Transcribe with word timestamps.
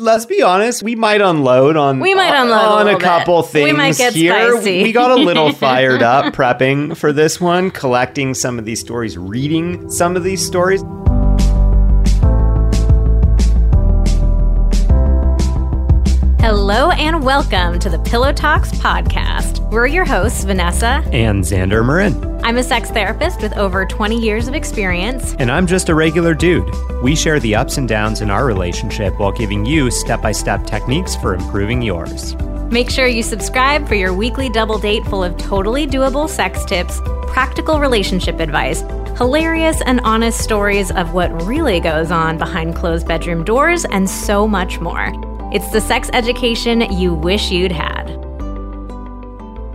let's 0.00 0.26
be 0.26 0.42
honest, 0.42 0.82
we 0.82 0.94
might 0.96 1.20
unload 1.20 1.76
on 1.76 2.00
We 2.00 2.14
might 2.14 2.34
unload 2.34 2.58
a 2.58 2.70
on 2.70 2.88
a, 2.88 2.92
bit. 2.92 3.02
couple 3.02 3.42
We 3.42 3.48
things 3.48 3.76
might 3.76 3.96
get 3.96 4.14
here. 4.14 4.32
spicy. 4.56 4.82
We 4.82 4.92
got 4.92 5.10
a 5.10 5.16
little 5.22 5.52
fired 5.66 6.02
up 6.02 6.34
prepping 6.34 6.96
for 6.96 7.12
this 7.12 7.40
one, 7.40 7.70
collecting 7.70 8.34
some 8.34 8.58
of 8.58 8.64
these 8.64 8.80
stories, 8.80 9.16
reading 9.18 9.90
some 9.90 10.16
of 10.16 10.24
these 10.24 10.44
stories. 10.44 10.82
Hello 16.72 16.92
and 16.92 17.24
welcome 17.24 17.80
to 17.80 17.90
the 17.90 17.98
Pillow 17.98 18.32
Talks 18.32 18.70
podcast. 18.70 19.58
We're 19.72 19.88
your 19.88 20.04
hosts, 20.04 20.44
Vanessa. 20.44 21.02
And 21.10 21.42
Xander 21.42 21.84
Marin. 21.84 22.22
I'm 22.44 22.58
a 22.58 22.62
sex 22.62 22.90
therapist 22.90 23.42
with 23.42 23.56
over 23.56 23.84
20 23.84 24.16
years 24.16 24.46
of 24.46 24.54
experience. 24.54 25.34
And 25.40 25.50
I'm 25.50 25.66
just 25.66 25.88
a 25.88 25.96
regular 25.96 26.32
dude. 26.32 26.72
We 27.02 27.16
share 27.16 27.40
the 27.40 27.56
ups 27.56 27.76
and 27.76 27.88
downs 27.88 28.20
in 28.20 28.30
our 28.30 28.46
relationship 28.46 29.18
while 29.18 29.32
giving 29.32 29.66
you 29.66 29.90
step 29.90 30.22
by 30.22 30.30
step 30.30 30.64
techniques 30.64 31.16
for 31.16 31.34
improving 31.34 31.82
yours. 31.82 32.36
Make 32.70 32.88
sure 32.88 33.08
you 33.08 33.24
subscribe 33.24 33.88
for 33.88 33.96
your 33.96 34.14
weekly 34.14 34.48
double 34.48 34.78
date 34.78 35.04
full 35.06 35.24
of 35.24 35.36
totally 35.38 35.88
doable 35.88 36.28
sex 36.28 36.64
tips, 36.64 37.00
practical 37.32 37.80
relationship 37.80 38.38
advice, 38.38 38.82
hilarious 39.18 39.82
and 39.86 39.98
honest 40.04 40.38
stories 40.38 40.92
of 40.92 41.14
what 41.14 41.32
really 41.42 41.80
goes 41.80 42.12
on 42.12 42.38
behind 42.38 42.76
closed 42.76 43.08
bedroom 43.08 43.42
doors, 43.42 43.84
and 43.86 44.08
so 44.08 44.46
much 44.46 44.78
more. 44.78 45.29
It's 45.52 45.70
the 45.72 45.80
sex 45.80 46.08
education 46.12 46.80
you 46.92 47.12
wish 47.12 47.50
you'd 47.50 47.72
had. 47.72 48.08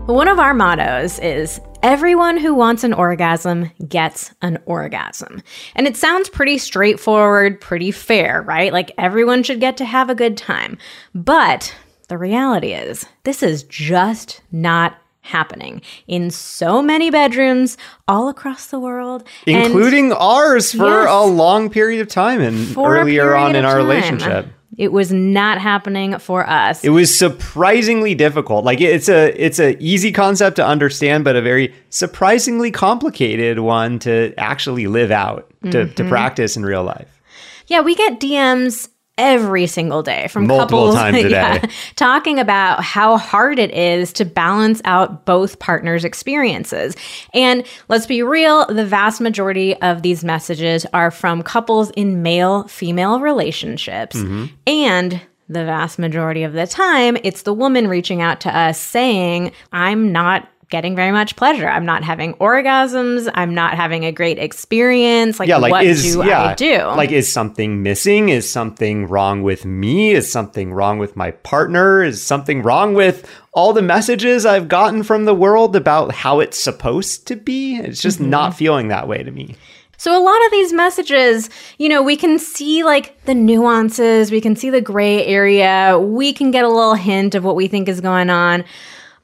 One 0.08 0.30
of 0.30 0.40
our 0.40 0.54
mottos 0.54 1.20
is 1.20 1.60
everyone 1.84 2.38
who 2.38 2.54
wants 2.54 2.86
an 2.86 2.94
orgasm 2.94 3.70
gets 3.90 4.34
an 4.42 4.58
orgasm. 4.66 5.42
And 5.76 5.86
it 5.86 5.98
sounds 5.98 6.30
pretty 6.30 6.60
straightforward, 6.60 7.60
pretty 7.60 7.92
fair, 7.92 8.42
right? 8.44 8.72
Like 8.72 8.92
everyone 8.98 9.44
should 9.44 9.60
get 9.60 9.76
to 9.78 9.86
have 9.86 10.10
a 10.10 10.16
good 10.16 10.38
time. 10.38 10.78
But 11.14 11.76
the 12.08 12.18
reality 12.18 12.72
is, 12.74 13.06
this 13.26 13.44
is 13.44 13.64
just 13.64 14.42
not 14.54 14.96
happening 15.22 15.82
in 16.08 16.30
so 16.30 16.82
many 16.84 17.10
bedrooms 17.10 17.78
all 18.08 18.30
across 18.30 18.68
the 18.68 18.80
world. 18.80 19.28
Including 19.46 20.14
ours 20.14 20.72
for 20.72 21.02
Yes. 21.02 21.10
a 21.10 21.26
long 21.26 21.70
period 21.70 22.00
of 22.00 22.08
time 22.08 22.40
and 22.40 22.78
earlier 22.78 23.36
on 23.36 23.56
in 23.58 23.66
our 23.66 23.72
time. 23.80 23.88
relationship. 23.88 24.48
It 24.78 24.92
was 24.92 25.12
not 25.14 25.60
happening 25.60 26.18
for 26.20 26.48
us. 26.50 26.84
It 26.84 26.90
was 26.90 27.18
surprisingly 27.18 28.14
difficult. 28.16 28.66
Like 28.66 28.82
it's 28.82 29.08
a 29.10 29.30
it's 29.42 29.60
a 29.60 29.82
easy 29.82 30.12
concept 30.12 30.58
to 30.58 30.66
understand, 30.66 31.24
but 31.24 31.36
a 31.36 31.42
very 31.42 31.74
surprisingly 31.90 32.72
complicated 32.72 33.60
one 33.60 34.00
to 34.00 34.34
actually 34.38 34.88
live 34.88 35.12
out, 35.12 35.50
to, 35.64 35.68
Mm-hmm. 35.70 35.94
to 35.94 36.10
practice 36.10 36.58
in 36.58 36.66
real 36.66 36.84
life. 36.84 37.22
Yeah, 37.68 37.82
we 37.82 37.96
get 37.96 38.20
DMs 38.20 38.90
every 39.18 39.68
single 39.68 40.04
day 40.04 40.28
from 40.28 40.48
Multiple 40.48 40.80
couples 40.80 40.96
times 41.02 41.24
a 41.24 41.30
yeah, 41.30 41.58
day. 41.60 41.70
talking 41.96 42.40
about 42.40 42.84
how 42.84 43.18
hard 43.18 43.60
it 43.60 43.72
is 43.72 44.12
to 44.14 44.26
balance 44.26 44.82
out 44.86 45.26
both 45.26 45.60
partners' 45.60 46.04
experiences. 46.04 46.96
And 47.34 47.66
let's 47.88 48.06
be 48.06 48.22
real, 48.22 48.66
the 48.66 48.86
vast 48.86 49.22
majority 49.22 49.76
of 49.82 50.02
these 50.02 50.24
messages 50.24 50.86
are 50.94 51.12
from 51.12 51.44
couples 51.44 51.92
in 51.92 52.22
male 52.22 52.68
female 52.68 53.20
relationships. 53.20 54.16
Mm-hmm. 54.18 54.46
And 54.68 55.22
the 55.48 55.64
vast 55.64 56.00
majority 56.00 56.44
of 56.44 56.54
the 56.54 56.66
time, 56.66 57.18
it's 57.24 57.44
the 57.44 57.54
woman 57.54 57.88
reaching 57.88 58.22
out 58.22 58.42
to 58.42 58.58
us 58.58 58.80
saying, 58.80 59.52
I'm 59.72 60.12
not 60.12 60.50
getting 60.70 60.96
very 60.96 61.12
much 61.12 61.36
pleasure. 61.36 61.68
I'm 61.68 61.86
not 61.86 62.04
having 62.04 62.34
orgasms. 62.36 63.30
I'm 63.34 63.54
not 63.54 63.76
having 63.76 64.04
a 64.06 64.12
great 64.12 64.38
experience. 64.40 65.40
Like, 65.40 65.48
Yeah, 65.50 65.58
like 65.58 65.72
what 65.72 65.86
is 65.86 66.14
do 66.16 66.26
yeah, 66.26 66.44
I 66.44 66.54
do? 66.56 66.78
like 66.98 67.12
is 67.12 67.32
something 67.32 67.84
missing? 67.84 68.30
Is 68.30 68.50
something 68.50 69.08
wrong 69.08 69.44
with 69.44 69.66
me? 69.66 70.12
Is 70.12 70.32
something 70.32 70.74
wrong 70.74 70.98
with 70.98 71.16
my 71.16 71.32
partner? 71.32 72.04
Is 72.04 72.22
something 72.22 72.62
wrong 72.64 72.94
with 72.94 73.30
all 73.54 73.74
the 73.74 73.82
messages 73.82 74.46
I've 74.46 74.68
gotten 74.68 75.04
from 75.04 75.26
the 75.26 75.36
world 75.36 75.76
about 75.76 76.12
how 76.14 76.40
it's 76.40 76.60
supposed 76.62 77.28
to 77.28 77.36
be? 77.36 77.76
It's 77.78 78.02
just 78.02 78.20
Mm-hmm. 78.20 78.30
not 78.30 78.56
feeling 78.56 78.88
that 78.90 79.08
way 79.08 79.22
to 79.24 79.32
me. 79.32 79.56
So 79.98 80.12
a 80.18 80.22
lot 80.22 80.46
of 80.46 80.52
these 80.52 80.74
messages, 80.74 81.50
you 81.78 81.88
know, 81.90 82.04
we 82.04 82.18
can 82.18 82.38
see 82.38 82.84
like 82.84 83.24
the 83.26 83.34
nuances, 83.34 84.30
we 84.32 84.42
can 84.42 84.56
see 84.56 84.70
the 84.70 84.82
gray 84.82 85.26
area, 85.26 85.98
we 86.00 86.34
can 86.34 86.52
get 86.52 86.66
a 86.66 86.70
little 86.70 86.96
hint 86.96 87.34
of 87.36 87.44
what 87.46 87.56
we 87.56 87.68
think 87.68 87.88
is 87.88 88.02
going 88.02 88.30
on. 88.30 88.66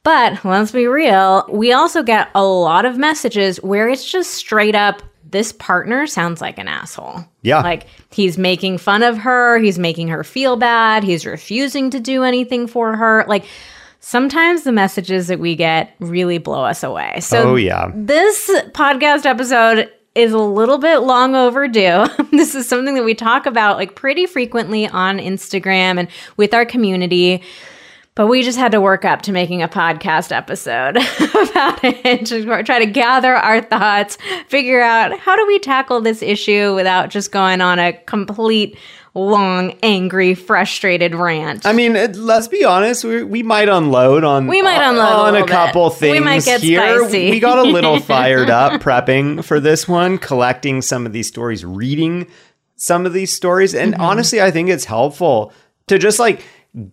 But 0.04 0.44
let's 0.44 0.72
be 0.72 0.86
real, 0.86 1.46
we 1.48 1.72
also 1.72 2.02
get 2.02 2.28
a 2.34 2.42
lot 2.44 2.84
of 2.84 2.98
messages 2.98 3.58
where 3.62 3.88
it's 3.88 4.10
just 4.10 4.32
straight 4.34 4.74
up 4.74 5.02
this 5.30 5.52
partner 5.52 6.06
sounds 6.06 6.40
like 6.42 6.58
an 6.58 6.68
asshole. 6.68 7.24
Yeah. 7.42 7.62
Like 7.62 7.86
he's 8.10 8.36
making 8.36 8.78
fun 8.78 9.02
of 9.02 9.16
her, 9.18 9.58
he's 9.58 9.78
making 9.78 10.08
her 10.08 10.22
feel 10.24 10.56
bad, 10.56 11.04
he's 11.04 11.24
refusing 11.24 11.88
to 11.90 12.00
do 12.00 12.22
anything 12.22 12.66
for 12.66 12.96
her. 12.96 13.24
Like 13.28 13.44
sometimes 14.00 14.64
the 14.64 14.72
messages 14.72 15.28
that 15.28 15.38
we 15.38 15.56
get 15.56 15.94
really 16.00 16.38
blow 16.38 16.64
us 16.64 16.82
away. 16.82 17.20
So 17.20 17.52
Oh, 17.52 17.54
yeah. 17.54 17.90
this 17.94 18.50
podcast 18.72 19.24
episode 19.24 19.90
is 20.14 20.32
a 20.32 20.38
little 20.38 20.76
bit 20.78 20.98
long 20.98 21.34
overdue. 21.34 22.04
this 22.32 22.54
is 22.54 22.68
something 22.68 22.94
that 22.96 23.04
we 23.04 23.14
talk 23.14 23.46
about 23.46 23.78
like 23.78 23.94
pretty 23.94 24.26
frequently 24.26 24.86
on 24.86 25.18
Instagram 25.18 25.98
and 25.98 26.08
with 26.36 26.52
our 26.52 26.66
community. 26.66 27.42
But 28.14 28.26
we 28.26 28.42
just 28.42 28.58
had 28.58 28.72
to 28.72 28.80
work 28.80 29.06
up 29.06 29.22
to 29.22 29.32
making 29.32 29.62
a 29.62 29.68
podcast 29.68 30.32
episode 30.36 30.96
about 31.50 31.82
it 31.82 32.26
to 32.26 32.62
try 32.62 32.78
to 32.80 32.86
gather 32.86 33.34
our 33.34 33.62
thoughts, 33.62 34.18
figure 34.48 34.82
out 34.82 35.18
how 35.18 35.34
do 35.34 35.46
we 35.46 35.58
tackle 35.58 36.02
this 36.02 36.20
issue 36.22 36.74
without 36.74 37.08
just 37.08 37.32
going 37.32 37.62
on 37.62 37.78
a 37.78 37.94
complete, 37.94 38.76
long, 39.14 39.78
angry, 39.82 40.34
frustrated 40.34 41.14
rant. 41.14 41.64
I 41.64 41.72
mean, 41.72 41.94
let's 42.22 42.48
be 42.48 42.64
honest. 42.64 43.02
We, 43.04 43.22
we 43.24 43.42
might 43.42 43.70
unload 43.70 44.24
on 44.24 44.46
We 44.46 44.60
might 44.60 44.86
unload 44.86 45.06
a 45.08 45.12
on 45.28 45.34
a, 45.36 45.38
bit. 45.46 45.48
couple 45.48 45.88
We 45.88 45.94
things 45.96 46.24
might 46.24 46.44
get 46.44 46.60
here. 46.60 46.80
spicy. 46.98 47.30
We 47.30 47.40
got 47.40 47.58
a 47.58 47.62
little 47.70 47.98
fired 48.00 48.50
up 48.50 48.82
prepping 48.82 49.42
for 49.42 49.58
this 49.58 49.88
one, 49.88 50.18
collecting 50.18 50.82
some 50.82 51.06
of 51.06 51.14
these 51.14 51.28
stories, 51.28 51.64
reading 51.64 52.26
some 52.76 53.06
of 53.06 53.14
these 53.14 53.32
stories, 53.34 53.74
and 53.74 53.94
Mm-hmm. 53.94 54.02
honestly, 54.02 54.42
I 54.42 54.50
think 54.50 54.68
it's 54.68 54.84
helpful 54.84 55.50
to 55.86 55.98
just 55.98 56.18
like 56.18 56.42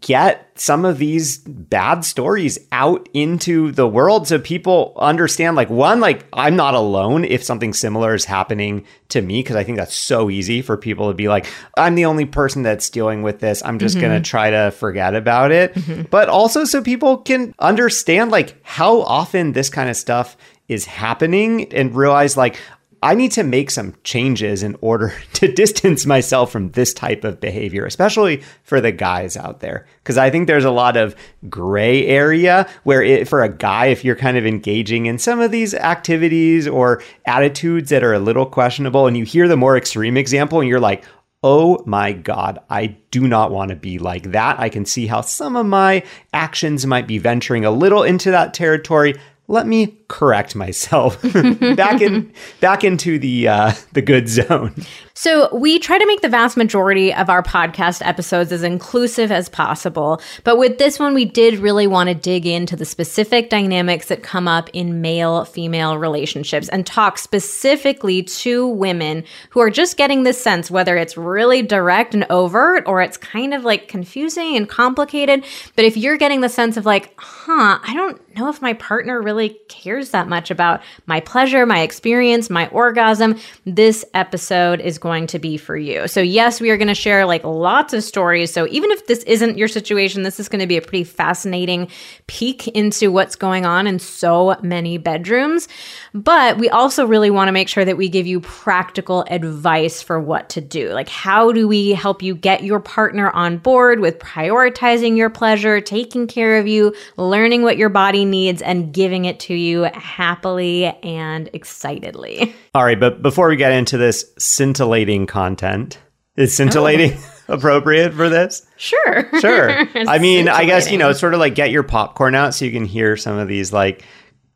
get 0.02 0.52
some 0.56 0.84
of 0.84 0.98
these 0.98 1.38
bad 1.38 2.04
stories 2.04 2.60
out 2.74 3.08
into 3.14 3.72
the 3.72 3.88
world 3.88 4.28
so 4.28 4.38
people 4.38 4.94
understand 4.98 5.56
like 5.56 5.70
one 5.70 6.02
like 6.02 6.26
I'm 6.34 6.58
not 6.58 6.74
alone 6.74 7.24
if 7.24 7.46
something 7.46 7.72
similar 7.72 8.14
is 8.14 8.26
happening 8.26 8.86
to 9.08 9.22
me 9.22 9.42
because 9.42 9.56
I 9.56 9.64
think 9.64 9.78
that's 9.78 9.96
so 9.96 10.30
easy 10.30 10.62
for 10.62 10.76
people 10.76 11.08
to 11.08 11.14
be 11.14 11.30
like 11.30 11.46
I'm 11.78 11.96
the 11.96 12.06
only 12.06 12.26
person 12.26 12.62
that's 12.62 12.90
dealing 12.90 13.24
with 13.24 13.40
this. 13.40 13.64
I'm 13.64 13.80
just 13.80 13.96
going 13.96 14.12
to 14.12 14.18
mm-hmm. 14.18 14.24
try 14.24 14.50
to 14.50 14.72
forget 14.72 15.16
about 15.16 15.52
it. 15.52 15.74
Mm-hmm. 15.76 16.02
But 16.12 16.28
also 16.28 16.66
so 16.66 16.82
people 16.82 17.20
can 17.20 17.56
understand 17.60 18.32
like 18.32 18.58
how 18.64 19.02
often 19.04 19.54
this 19.54 19.70
kind 19.70 19.90
of 19.90 19.96
stuff 19.96 20.36
is 20.68 20.86
happening 20.86 21.74
and 21.74 21.96
realize 21.96 22.36
like 22.36 22.58
I 23.02 23.16
need 23.16 23.32
to 23.34 23.44
make 23.44 23.72
some 23.72 23.96
changes 24.04 24.64
in 24.64 24.76
order 24.82 25.14
to 25.34 25.52
distance 25.52 26.06
myself 26.06 26.52
from 26.52 26.72
this 26.72 26.94
type 26.94 27.24
of 27.24 27.40
behavior, 27.40 27.86
especially 27.86 28.44
for 28.64 28.82
the 28.82 28.92
guys 28.92 29.38
out 29.38 29.60
there. 29.60 29.86
Because 30.04 30.18
I 30.18 30.30
think 30.30 30.48
there's 30.48 30.66
a 30.66 30.72
lot 30.72 30.98
of 30.98 31.16
gray 31.50 32.06
area 32.06 32.70
where, 32.84 33.02
it, 33.02 33.28
for 33.28 33.44
a 33.44 33.50
guy, 33.50 33.88
if 33.88 34.04
you're 34.04 34.16
kind 34.16 34.38
of 34.38 34.46
engaging 34.46 35.06
in 35.06 35.18
some 35.18 35.40
of 35.40 35.52
these 35.52 35.74
activities 35.74 36.68
or 36.68 37.02
attitudes 37.26 37.90
that 37.90 38.04
are 38.04 38.14
a 38.14 38.20
little 38.20 38.46
questionable, 38.46 39.08
and 39.08 39.16
you 39.16 39.24
hear 39.24 39.48
the 39.48 39.58
more 39.58 39.78
extreme 39.78 40.18
example, 40.18 40.60
and 40.60 40.70
you're 40.70 40.80
like, 40.80 41.04
Oh 41.42 41.82
my 41.86 42.12
God, 42.12 42.60
I 42.70 42.98
do 43.12 43.26
not 43.26 43.50
want 43.50 43.70
to 43.70 43.76
be 43.78 43.98
like 43.98 44.34
that. 44.34 44.60
I 44.60 44.68
can 44.68 44.84
see 44.84 45.08
how 45.08 45.22
some 45.22 45.56
of 45.56 45.66
my 45.66 46.04
actions 46.34 46.86
might 46.86 47.08
be 47.08 47.18
venturing 47.18 47.64
a 47.64 47.72
little 47.72 48.04
into 48.04 48.32
that 48.32 48.54
territory 48.54 49.16
let 49.50 49.66
me 49.66 49.98
correct 50.08 50.56
myself 50.56 51.22
back 51.76 52.02
in 52.02 52.32
back 52.62 52.84
into 52.84 53.20
the 53.20 53.48
uh, 53.48 53.74
the 53.92 54.02
good 54.02 54.30
zone. 54.30 54.74
So, 55.22 55.54
we 55.54 55.80
try 55.80 55.98
to 55.98 56.08
make 56.08 56.22
the 56.22 56.30
vast 56.30 56.56
majority 56.56 57.14
of 57.14 57.30
our 57.30 57.44
podcast 57.44 58.02
episodes 58.08 58.54
as 58.54 58.64
inclusive 58.64 59.34
as 59.34 59.50
possible. 59.50 60.22
But 60.46 60.58
with 60.58 60.78
this 60.78 60.98
one, 60.98 61.14
we 61.14 61.26
did 61.26 61.60
really 61.60 61.88
want 61.88 62.08
to 62.08 62.16
dig 62.16 62.48
into 62.48 62.78
the 62.78 62.86
specific 62.86 63.50
dynamics 63.50 64.06
that 64.06 64.24
come 64.24 64.48
up 64.48 64.70
in 64.72 65.02
male 65.02 65.44
female 65.44 65.98
relationships 65.98 66.70
and 66.70 66.88
talk 66.88 67.18
specifically 67.18 68.24
to 68.24 68.66
women 68.66 69.26
who 69.50 69.60
are 69.60 69.70
just 69.70 69.98
getting 69.98 70.24
this 70.24 70.42
sense, 70.42 70.72
whether 70.72 70.96
it's 70.96 71.18
really 71.18 71.64
direct 71.64 72.14
and 72.14 72.26
overt 72.30 72.86
or 72.88 73.02
it's 73.02 73.18
kind 73.18 73.54
of 73.54 73.66
like 73.66 73.90
confusing 73.90 74.56
and 74.56 74.70
complicated. 74.70 75.44
But 75.76 75.84
if 75.84 75.98
you're 75.98 76.16
getting 76.16 76.40
the 76.40 76.48
sense 76.48 76.78
of 76.78 76.86
like, 76.86 77.14
huh, 77.18 77.80
I 77.84 77.94
don't 77.94 78.22
know 78.38 78.48
if 78.48 78.62
my 78.62 78.72
partner 78.72 79.22
really 79.22 79.60
cares 79.68 80.12
that 80.12 80.30
much 80.30 80.50
about 80.50 80.82
my 81.08 81.20
pleasure, 81.20 81.66
my 81.66 81.82
experience, 81.82 82.50
my 82.50 82.68
orgasm, 82.68 83.38
this 83.66 84.06
episode 84.14 84.80
is 84.80 84.98
going 84.98 85.09
going 85.10 85.26
to 85.26 85.40
be 85.40 85.58
for 85.58 85.76
you. 85.76 86.08
So, 86.08 86.22
yes, 86.22 86.62
we 86.62 86.70
are 86.70 86.78
going 86.78 86.88
to 86.88 86.94
share 86.94 87.26
like 87.26 87.44
lots 87.44 87.96
of 87.96 88.04
stories. 88.04 88.54
So, 88.54 88.68
even 88.68 88.92
if 88.92 89.08
this 89.08 89.24
isn't 89.24 89.58
your 89.58 89.68
situation, 89.68 90.22
this 90.22 90.40
is 90.40 90.48
going 90.48 90.60
to 90.60 90.68
be 90.68 90.78
a 90.78 90.82
pretty 90.84 91.04
fascinating 91.04 91.88
peek 92.28 92.68
into 92.68 93.12
what's 93.12 93.36
going 93.36 93.66
on 93.66 93.88
in 93.88 93.98
so 93.98 94.56
many 94.62 95.00
bedrooms. 95.00 95.68
But 96.14 96.60
we 96.60 96.70
also 96.70 97.08
really 97.08 97.32
want 97.32 97.48
to 97.48 97.52
make 97.52 97.70
sure 97.70 97.84
that 97.86 97.98
we 97.98 98.08
give 98.08 98.28
you 98.28 98.40
practical 98.42 99.26
advice 99.32 100.04
for 100.04 100.20
what 100.20 100.48
to 100.50 100.62
do. 100.62 100.90
Like, 100.90 101.10
how 101.10 101.52
do 101.52 101.68
we 101.68 101.90
help 101.94 102.22
you 102.22 102.36
get 102.36 102.64
your 102.64 102.80
partner 102.80 103.32
on 103.32 103.58
board 103.58 104.02
with 104.02 104.20
prioritizing 104.20 105.18
your 105.18 105.32
pleasure, 105.32 105.82
taking 105.82 106.28
care 106.28 106.60
of 106.60 106.68
you, 106.68 106.94
learning 107.18 107.64
what 107.64 107.78
your 107.78 107.90
body 107.90 108.26
needs, 108.26 108.62
and 108.62 108.94
giving 108.94 109.26
it 109.26 109.40
to 109.40 109.56
you 109.56 109.90
happily 109.96 110.86
and 111.02 111.50
excitedly? 111.54 112.54
All 112.76 112.84
right, 112.84 113.00
but 113.00 113.24
before 113.24 113.50
we 113.50 113.56
get 113.56 113.72
into 113.72 113.98
this 113.98 114.24
scintillating 114.38 114.99
content, 115.28 115.98
is 116.36 116.56
scintillating 116.56 117.14
Oh. 117.18 117.36
appropriate 117.56 118.14
for 118.14 118.30
this? 118.30 118.66
Sure. 118.78 119.30
Sure. 119.40 119.70
I 120.08 120.20
mean, 120.20 120.48
I 120.48 120.66
guess, 120.66 120.92
you 120.92 120.98
know, 120.98 121.12
Scintillating. 121.12 121.20
sort 121.20 121.34
of 121.34 121.40
like 121.40 121.56
get 121.56 121.72
your 121.72 121.84
popcorn 121.84 122.36
out 122.36 122.54
so 122.54 122.66
you 122.66 122.72
can 122.72 122.86
hear 122.86 123.18
some 123.18 123.38
of 123.38 123.48
these 123.48 123.74
like 123.74 124.04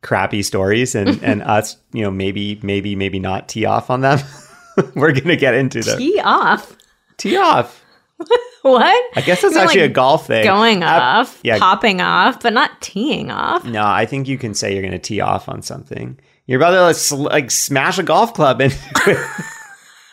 crappy 0.02 0.42
stories 0.42 0.94
and, 0.94 1.18
and 1.24 1.42
us, 1.42 1.76
you 1.92 2.02
know, 2.02 2.10
maybe, 2.10 2.58
maybe, 2.62 2.94
maybe 2.96 3.18
not 3.18 3.48
tee 3.48 3.64
off 3.64 3.90
on 3.90 4.00
them. 4.02 4.18
We're 4.94 5.12
going 5.12 5.28
to 5.28 5.36
get 5.36 5.54
into 5.54 5.82
the 5.82 5.96
Tee 5.96 6.20
off. 6.20 6.76
tee 7.16 7.36
off. 7.36 7.80
What? 8.62 9.16
I 9.16 9.20
guess 9.20 9.42
that's 9.42 9.56
actually 9.56 9.82
like, 9.82 9.90
a 9.90 9.92
golf 9.92 10.26
thing. 10.26 10.44
Going 10.44 10.82
Uh, 10.82 10.86
off, 10.88 11.38
yeah. 11.42 11.58
popping 11.58 12.00
off, 12.00 12.40
but 12.40 12.52
not 12.54 12.80
teeing 12.80 13.30
off. 13.30 13.64
No, 13.64 13.84
I 13.84 14.06
think 14.06 14.26
you 14.26 14.38
can 14.38 14.54
say 14.54 14.72
you're 14.72 14.82
going 14.82 14.92
to 14.92 14.98
tee 14.98 15.20
off 15.20 15.48
on 15.48 15.60
something. 15.62 16.18
You're 16.46 16.58
about 16.60 16.70
to 16.70 16.82
like, 16.82 16.96
sl- 16.96 17.16
like 17.24 17.50
smash 17.50 17.98
a 17.98 18.02
golf 18.02 18.32
club 18.34 18.60
and 18.62 18.72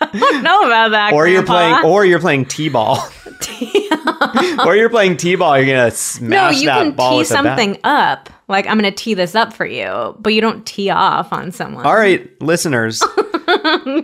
I 0.01 0.09
don't 0.19 0.43
know 0.43 0.63
about 0.65 0.89
that. 0.91 1.13
or 1.13 1.27
you're 1.27 1.45
playing 1.45 1.85
or 1.85 2.05
you're 2.05 2.19
playing 2.19 2.45
t-ball. 2.45 2.97
or 4.65 4.75
you're 4.75 4.89
playing 4.89 5.17
t-ball, 5.17 5.57
you're 5.57 5.65
going 5.65 5.77
to 5.77 5.83
no, 5.85 5.89
smash 5.89 6.59
you 6.61 6.65
that 6.67 6.83
can 6.83 6.91
ball 6.91 7.11
tee 7.13 7.17
with 7.19 7.31
a 7.31 7.33
bat. 7.33 7.43
something 7.45 7.77
up. 7.83 8.29
Like 8.47 8.67
I'm 8.67 8.77
going 8.79 8.91
to 8.91 8.95
tee 8.95 9.13
this 9.13 9.33
up 9.35 9.53
for 9.53 9.65
you, 9.65 10.15
but 10.19 10.33
you 10.33 10.41
don't 10.41 10.65
tee 10.65 10.89
off 10.89 11.31
on 11.33 11.51
someone. 11.51 11.85
All 11.85 11.95
right, 11.95 12.29
listeners. 12.41 13.01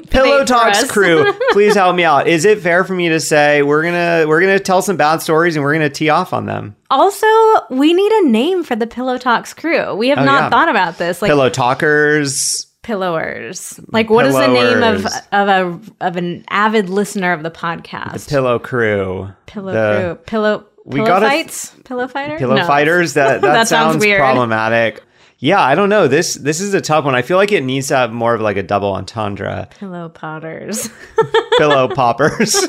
Pillow 0.10 0.40
for 0.40 0.46
Talks 0.46 0.84
us. 0.84 0.92
crew, 0.92 1.32
please 1.52 1.76
help 1.76 1.96
me 1.96 2.04
out. 2.04 2.28
Is 2.28 2.46
it 2.46 2.60
fair 2.60 2.84
for 2.84 2.94
me 2.94 3.10
to 3.10 3.20
say 3.20 3.62
we're 3.62 3.84
gonna 3.84 4.26
we're 4.28 4.42
gonna 4.42 4.60
tell 4.60 4.82
some 4.82 4.98
bad 4.98 5.22
stories 5.22 5.56
and 5.56 5.64
we're 5.64 5.74
gonna 5.74 5.90
tee 5.90 6.10
off 6.10 6.34
on 6.34 6.46
them? 6.46 6.76
Also, 6.90 7.28
we 7.70 7.94
need 7.94 8.12
a 8.12 8.28
name 8.30 8.64
for 8.64 8.76
the 8.76 8.88
Pillow 8.88 9.18
Talks 9.18 9.54
crew. 9.54 9.94
We 9.96 10.10
have 10.10 10.20
Oh, 10.20 10.26
not 10.26 10.44
yeah. 10.44 10.50
thought 10.50 10.70
about 10.70 10.98
this. 10.98 11.22
Like 11.22 11.30
Pillow 11.30 11.50
talkers. 11.50 12.66
Pillowers. 12.88 13.84
Like 13.92 14.10
what 14.10 14.26
is 14.26 14.34
the 14.34 14.48
name 14.48 14.82
of 14.84 15.06
of 15.32 15.48
a 15.48 15.80
of 16.02 16.16
an 16.16 16.46
avid 16.50 16.90
listener 16.90 17.34
of 17.34 17.44
the 17.44 17.52
podcast? 17.52 18.26
The 18.26 18.30
Pillow 18.30 18.60
crew. 18.60 19.30
pillow 19.46 19.74
the 19.74 20.00
crew. 20.02 20.16
Pillow 20.26 20.66
We 20.86 20.96
pillow 21.00 21.08
gotta- 21.08 21.28
fights? 21.28 21.76
Pillow 21.84 22.08
fighters. 22.08 22.40
Pillow 22.40 22.56
No. 22.56 22.66
fighters. 22.66 23.14
That 23.14 23.42
that, 23.42 23.48
That 23.48 23.68
sounds 23.68 23.94
sounds, 23.94 24.06
weird. 24.06 24.20
problematic. 24.20 25.04
Yeah, 25.40 25.62
I 25.62 25.76
don't 25.76 25.90
know. 25.90 26.08
This 26.08 26.34
this 26.34 26.60
is 26.62 26.74
a 26.74 26.82
tough 26.82 27.06
one. 27.06 27.14
I 27.14 27.22
feel 27.22 27.38
like 27.38 27.52
it 27.52 27.64
needs 27.64 27.90
to 27.90 27.96
have 27.96 28.12
more 28.12 28.34
of 28.34 28.42
like 28.42 28.58
a 28.58 28.64
double 28.64 28.94
entendre. 28.94 29.68
Pillow 29.80 30.10
potters. 30.10 30.90
Pillow 31.60 31.90
poppers. 31.90 32.54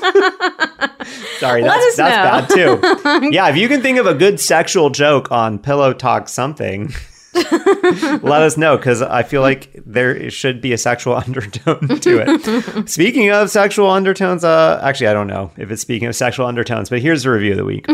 Sorry, 1.38 1.62
that's 1.62 1.97
that's 1.97 2.49
bad 2.49 2.50
too. 2.50 3.31
Yeah, 3.32 3.49
if 3.49 3.56
you 3.56 3.69
can 3.69 3.81
think 3.81 3.99
of 3.99 4.06
a 4.06 4.12
good 4.15 4.38
sexual 4.38 4.91
joke 4.91 5.32
on 5.32 5.59
Pillow 5.59 5.94
Talk 5.94 6.29
something, 6.29 6.93
let 8.23 8.43
us 8.43 8.56
know 8.56 8.76
because 8.76 9.02
I 9.02 9.23
feel 9.23 9.43
like 9.43 9.70
there 9.85 10.31
should 10.31 10.61
be 10.61 10.73
a 10.73 10.79
sexual 10.79 11.14
undertone 11.26 12.00
to 12.00 12.23
it. 12.25 12.88
speaking 12.88 13.31
of 13.31 13.50
sexual 13.50 13.90
undertones, 13.90 14.44
uh, 14.44 14.81
actually, 14.82 15.08
I 15.08 15.12
don't 15.12 15.26
know 15.26 15.50
if 15.56 15.70
it's 15.70 15.82
speaking 15.82 16.08
of 16.08 16.17
sexual 16.17 16.46
undertones, 16.46 16.90
but 16.90 17.00
here's 17.00 17.23
the 17.23 17.31
review 17.31 17.52
of 17.52 17.58
the 17.58 17.64
week. 17.64 17.87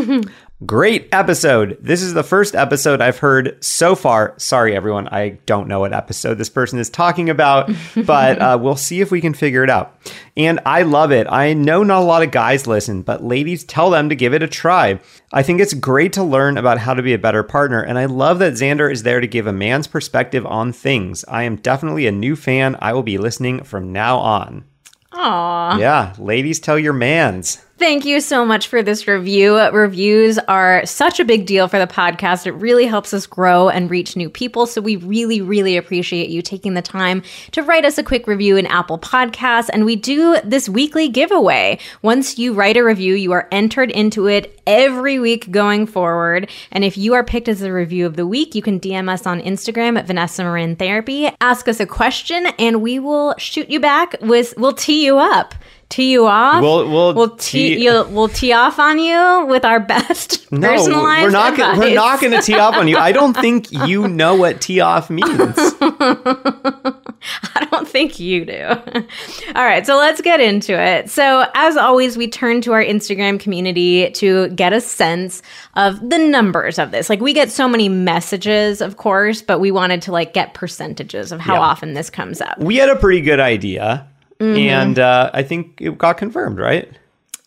Great 0.65 1.09
episode. 1.11 1.77
This 1.81 2.01
is 2.01 2.15
the 2.15 2.23
first 2.23 2.55
episode 2.55 3.01
I've 3.01 3.19
heard 3.19 3.63
so 3.63 3.97
far. 3.97 4.35
Sorry, 4.37 4.75
everyone. 4.77 5.09
I 5.09 5.31
don't 5.47 5.67
know 5.67 5.81
what 5.81 5.93
episode 5.93 6.39
this 6.39 6.49
person 6.49 6.79
is 6.79 6.89
talking 6.89 7.29
about, 7.29 7.71
but 8.07 8.41
uh, 8.41 8.57
we'll 8.61 8.77
see 8.77 9.01
if 9.01 9.11
we 9.11 9.21
can 9.21 9.35
figure 9.35 9.65
it 9.65 9.69
out. 9.69 9.99
And 10.37 10.61
I 10.65 10.83
love 10.83 11.11
it. 11.11 11.27
I 11.29 11.55
know 11.55 11.83
not 11.83 12.03
a 12.03 12.05
lot 12.05 12.23
of 12.23 12.31
guys 12.31 12.69
listen, 12.69 13.03
but 13.03 13.25
ladies 13.25 13.65
tell 13.65 13.91
them 13.91 14.09
to 14.11 14.15
give 14.15 14.33
it 14.33 14.45
a 14.45 14.49
try. 14.49 15.01
I 15.33 15.43
think 15.43 15.61
it's 15.61 15.75
great 15.75 16.13
to 16.13 16.23
learn 16.23 16.57
about 16.57 16.79
how 16.79 16.95
to 16.95 17.03
be 17.03 17.15
a 17.15 17.19
better 17.19 17.43
partner, 17.43 17.83
and 17.83 17.99
I 17.99 18.05
love 18.05 18.39
that 18.39 18.55
Xander 18.55 18.91
is 18.91 19.03
there 19.03 19.21
to 19.21 19.27
give 19.27 19.49
a 19.49 19.53
man's 19.53 19.89
perspective 19.89 20.47
on 20.47 20.73
things. 20.73 21.25
I 21.27 21.43
am 21.43 21.57
definitely 21.57 22.07
a 22.07 22.13
new 22.13 22.37
fan. 22.37 22.77
I 22.81 22.93
will 22.93 23.03
be 23.03 23.19
listening 23.19 23.65
from 23.65 23.93
now 23.93 24.19
on. 24.19 24.65
Aw. 25.13 25.79
Yeah, 25.79 26.15
ladies 26.19 26.61
tell 26.61 26.79
your 26.79 26.93
mans. 26.93 27.65
Thank 27.85 28.07
you 28.07 28.23
so 28.23 28.47
much 28.47 28.69
for 28.69 28.83
this 28.83 29.07
review. 29.07 29.59
Reviews 29.59 30.39
are 30.39 30.87
such 30.87 31.21
a 31.21 31.25
big 31.25 31.45
deal 31.45 31.69
for 31.69 31.79
the 31.79 31.87
podcast. 31.87 32.47
It 32.47 32.53
really 32.53 32.87
helps 32.87 33.13
us 33.13 33.27
grow 33.27 33.69
and 33.69 33.91
reach 33.91 34.17
new 34.17 34.31
people. 34.31 34.65
So 34.65 34.81
we 34.81 34.97
really, 34.97 35.43
really 35.43 35.77
appreciate 35.77 36.31
you 36.31 36.41
taking 36.41 36.73
the 36.73 36.81
time 36.81 37.23
to 37.53 37.63
write 37.63 37.85
us 37.85 37.99
a 37.99 38.03
quick 38.03 38.27
review 38.27 38.57
in 38.57 38.65
Apple 38.65 38.99
Podcasts. 38.99 39.69
And 39.71 39.85
we 39.85 39.97
do 39.97 40.39
this 40.43 40.67
weekly 40.67 41.11
giveaway. 41.11 41.79
Once 42.01 42.39
you 42.39 42.55
write 42.55 42.79
a 42.79 42.83
review, 42.83 43.17
you 43.17 43.33
are 43.33 43.49
entered 43.53 43.91
into 43.91 44.29
it 44.29 44.59
every 44.67 45.19
week 45.19 45.51
going 45.51 45.85
forward. 45.87 46.49
And 46.73 46.85
if 46.85 46.97
you 46.97 47.13
are 47.13 47.23
picked 47.23 47.49
as 47.49 47.61
the 47.61 47.71
review 47.71 48.07
of 48.07 48.17
the 48.17 48.27
week, 48.27 48.55
you 48.55 48.63
can 48.63 48.81
DM 48.81 49.11
us 49.11 49.27
on 49.27 49.43
Instagram 49.43 49.99
at 49.99 50.07
Vanessa 50.07 50.43
Marin 50.43 50.77
Therapy. 50.77 51.29
Ask 51.43 51.69
us 51.69 51.81
a 51.81 51.87
question, 51.87 52.47
and 52.59 52.81
we 52.81 52.99
will 52.99 53.35
shoot 53.37 53.69
you 53.69 53.79
back 53.79 54.17
with, 54.23 54.55
we'll 54.57 54.73
tee 54.73 55.05
you 55.05 55.19
up. 55.19 55.55
Tee 55.91 56.13
you 56.13 56.27
off. 56.27 56.61
We'll- 56.63 56.89
we'll 56.91 57.15
we'll 57.15 57.37
tee, 57.37 57.77
tee- 57.77 57.89
we'll 57.89 58.29
tee 58.29 58.53
off 58.53 58.79
on 58.79 58.99
you 58.99 59.47
with 59.49 59.65
our 59.65 59.79
best 59.95 60.51
No, 60.51 60.69
personalized 60.69 61.23
we're 61.25 61.31
not. 61.31 61.57
Gonna, 61.57 61.79
we're 61.79 61.95
not 61.95 62.21
going 62.21 62.33
to 62.33 62.43
tee 62.43 62.55
off 62.59 62.75
on 62.75 62.89
you. 62.89 62.97
I 62.97 63.13
don't 63.13 63.35
think 63.37 63.71
you 63.71 64.09
know 64.09 64.35
what 64.35 64.61
tee 64.61 64.81
off 64.81 65.11
means. 65.11 65.29
I 67.55 67.67
don't 67.71 67.89
think 67.89 68.19
you 68.21 68.45
do. 68.45 68.67
All 69.55 69.65
right, 69.65 69.87
so 69.87 69.97
let's 69.97 70.21
get 70.21 70.41
into 70.41 70.79
it. 70.79 71.11
So, 71.11 71.47
as 71.55 71.77
always, 71.77 72.17
we 72.17 72.29
turn 72.29 72.61
to 72.63 72.73
our 72.73 72.83
Instagram 72.85 73.41
community 73.41 74.11
to 74.13 74.49
get 74.49 74.73
a 74.73 74.81
sense 74.81 75.43
of 75.75 75.99
the 76.11 76.19
numbers 76.19 76.79
of 76.79 76.91
this. 76.91 77.09
Like, 77.09 77.21
we 77.21 77.33
get 77.33 77.51
so 77.51 77.69
many 77.69 77.89
messages, 77.89 78.81
of 78.81 78.97
course, 78.97 79.43
but 79.43 79.59
we 79.59 79.71
wanted 79.71 80.03
to 80.03 80.13
like 80.13 80.35
get 80.35 80.55
percentages 80.55 81.33
of 81.33 81.41
how 81.41 81.55
Yeah. 81.55 81.61
often 81.61 81.95
this 81.95 82.11
comes 82.11 82.41
up. 82.41 82.59
We 82.59 82.77
had 82.77 82.91
a 82.91 82.97
pretty 82.97 83.21
good 83.23 83.41
idea, 83.41 84.07
Mm-hmm. 84.39 84.57
and 84.57 84.99
uh, 84.99 85.31
I 85.33 85.43
think 85.43 85.81
it 85.81 85.97
got 85.97 86.19
confirmed, 86.19 86.59
right? 86.59 86.91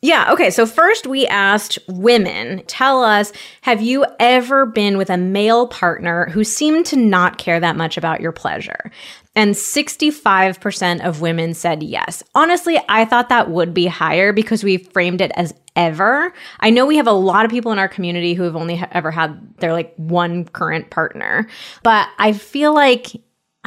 Yeah. 0.02 0.32
Okay. 0.32 0.52
So 0.52 0.68
first, 0.68 1.08
we 1.08 1.26
asked 1.26 1.80
women, 1.88 2.64
tell 2.68 3.04
us, 3.04 3.34
have 3.62 3.82
you 3.82 4.06
ever 4.20 4.68
been 4.68 4.96
with 4.96 5.10
a 5.10 5.18
male 5.18 5.68
partner 5.68 6.30
who 6.30 6.44
seemed 6.44 6.86
to 6.88 6.96
not 6.96 7.40
care 7.40 7.60
that 7.60 7.76
much 7.76 7.98
about 7.98 8.22
your 8.22 8.32
pleasure? 8.32 8.92
And 9.36 9.56
65% 9.56 11.06
of 11.06 11.22
women 11.22 11.56
said 11.56 11.82
yes. 11.82 12.24
Honestly, 12.36 12.80
I 12.88 13.06
thought 13.06 13.30
that 13.30 13.50
would 13.50 13.74
be 13.74 13.88
higher 13.88 14.34
because 14.34 14.64
we 14.64 14.78
framed 14.78 15.20
it 15.20 15.32
as 15.36 15.54
ever. 15.76 16.32
I 16.60 16.70
know 16.70 16.86
we 16.86 16.98
have 16.98 17.08
a 17.08 17.12
lot 17.12 17.46
of 17.46 17.52
people 17.52 17.72
in 17.72 17.80
our 17.80 17.88
community 17.88 18.34
who 18.34 18.44
have 18.44 18.56
only 18.56 18.78
ha- 18.78 18.90
ever 18.92 19.12
had 19.12 19.58
their 19.58 19.74
like 19.74 19.94
one 19.96 20.46
current 20.46 20.90
partner, 20.90 21.48
but 21.84 22.08
I 22.18 22.34
feel 22.34 22.74
like 22.74 23.12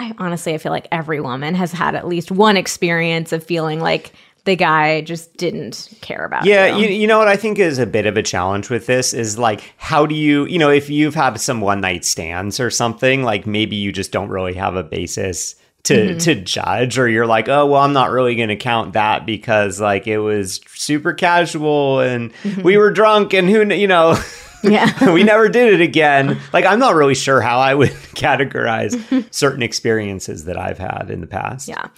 I 0.00 0.12
honestly 0.19 0.54
I 0.54 0.59
feel 0.59 0.73
like 0.73 0.88
every 0.90 1.21
woman 1.21 1.54
has 1.54 1.71
had 1.73 1.95
at 1.95 2.09
least 2.09 2.30
one 2.33 2.57
experience 2.57 3.33
of 3.33 3.45
feeling 3.45 3.80
like 3.80 4.12
the 4.47 4.57
guy 4.57 5.02
just 5.02 5.37
didn't 5.37 5.88
care 6.00 6.25
about 6.25 6.47
Yeah, 6.47 6.75
you. 6.76 6.87
you, 6.88 6.95
you 7.02 7.07
know 7.07 7.19
what 7.19 7.28
I 7.28 7.37
think 7.37 7.59
is 7.59 7.78
a 7.78 7.85
bit 7.87 8.07
of 8.07 8.16
a 8.16 8.23
challenge 8.23 8.71
with 8.71 8.87
this 8.87 9.12
is 9.12 9.38
like, 9.38 9.75
how 9.76 10.07
do 10.07 10.14
you, 10.14 10.47
you 10.47 10.59
know, 10.59 10.71
if 10.71 10.88
you've 10.88 11.14
had 11.14 11.38
some 11.38 11.61
one 11.61 11.83
night 11.83 12.07
stands 12.07 12.59
or 12.59 12.71
something, 12.71 13.23
like 13.23 13.47
maybe 13.47 13.76
you 13.76 13.92
just 13.92 14.12
don't 14.12 14.30
really 14.30 14.54
have 14.54 14.76
a 14.76 14.83
basis 14.83 15.54
to 15.83 15.95
Mm-hmm. 15.95 16.19
to 16.19 16.35
judge, 16.37 16.99
or 16.99 17.09
you're 17.09 17.26
like, 17.26 17.49
oh 17.49 17.66
well, 17.66 17.83
I'm 17.83 17.92
not 17.95 18.11
really 18.11 18.35
going 18.35 18.49
to 18.50 18.57
count 18.57 18.92
that 18.95 19.25
because 19.26 19.80
like 19.80 20.07
it 20.07 20.19
was 20.19 20.61
super 20.75 21.12
casual 21.14 22.00
and 22.00 22.33
we 22.62 22.76
were 22.76 22.90
drunk 22.90 23.33
and 23.35 23.49
who, 23.49 23.73
you 23.75 23.87
know. 23.88 24.19
Yeah. 24.62 25.12
we 25.12 25.23
never 25.23 25.49
did 25.49 25.75
it 25.75 25.81
again. 25.81 26.38
Like, 26.52 26.64
I'm 26.64 26.79
not 26.79 26.95
really 26.95 27.14
sure 27.14 27.40
how 27.40 27.59
I 27.59 27.75
would 27.75 27.90
categorize 28.14 29.33
certain 29.33 29.62
experiences 29.62 30.45
that 30.45 30.59
I've 30.59 30.79
had 30.79 31.11
in 31.11 31.21
the 31.21 31.26
past. 31.26 31.69
Yeah. 31.69 31.88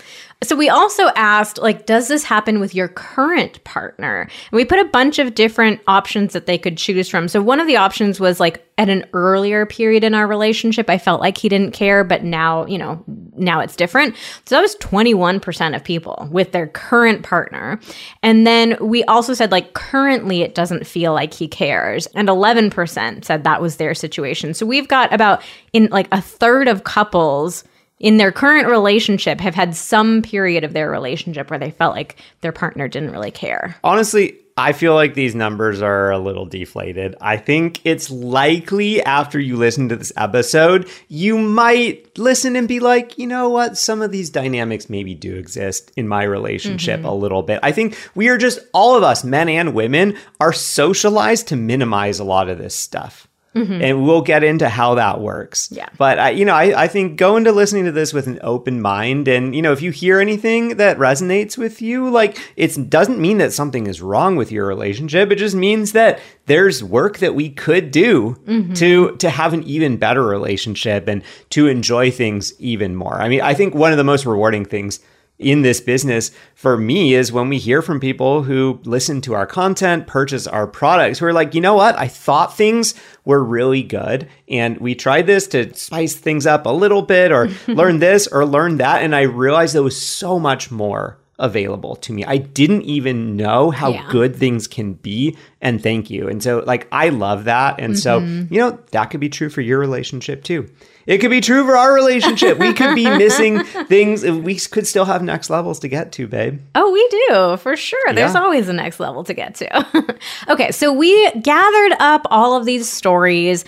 So 0.43 0.57
we 0.57 0.69
also 0.69 1.09
asked, 1.15 1.59
like, 1.59 1.87
does 1.87 2.09
this 2.09 2.25
happen 2.25 2.61
with 2.61 2.75
your 2.75 2.89
current 2.89 3.63
partner? 3.65 4.23
And 4.23 4.31
we 4.53 4.65
put 4.65 4.81
a 4.81 4.85
bunch 4.85 5.19
of 5.19 5.35
different 5.35 5.81
options 5.87 6.33
that 6.33 6.47
they 6.47 6.59
could 6.59 6.77
choose 6.77 7.09
from. 7.09 7.29
So 7.29 7.41
one 7.41 7.61
of 7.61 7.67
the 7.67 7.77
options 7.77 8.19
was 8.19 8.41
like 8.41 8.67
at 8.79 8.89
an 8.89 9.05
earlier 9.13 9.67
period 9.67 10.03
in 10.03 10.15
our 10.15 10.27
relationship, 10.27 10.91
I 10.91 10.99
felt 10.99 11.21
like 11.21 11.39
he 11.39 11.49
didn't 11.49 11.73
care, 11.73 12.03
but 12.03 12.25
now, 12.25 12.67
you 12.67 12.79
know, 12.79 13.05
now 13.37 13.61
it's 13.61 13.77
different. 13.77 14.17
So 14.47 14.57
that 14.57 14.63
was 14.63 14.75
21% 14.77 15.77
of 15.77 15.85
people 15.85 16.29
with 16.31 16.53
their 16.53 16.67
current 16.67 17.23
partner. 17.23 17.79
And 18.23 18.47
then 18.47 18.77
we 18.81 19.05
also 19.05 19.35
said, 19.35 19.53
like, 19.53 19.75
currently 19.75 20.43
it 20.43 20.55
doesn't 20.55 20.87
feel 20.87 21.13
like 21.13 21.35
he 21.35 21.47
cares. 21.47 22.07
And 22.09 22.29
11% 22.29 23.25
said 23.25 23.45
that 23.45 23.61
was 23.61 23.77
their 23.77 23.95
situation. 23.95 24.55
So 24.55 24.67
we've 24.67 24.89
got 24.89 25.13
about 25.13 25.43
in 25.73 25.89
like 25.91 26.09
a 26.11 26.21
third 26.21 26.67
of 26.67 26.85
couples 26.85 27.65
in 28.03 28.19
their 28.19 28.33
current 28.33 28.69
relationship 28.69 29.41
have 29.41 29.55
had 29.55 29.75
some 29.75 30.21
period 30.21 30.65
of 30.65 30.75
their 30.75 30.91
relationship 30.91 31.49
where 31.49 31.59
they 31.59 31.71
felt 31.71 31.95
like 31.95 32.17
their 32.43 32.53
partner 32.53 32.89
didn't 32.89 33.13
really 33.13 33.31
care. 33.31 33.77
Honestly, 33.83 34.39
I 34.57 34.73
feel 34.73 34.95
like 34.95 35.15
these 35.15 35.35
numbers 35.35 35.81
are 35.81 36.11
a 36.11 36.19
little 36.19 36.45
deflated. 36.45 37.17
I 37.21 37.39
think 37.39 37.81
it's 37.85 38.11
likely 38.11 39.03
after 39.03 39.41
you 39.41 39.57
listen 39.57 39.89
to 39.89 39.97
this 39.97 40.13
episode, 40.17 40.91
you 41.09 41.39
might 41.39 42.19
listen 42.19 42.55
and 42.57 42.69
be 42.69 42.79
like, 42.79 43.17
you 43.17 43.27
know 43.27 43.49
what? 43.49 43.79
Some 43.79 44.03
of 44.03 44.13
these 44.13 44.29
dynamics 44.29 44.91
maybe 44.91 45.15
do 45.15 45.37
exist 45.37 45.91
in 45.97 46.07
my 46.07 46.25
relationship 46.25 46.99
mm-hmm. 46.99 47.09
a 47.09 47.15
little 47.15 47.43
bit. 47.43 47.61
I 47.63 47.73
think 47.73 47.97
we 48.15 48.29
are 48.29 48.37
just, 48.37 48.59
all 48.75 48.95
of 48.95 49.03
us, 49.03 49.25
men 49.25 49.49
and 49.49 49.75
women, 49.75 50.19
are 50.39 50.53
socialized 50.53 51.49
to 51.49 51.57
minimize 51.57 52.19
a 52.19 52.25
lot 52.25 52.51
of 52.51 52.59
this 52.59 52.75
stuff. 52.75 53.29
Mm-hmm. 53.55 53.83
And 53.83 54.05
we'll 54.05 54.23
get 54.23 54.43
into 54.43 54.69
how 54.69 54.95
that 54.95 55.21
works. 55.21 55.69
Yeah. 55.71 55.89
But 55.99 56.19
I, 56.19 56.31
you 56.31 56.47
know, 56.47 56.55
I, 56.55 56.85
I 56.85 56.89
think 56.89 57.19
go 57.19 57.37
into 57.37 57.53
listening 57.53 57.85
to 57.85 57.93
this 57.93 58.15
with 58.15 58.27
an 58.27 58.39
open 58.43 58.81
mind, 58.81 59.29
and 59.29 59.55
you 59.55 59.61
know, 59.61 59.73
if 59.73 59.83
you 59.83 59.91
hear 59.91 60.21
anything 60.21 60.77
that 60.79 60.97
resonates 60.97 61.59
with 61.59 61.83
you, 61.83 62.09
like 62.09 62.39
it 62.57 62.89
doesn't 62.89 63.21
mean 63.21 63.39
that 63.39 63.53
something 63.53 63.87
is 63.87 64.01
wrong 64.01 64.37
with 64.37 64.51
your 64.51 64.67
relationship. 64.67 65.31
It 65.31 65.37
just 65.37 65.55
means 65.55 65.93
that 65.93 66.19
there's 66.47 66.83
work 66.83 67.19
that 67.19 67.35
we 67.35 67.51
could 67.51 67.91
do 67.91 68.37
mm-hmm. 68.47 68.73
to 68.73 69.17
to 69.17 69.29
have 69.29 69.53
an 69.53 69.63
even 69.65 69.99
better 69.99 70.25
relationship 70.25 71.07
and 71.07 71.23
to 71.51 71.69
enjoy 71.69 72.11
things 72.11 72.59
even 72.59 72.97
more. 72.97 73.21
I 73.21 73.29
mean, 73.29 73.43
I 73.43 73.53
think 73.53 73.75
one 73.75 73.93
of 73.93 73.99
the 73.99 74.05
most 74.05 74.25
rewarding 74.25 74.65
things 74.65 74.99
in 75.43 75.63
this 75.63 75.81
business 75.81 76.31
for 76.55 76.77
me 76.77 77.15
is 77.15 77.33
when 77.33 77.49
we 77.49 77.59
hear 77.59 77.83
from 77.83 78.01
people 78.01 78.43
who 78.43 78.81
listen 78.85 79.21
to 79.23 79.35
our 79.35 79.47
content, 79.47 80.07
purchase 80.07 80.47
our 80.47 80.67
products, 80.67 81.19
who 81.19 81.27
are 81.27 81.33
like, 81.33 81.55
you 81.55 81.61
know 81.61 81.75
what? 81.75 81.99
I 81.99 82.09
thought 82.09 82.57
things 82.57 82.95
were 83.25 83.43
really 83.43 83.83
good. 83.83 84.29
And 84.49 84.79
we 84.79 84.95
tried 84.95 85.27
this 85.27 85.47
to 85.49 85.75
spice 85.75 86.15
things 86.15 86.47
up 86.47 86.67
a 86.67 86.71
little 86.71 87.03
bit 87.03 87.33
or 87.33 87.49
learn 87.69 87.99
this 87.99 88.27
or 88.27 88.45
learn 88.45 88.79
that. 88.79 89.03
And 89.03 89.15
I 89.15 89.23
realized 89.23 89.75
there 89.75 89.83
was 89.83 90.01
so 90.01 90.39
much 90.39 90.71
more 90.71 91.19
available 91.39 91.97
to 91.97 92.13
me. 92.13 92.25
I 92.25 92.37
didn't 92.37 92.83
even 92.83 93.37
know 93.37 93.71
how 93.71 93.91
yeah. 93.91 94.09
good 94.11 94.37
things 94.37 94.69
can 94.69 94.95
be. 94.95 95.37
And 95.61 95.83
thank 95.83 96.09
you. 96.09 96.29
And 96.29 96.43
so, 96.43 96.63
like, 96.67 96.87
I 96.93 97.09
love 97.09 97.45
that. 97.45 97.81
And 97.81 97.95
mm-hmm. 97.95 97.99
so, 97.99 98.19
you 98.55 98.61
know, 98.61 98.79
that 98.93 99.07
could 99.07 99.21
be 99.21 99.29
true 99.29 99.51
for 99.51 99.61
your 99.61 99.79
relationship 99.79 100.45
too. 100.45 100.71
It 101.07 101.19
could 101.19 101.31
be 101.31 101.41
true 101.41 101.65
for 101.65 101.77
our 101.77 101.93
relationship. 101.93 102.59
We 102.59 102.73
could 102.73 102.95
be 102.95 103.05
missing 103.19 103.65
things. 103.65 104.25
We 104.25 104.57
could 104.57 104.87
still 104.87 105.05
have 105.05 105.23
next 105.23 105.51
levels 105.51 105.79
to 105.81 105.89
get 105.89 106.13
to, 106.13 106.27
babe. 106.27 106.61
Oh, 106.75 106.91
we 106.91 107.09
do, 107.09 107.57
for 107.57 107.77
sure. 107.77 108.15
There's 108.15 108.35
yeah. 108.35 108.43
always 108.43 108.69
a 108.69 108.73
next 108.73 109.01
level 109.01 109.25
to 109.25 109.35
get 109.35 109.55
to. 109.57 110.17
okay, 110.49 110.71
so 110.71 110.93
we 110.93 111.31
gathered 111.33 111.97
up 111.99 112.27
all 112.31 112.57
of 112.57 112.65
these 112.65 112.89
stories 112.89 113.65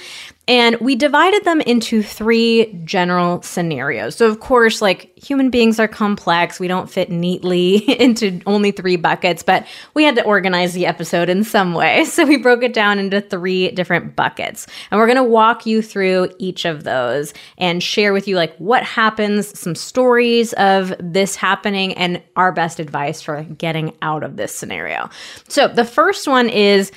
and 0.47 0.77
we 0.81 0.95
divided 0.95 1.45
them 1.45 1.61
into 1.63 2.03
three 2.03 2.79
general 2.85 3.41
scenarios. 3.41 4.17
So, 4.17 4.29
of 4.29 4.41
course, 4.41 4.83
like 4.83 5.17
human 5.19 5.49
beings 5.49 5.81
are 5.81 5.89
complex. 5.89 6.61
We 6.61 6.69
don't 6.69 6.91
fit 6.91 7.11
neatly 7.11 7.77
into 8.01 8.41
only 8.47 8.71
three 8.71 8.97
buckets, 8.97 9.43
but 9.43 9.67
we 9.95 10.05
had 10.05 10.17
to 10.17 10.25
organize 10.25 10.75
the 10.75 10.85
episode 10.87 11.29
in 11.29 11.45
some 11.45 11.75
way. 11.75 12.05
So, 12.15 12.25
we 12.25 12.37
broke 12.37 12.63
it 12.63 12.73
down 12.73 13.01
into 13.01 13.21
three 13.21 13.71
different 13.73 14.15
buckets. 14.15 14.69
And 14.91 15.01
we're 15.01 15.07
going 15.07 15.17
to 15.17 15.25
walk 15.25 15.67
you 15.67 15.83
through 15.83 16.31
each 16.39 16.65
of 16.65 16.85
those 16.85 17.35
and 17.59 17.83
share 17.83 18.13
with 18.13 18.29
you, 18.29 18.37
like, 18.37 18.57
what 18.59 18.85
happens, 18.85 19.59
some 19.59 19.75
stories 19.75 20.53
of 20.53 20.95
this 21.01 21.35
happening, 21.35 21.93
and 21.95 22.23
our 22.37 22.53
best 22.53 22.79
advice 22.79 23.21
for 23.21 23.43
getting 23.43 23.97
out 24.01 24.23
of 24.23 24.37
this 24.37 24.55
scenario. 24.55 25.11
So, 25.49 25.67
the 25.67 25.85
first 25.85 26.29
one 26.29 26.49
is 26.49 26.93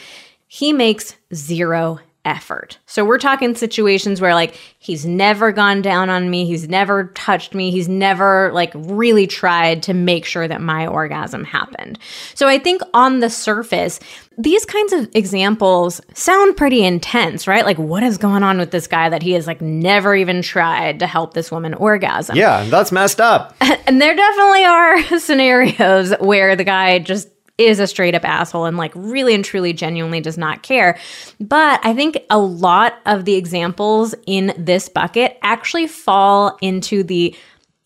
he 0.47 0.71
makes 0.71 1.15
zero 1.33 1.99
effort. 2.27 2.77
So 2.85 3.05
we're 3.05 3.17
talking 3.17 3.55
situations 3.55 4.19
where 4.19 4.35
like 4.35 4.59
he's 4.77 5.05
never 5.05 5.53
gone 5.53 5.81
down 5.81 6.09
on 6.09 6.29
me, 6.29 6.45
he's 6.45 6.67
never 6.67 7.05
touched 7.15 7.55
me, 7.55 7.71
he's 7.71 7.87
never 7.87 8.51
like 8.53 8.71
really 8.75 9.25
tried 9.25 9.81
to 9.83 9.93
make 9.93 10.25
sure 10.25 10.47
that 10.47 10.61
my 10.61 10.85
orgasm 10.85 11.45
happened. 11.45 11.97
So 12.35 12.47
I 12.47 12.59
think 12.59 12.81
on 12.93 13.19
the 13.21 13.29
surface, 13.29 14.01
these 14.37 14.65
kinds 14.65 14.91
of 14.93 15.09
examples 15.15 16.01
sound 16.13 16.57
pretty 16.57 16.83
intense, 16.83 17.47
right? 17.47 17.65
Like 17.65 17.79
what 17.79 18.03
is 18.03 18.17
going 18.17 18.43
on 18.43 18.57
with 18.57 18.71
this 18.71 18.85
guy 18.85 19.07
that 19.07 19.23
he 19.23 19.31
has 19.31 19.47
like 19.47 19.61
never 19.61 20.13
even 20.13 20.41
tried 20.41 20.99
to 20.99 21.07
help 21.07 21.33
this 21.33 21.49
woman 21.49 21.73
orgasm? 21.75 22.35
Yeah, 22.35 22.65
that's 22.65 22.91
messed 22.91 23.21
up. 23.21 23.55
and 23.61 24.01
there 24.01 24.15
definitely 24.15 24.65
are 24.65 25.03
scenarios 25.19 26.13
where 26.19 26.57
the 26.57 26.65
guy 26.65 26.99
just 26.99 27.29
is 27.57 27.79
a 27.79 27.87
straight 27.87 28.15
up 28.15 28.23
asshole 28.23 28.65
and 28.65 28.77
like 28.77 28.91
really 28.95 29.33
and 29.33 29.43
truly 29.43 29.73
genuinely 29.73 30.21
does 30.21 30.37
not 30.37 30.63
care. 30.63 30.97
But 31.39 31.79
I 31.83 31.93
think 31.93 32.17
a 32.29 32.39
lot 32.39 32.95
of 33.05 33.25
the 33.25 33.35
examples 33.35 34.13
in 34.25 34.53
this 34.57 34.89
bucket 34.89 35.37
actually 35.41 35.87
fall 35.87 36.57
into 36.61 37.03
the 37.03 37.35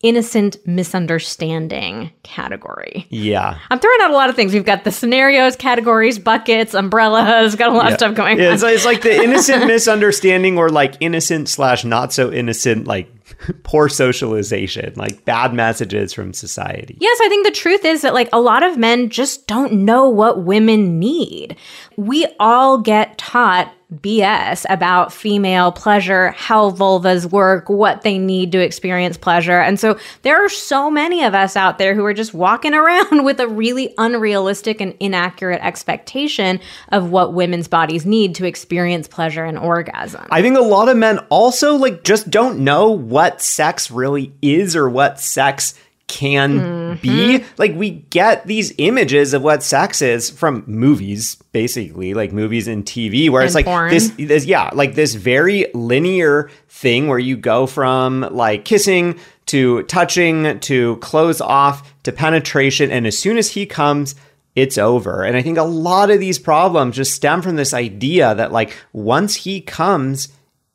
innocent 0.02 0.56
misunderstanding 0.66 2.10
category. 2.24 3.06
Yeah. 3.08 3.58
I'm 3.70 3.78
throwing 3.78 4.00
out 4.02 4.10
a 4.10 4.14
lot 4.14 4.28
of 4.28 4.34
things. 4.36 4.52
We've 4.52 4.64
got 4.64 4.82
the 4.82 4.90
scenarios, 4.90 5.54
categories, 5.54 6.18
buckets, 6.18 6.74
umbrellas, 6.74 7.54
got 7.54 7.70
a 7.70 7.72
lot 7.72 7.86
yeah. 7.86 7.92
of 7.92 7.98
stuff 7.98 8.14
going 8.16 8.38
yeah, 8.38 8.48
on. 8.48 8.54
It's 8.54 8.64
like, 8.64 8.74
it's 8.74 8.84
like 8.84 9.02
the 9.02 9.14
innocent 9.14 9.66
misunderstanding 9.68 10.58
or 10.58 10.70
like 10.70 10.96
innocent 10.98 11.48
slash 11.48 11.84
not 11.84 12.12
so 12.12 12.32
innocent 12.32 12.88
like 12.88 13.08
poor 13.62 13.88
socialization, 13.88 14.92
like 14.96 15.24
bad 15.24 15.54
messages 15.54 16.12
from 16.12 16.32
society. 16.32 16.96
Yes, 17.00 17.18
I 17.22 17.28
think 17.28 17.46
the 17.46 17.52
truth 17.52 17.84
is 17.84 18.02
that 18.02 18.14
like 18.14 18.28
a 18.32 18.40
lot 18.40 18.62
of 18.62 18.76
men 18.76 19.10
just 19.10 19.46
don't 19.46 19.72
know 19.72 20.08
what 20.08 20.44
women 20.44 20.98
need. 20.98 21.56
We 21.96 22.26
all 22.38 22.78
get 22.78 23.18
taught 23.18 23.72
BS 23.92 24.64
about 24.70 25.12
female 25.12 25.70
pleasure, 25.70 26.30
how 26.30 26.70
vulvas 26.70 27.30
work, 27.30 27.68
what 27.68 28.02
they 28.02 28.18
need 28.18 28.52
to 28.52 28.58
experience 28.58 29.16
pleasure. 29.16 29.60
And 29.60 29.78
so 29.78 29.98
there 30.22 30.42
are 30.42 30.48
so 30.48 30.90
many 30.90 31.24
of 31.24 31.34
us 31.34 31.56
out 31.56 31.78
there 31.78 31.94
who 31.94 32.04
are 32.04 32.14
just 32.14 32.32
walking 32.32 32.74
around 32.82 33.24
with 33.24 33.40
a 33.40 33.48
really 33.48 33.94
unrealistic 33.98 34.80
and 34.80 34.94
inaccurate 35.00 35.60
expectation 35.62 36.60
of 36.88 37.10
what 37.10 37.34
women's 37.34 37.68
bodies 37.68 38.06
need 38.06 38.34
to 38.36 38.46
experience 38.46 39.08
pleasure 39.08 39.44
and 39.44 39.58
orgasm. 39.58 40.26
I 40.30 40.42
think 40.42 40.56
a 40.56 40.60
lot 40.60 40.88
of 40.88 40.96
men 40.96 41.18
also 41.28 41.74
like 41.74 42.04
just 42.04 42.30
don't 42.30 42.60
know 42.60 42.90
what 42.90 43.42
sex 43.42 43.90
really 43.90 44.32
is 44.40 44.74
or 44.74 44.88
what 44.88 45.20
sex 45.20 45.74
can 46.12 46.60
mm-hmm. 46.60 47.00
be. 47.00 47.42
Like 47.56 47.74
we 47.74 47.90
get 47.90 48.46
these 48.46 48.74
images 48.76 49.32
of 49.32 49.42
what 49.42 49.62
sex 49.62 50.02
is 50.02 50.28
from 50.28 50.62
movies, 50.66 51.36
basically, 51.52 52.12
like 52.12 52.32
movies 52.32 52.68
and 52.68 52.84
TV, 52.84 53.30
where 53.30 53.40
and 53.40 53.46
it's 53.46 53.54
like 53.54 53.90
this, 53.90 54.12
this, 54.18 54.44
yeah, 54.44 54.70
like 54.74 54.94
this 54.94 55.14
very 55.14 55.66
linear 55.72 56.50
thing 56.68 57.08
where 57.08 57.18
you 57.18 57.36
go 57.36 57.66
from 57.66 58.20
like 58.30 58.66
kissing 58.66 59.18
to 59.46 59.82
touching 59.84 60.60
to 60.60 60.96
close 60.98 61.40
off 61.40 61.94
to 62.02 62.12
penetration, 62.12 62.90
and 62.90 63.06
as 63.06 63.18
soon 63.18 63.38
as 63.38 63.50
he 63.50 63.66
comes. 63.66 64.14
It's 64.54 64.76
over. 64.76 65.22
And 65.24 65.34
I 65.34 65.40
think 65.40 65.56
a 65.56 65.62
lot 65.62 66.10
of 66.10 66.20
these 66.20 66.38
problems 66.38 66.96
just 66.96 67.14
stem 67.14 67.40
from 67.40 67.56
this 67.56 67.72
idea 67.72 68.34
that, 68.34 68.52
like, 68.52 68.76
once 68.92 69.34
he 69.34 69.62
comes, 69.62 70.28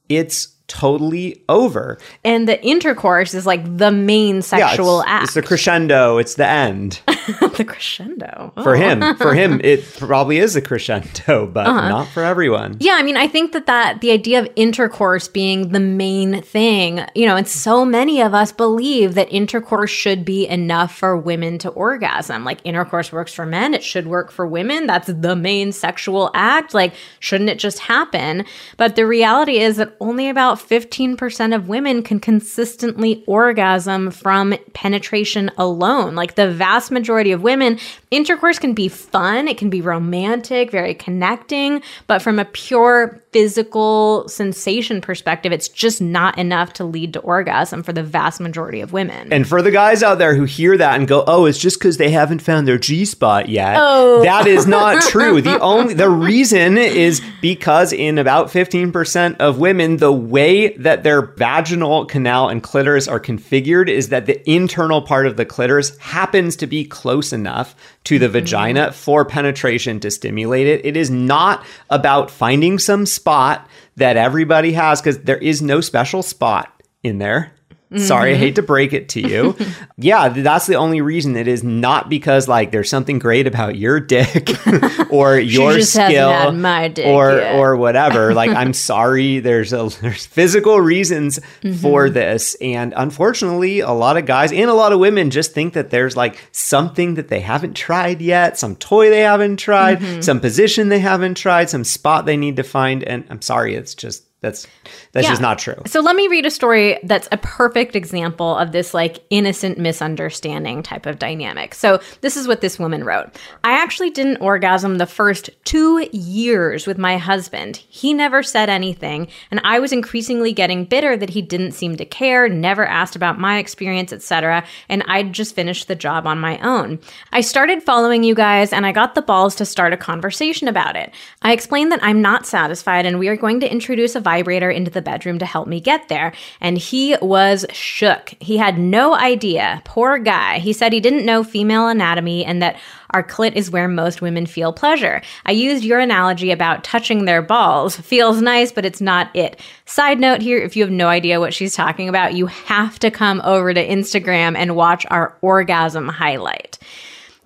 it's 0.09 0.56
totally 0.67 1.43
over. 1.47 1.97
And 2.23 2.47
the 2.47 2.61
intercourse 2.63 3.33
is 3.33 3.45
like 3.45 3.77
the 3.77 3.91
main 3.91 4.41
sexual 4.41 4.97
yeah, 4.97 5.01
it's, 5.01 5.09
act. 5.09 5.23
It's 5.23 5.33
the 5.35 5.41
crescendo, 5.41 6.17
it's 6.17 6.35
the 6.35 6.45
end. 6.45 7.01
the 7.55 7.65
crescendo. 7.65 8.53
Oh. 8.55 8.63
For 8.63 8.75
him, 8.75 9.15
for 9.15 9.33
him 9.33 9.61
it 9.63 9.83
probably 9.97 10.37
is 10.39 10.55
a 10.55 10.61
crescendo, 10.61 11.47
but 11.53 11.67
uh-huh. 11.67 11.89
not 11.89 12.07
for 12.09 12.23
everyone. 12.23 12.77
Yeah, 12.79 12.95
I 12.95 13.03
mean, 13.03 13.17
I 13.17 13.27
think 13.27 13.53
that 13.53 13.65
that 13.65 14.01
the 14.01 14.11
idea 14.11 14.39
of 14.39 14.49
intercourse 14.55 15.27
being 15.27 15.69
the 15.69 15.79
main 15.79 16.41
thing, 16.41 17.05
you 17.15 17.25
know, 17.25 17.37
and 17.37 17.47
so 17.47 17.85
many 17.85 18.21
of 18.21 18.33
us 18.33 18.51
believe 18.51 19.13
that 19.15 19.31
intercourse 19.31 19.89
should 19.89 20.25
be 20.25 20.47
enough 20.47 20.95
for 20.95 21.15
women 21.15 21.57
to 21.59 21.69
orgasm. 21.69 22.43
Like 22.43 22.59
intercourse 22.65 23.11
works 23.11 23.33
for 23.33 23.45
men, 23.45 23.73
it 23.73 23.83
should 23.83 24.07
work 24.07 24.31
for 24.31 24.45
women. 24.45 24.85
That's 24.85 25.07
the 25.07 25.35
main 25.35 25.71
sexual 25.71 26.29
act. 26.33 26.73
Like 26.73 26.93
shouldn't 27.19 27.49
it 27.49 27.59
just 27.59 27.79
happen? 27.79 28.45
But 28.75 28.95
the 28.95 29.07
reality 29.07 29.59
is 29.59 29.77
that 29.77 29.95
only 30.01 30.29
about 30.29 30.56
about 30.57 30.69
15% 30.69 31.55
of 31.55 31.67
women 31.67 32.03
can 32.03 32.19
consistently 32.19 33.23
orgasm 33.27 34.11
from 34.11 34.55
penetration 34.73 35.51
alone. 35.57 36.15
Like 36.15 36.35
the 36.35 36.51
vast 36.51 36.91
majority 36.91 37.31
of 37.31 37.41
women, 37.41 37.79
intercourse 38.11 38.59
can 38.59 38.73
be 38.73 38.87
fun, 38.87 39.47
it 39.47 39.57
can 39.57 39.69
be 39.69 39.81
romantic, 39.81 40.71
very 40.71 40.93
connecting, 40.93 41.81
but 42.07 42.21
from 42.21 42.39
a 42.39 42.45
pure 42.45 43.21
physical 43.33 44.27
sensation 44.27 45.01
perspective, 45.01 45.51
it's 45.51 45.67
just 45.67 46.01
not 46.01 46.37
enough 46.37 46.73
to 46.73 46.83
lead 46.83 47.13
to 47.13 47.19
orgasm 47.19 47.83
for 47.83 47.93
the 47.93 48.01
vast 48.01 48.39
majority 48.39 48.81
of 48.81 48.93
women. 48.93 49.31
And 49.31 49.47
for 49.47 49.61
the 49.61 49.71
guys 49.71 50.01
out 50.01 50.17
there 50.17 50.33
who 50.35 50.45
hear 50.45 50.77
that 50.77 50.97
and 50.97 51.07
go, 51.07 51.23
"Oh, 51.27 51.45
it's 51.45 51.59
just 51.59 51.79
cuz 51.79 51.97
they 51.97 52.09
haven't 52.09 52.41
found 52.41 52.67
their 52.67 52.77
G 52.77 53.05
spot 53.05 53.49
yet." 53.49 53.75
Oh. 53.77 54.23
That 54.23 54.47
is 54.47 54.65
not 54.65 55.01
true. 55.09 55.41
the 55.41 55.59
only 55.59 55.93
the 55.93 56.09
reason 56.09 56.77
is 56.77 57.21
because 57.41 57.93
in 57.93 58.17
about 58.17 58.47
15% 58.51 59.35
of 59.39 59.59
women, 59.59 59.97
the 59.97 60.11
way 60.11 60.69
that 60.77 61.03
their 61.03 61.21
vaginal 61.21 62.05
canal 62.05 62.49
and 62.49 62.63
clitoris 62.63 63.07
are 63.07 63.19
configured 63.19 63.89
is 63.89 64.09
that 64.09 64.25
the 64.25 64.49
internal 64.49 65.01
part 65.01 65.27
of 65.27 65.37
the 65.37 65.45
clitoris 65.45 65.95
happens 65.99 66.55
to 66.55 66.65
be 66.67 66.85
close 66.85 67.31
enough 67.33 67.75
to 68.07 68.17
the 68.17 68.27
mm-hmm. 68.27 68.33
vagina 68.33 68.91
for 68.93 69.25
penetration 69.25 69.99
to 69.99 70.09
stimulate 70.09 70.65
it. 70.65 70.85
It 70.85 70.95
is 70.95 71.09
not 71.09 71.65
about 71.89 72.31
finding 72.31 72.79
some 72.79 73.05
spot 73.05 73.67
that 73.97 74.15
everybody 74.15 74.71
has 74.73 75.01
because 75.01 75.19
there 75.19 75.37
is 75.37 75.61
no 75.61 75.81
special 75.81 76.23
spot 76.23 76.81
in 77.03 77.17
there. 77.17 77.51
Sorry, 77.95 78.33
I 78.33 78.35
hate 78.35 78.55
to 78.55 78.61
break 78.61 78.91
it 78.91 79.09
to 79.09 79.21
you. 79.21 79.55
yeah, 79.97 80.27
that's 80.29 80.67
the 80.67 80.75
only 80.75 80.99
reason. 80.99 81.37
It 81.37 81.47
is 81.47 81.63
not 81.63 82.09
because 82.09 82.47
like 82.47 82.71
there's 82.71 82.89
something 82.89 83.17
great 83.17 83.47
about 83.47 83.77
your 83.77 83.99
dick 84.01 84.49
or 85.09 85.39
your 85.39 85.79
skill 85.81 86.51
dick 86.93 87.05
or 87.07 87.31
yet. 87.37 87.55
or 87.55 87.77
whatever. 87.77 88.33
Like 88.37 88.51
I'm 88.51 88.73
sorry, 88.73 89.39
there's 89.39 89.71
a 89.73 89.87
there's 90.01 90.25
physical 90.25 90.79
reasons 90.81 91.39
Mm-hmm. 91.63 91.77
for 91.77 92.09
this, 92.09 92.55
and 92.61 92.93
unfortunately, 92.95 93.79
a 93.79 93.91
lot 93.91 94.17
of 94.17 94.25
guys 94.25 94.51
and 94.51 94.69
a 94.69 94.73
lot 94.73 94.91
of 94.91 94.99
women 94.99 95.29
just 95.31 95.53
think 95.53 95.73
that 95.73 95.89
there's 95.89 96.15
like 96.17 96.37
something 96.51 97.15
that 97.15 97.29
they 97.29 97.39
haven't 97.39 97.73
tried 97.75 98.21
yet, 98.21 98.57
some 98.57 98.75
toy 98.75 99.09
they 99.09 99.21
haven't 99.21 99.57
tried, 99.57 99.99
Mm-hmm. 99.99 100.21
some 100.21 100.39
position 100.39 100.89
they 100.89 100.99
haven't 100.99 101.35
tried, 101.35 101.69
some 101.69 101.83
spot 101.83 102.25
they 102.25 102.37
need 102.37 102.57
to 102.57 102.63
find. 102.63 103.03
And 103.03 103.25
I'm 103.29 103.41
sorry, 103.41 103.75
it's 103.75 103.95
just 103.95 104.23
that's 104.39 104.67
that's 105.13 105.23
Yeah. 105.23 105.31
just 105.31 105.41
not 105.41 105.57
true. 105.57 105.81
So 105.87 105.99
let 105.99 106.15
me 106.15 106.27
read 106.27 106.45
a 106.45 106.51
story 106.51 106.99
that's 107.03 107.27
a 107.31 107.37
perfect 107.37 107.95
example 107.95 108.55
of 108.55 108.71
this 108.71 108.93
like 108.93 109.19
innocent 109.29 109.79
misunderstanding 109.79 110.83
type 110.83 111.05
of 111.07 111.17
dynamic. 111.17 111.73
So 111.73 111.99
this 112.21 112.37
is 112.37 112.47
what 112.47 112.61
this 112.61 112.77
woman 112.77 113.03
wrote. 113.03 113.29
I 113.63 113.71
actually 113.81 114.11
didn't 114.11 114.37
orgasm 114.37 114.97
the 114.99 115.07
first 115.07 115.49
2 115.65 116.09
years 116.11 116.85
with 116.85 116.97
my 116.97 117.17
husband. 117.17 117.77
He 117.89 118.13
never 118.13 118.43
said 118.43 118.69
anything, 118.69 119.27
and 119.49 119.59
I 119.63 119.79
was 119.79 119.91
increasingly 119.91 120.53
getting 120.53 120.85
bitter 120.85 121.17
that 121.17 121.31
he 121.31 121.41
didn't 121.41 121.71
seem 121.71 121.97
to 121.97 122.05
care, 122.05 122.47
never 122.47 122.85
asked 122.85 123.15
about 123.15 123.39
my 123.39 123.57
experience, 123.57 124.13
etc., 124.13 124.63
and 124.87 125.03
I'd 125.07 125.33
just 125.33 125.55
finished 125.55 125.87
the 125.87 125.95
job 125.95 126.27
on 126.27 126.39
my 126.39 126.59
own. 126.59 126.99
I 127.31 127.41
started 127.41 127.81
following 127.81 128.23
you 128.23 128.35
guys 128.35 128.71
and 128.71 128.85
I 128.85 128.91
got 128.91 129.15
the 129.15 129.21
balls 129.21 129.55
to 129.55 129.65
start 129.65 129.93
a 129.93 129.97
conversation 129.97 130.67
about 130.67 130.95
it. 130.95 131.11
I 131.41 131.53
explained 131.53 131.91
that 131.91 132.03
I'm 132.03 132.21
not 132.21 132.45
satisfied 132.45 133.05
and 133.05 133.17
we 133.17 133.27
are 133.29 133.35
going 133.35 133.59
to 133.61 133.71
introduce 133.71 134.15
a 134.15 134.26
vibrator 134.27 134.69
into 134.69 134.91
the 134.91 135.01
bedroom 135.01 135.39
to 135.39 135.45
help 135.45 135.69
me 135.69 135.79
get 135.79 136.09
there. 136.09 136.33
And 136.59 136.77
he 136.77 137.15
was 137.21 137.65
shook. 137.71 138.33
He 138.41 138.57
had 138.57 138.77
no 138.77 139.15
idea. 139.15 139.81
Poor 139.85 140.17
guy. 140.17 140.59
He 140.59 140.73
said 140.73 140.91
he 140.91 140.99
didn't 140.99 141.25
know 141.25 141.45
female 141.45 141.87
anatomy 141.87 142.43
and 142.43 142.61
that 142.61 142.75
our 143.11 143.23
clit 143.23 143.55
is 143.55 143.71
where 143.71 143.87
most 143.87 144.21
women 144.21 144.45
feel 144.45 144.73
pleasure. 144.73 145.21
I 145.45 145.53
used 145.53 145.85
your 145.85 145.99
analogy 145.99 146.51
about 146.51 146.83
touching 146.83 147.23
their 147.23 147.41
balls. 147.41 147.95
Feels 147.95 148.41
nice, 148.41 148.73
but 148.73 148.85
it's 148.85 148.99
not 148.99 149.33
it. 149.33 149.61
Side 149.85 150.19
note 150.19 150.41
here 150.41 150.57
if 150.57 150.75
you 150.75 150.83
have 150.83 150.91
no 150.91 151.07
idea 151.07 151.39
what 151.39 151.53
she's 151.53 151.73
talking 151.73 152.09
about, 152.09 152.33
you 152.33 152.47
have 152.47 152.99
to 152.99 153.09
come 153.09 153.41
over 153.45 153.73
to 153.73 153.87
Instagram 153.87 154.57
and 154.57 154.75
watch 154.75 155.05
our 155.09 155.37
orgasm 155.41 156.09
highlight. 156.09 156.77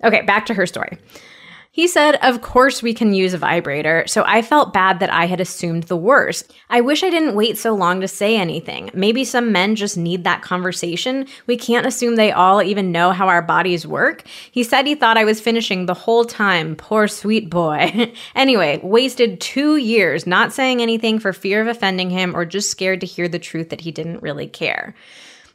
Okay, 0.02 0.22
back 0.22 0.46
to 0.46 0.54
her 0.54 0.66
story. 0.66 0.98
He 1.74 1.88
said, 1.88 2.16
Of 2.16 2.42
course, 2.42 2.82
we 2.82 2.92
can 2.92 3.14
use 3.14 3.32
a 3.32 3.38
vibrator, 3.38 4.04
so 4.06 4.24
I 4.26 4.42
felt 4.42 4.74
bad 4.74 5.00
that 5.00 5.10
I 5.10 5.24
had 5.24 5.40
assumed 5.40 5.84
the 5.84 5.96
worst. 5.96 6.52
I 6.68 6.82
wish 6.82 7.02
I 7.02 7.08
didn't 7.08 7.34
wait 7.34 7.56
so 7.56 7.72
long 7.72 8.02
to 8.02 8.08
say 8.08 8.36
anything. 8.36 8.90
Maybe 8.92 9.24
some 9.24 9.52
men 9.52 9.74
just 9.74 9.96
need 9.96 10.24
that 10.24 10.42
conversation. 10.42 11.26
We 11.46 11.56
can't 11.56 11.86
assume 11.86 12.16
they 12.16 12.30
all 12.30 12.62
even 12.62 12.92
know 12.92 13.12
how 13.12 13.26
our 13.26 13.40
bodies 13.40 13.86
work. 13.86 14.24
He 14.50 14.64
said 14.64 14.86
he 14.86 14.94
thought 14.94 15.16
I 15.16 15.24
was 15.24 15.40
finishing 15.40 15.86
the 15.86 15.94
whole 15.94 16.26
time. 16.26 16.76
Poor 16.76 17.08
sweet 17.08 17.48
boy. 17.48 18.12
anyway, 18.34 18.78
wasted 18.82 19.40
two 19.40 19.76
years 19.76 20.26
not 20.26 20.52
saying 20.52 20.82
anything 20.82 21.18
for 21.18 21.32
fear 21.32 21.62
of 21.62 21.68
offending 21.68 22.10
him 22.10 22.36
or 22.36 22.44
just 22.44 22.70
scared 22.70 23.00
to 23.00 23.06
hear 23.06 23.28
the 23.28 23.38
truth 23.38 23.70
that 23.70 23.80
he 23.80 23.90
didn't 23.90 24.22
really 24.22 24.46
care. 24.46 24.94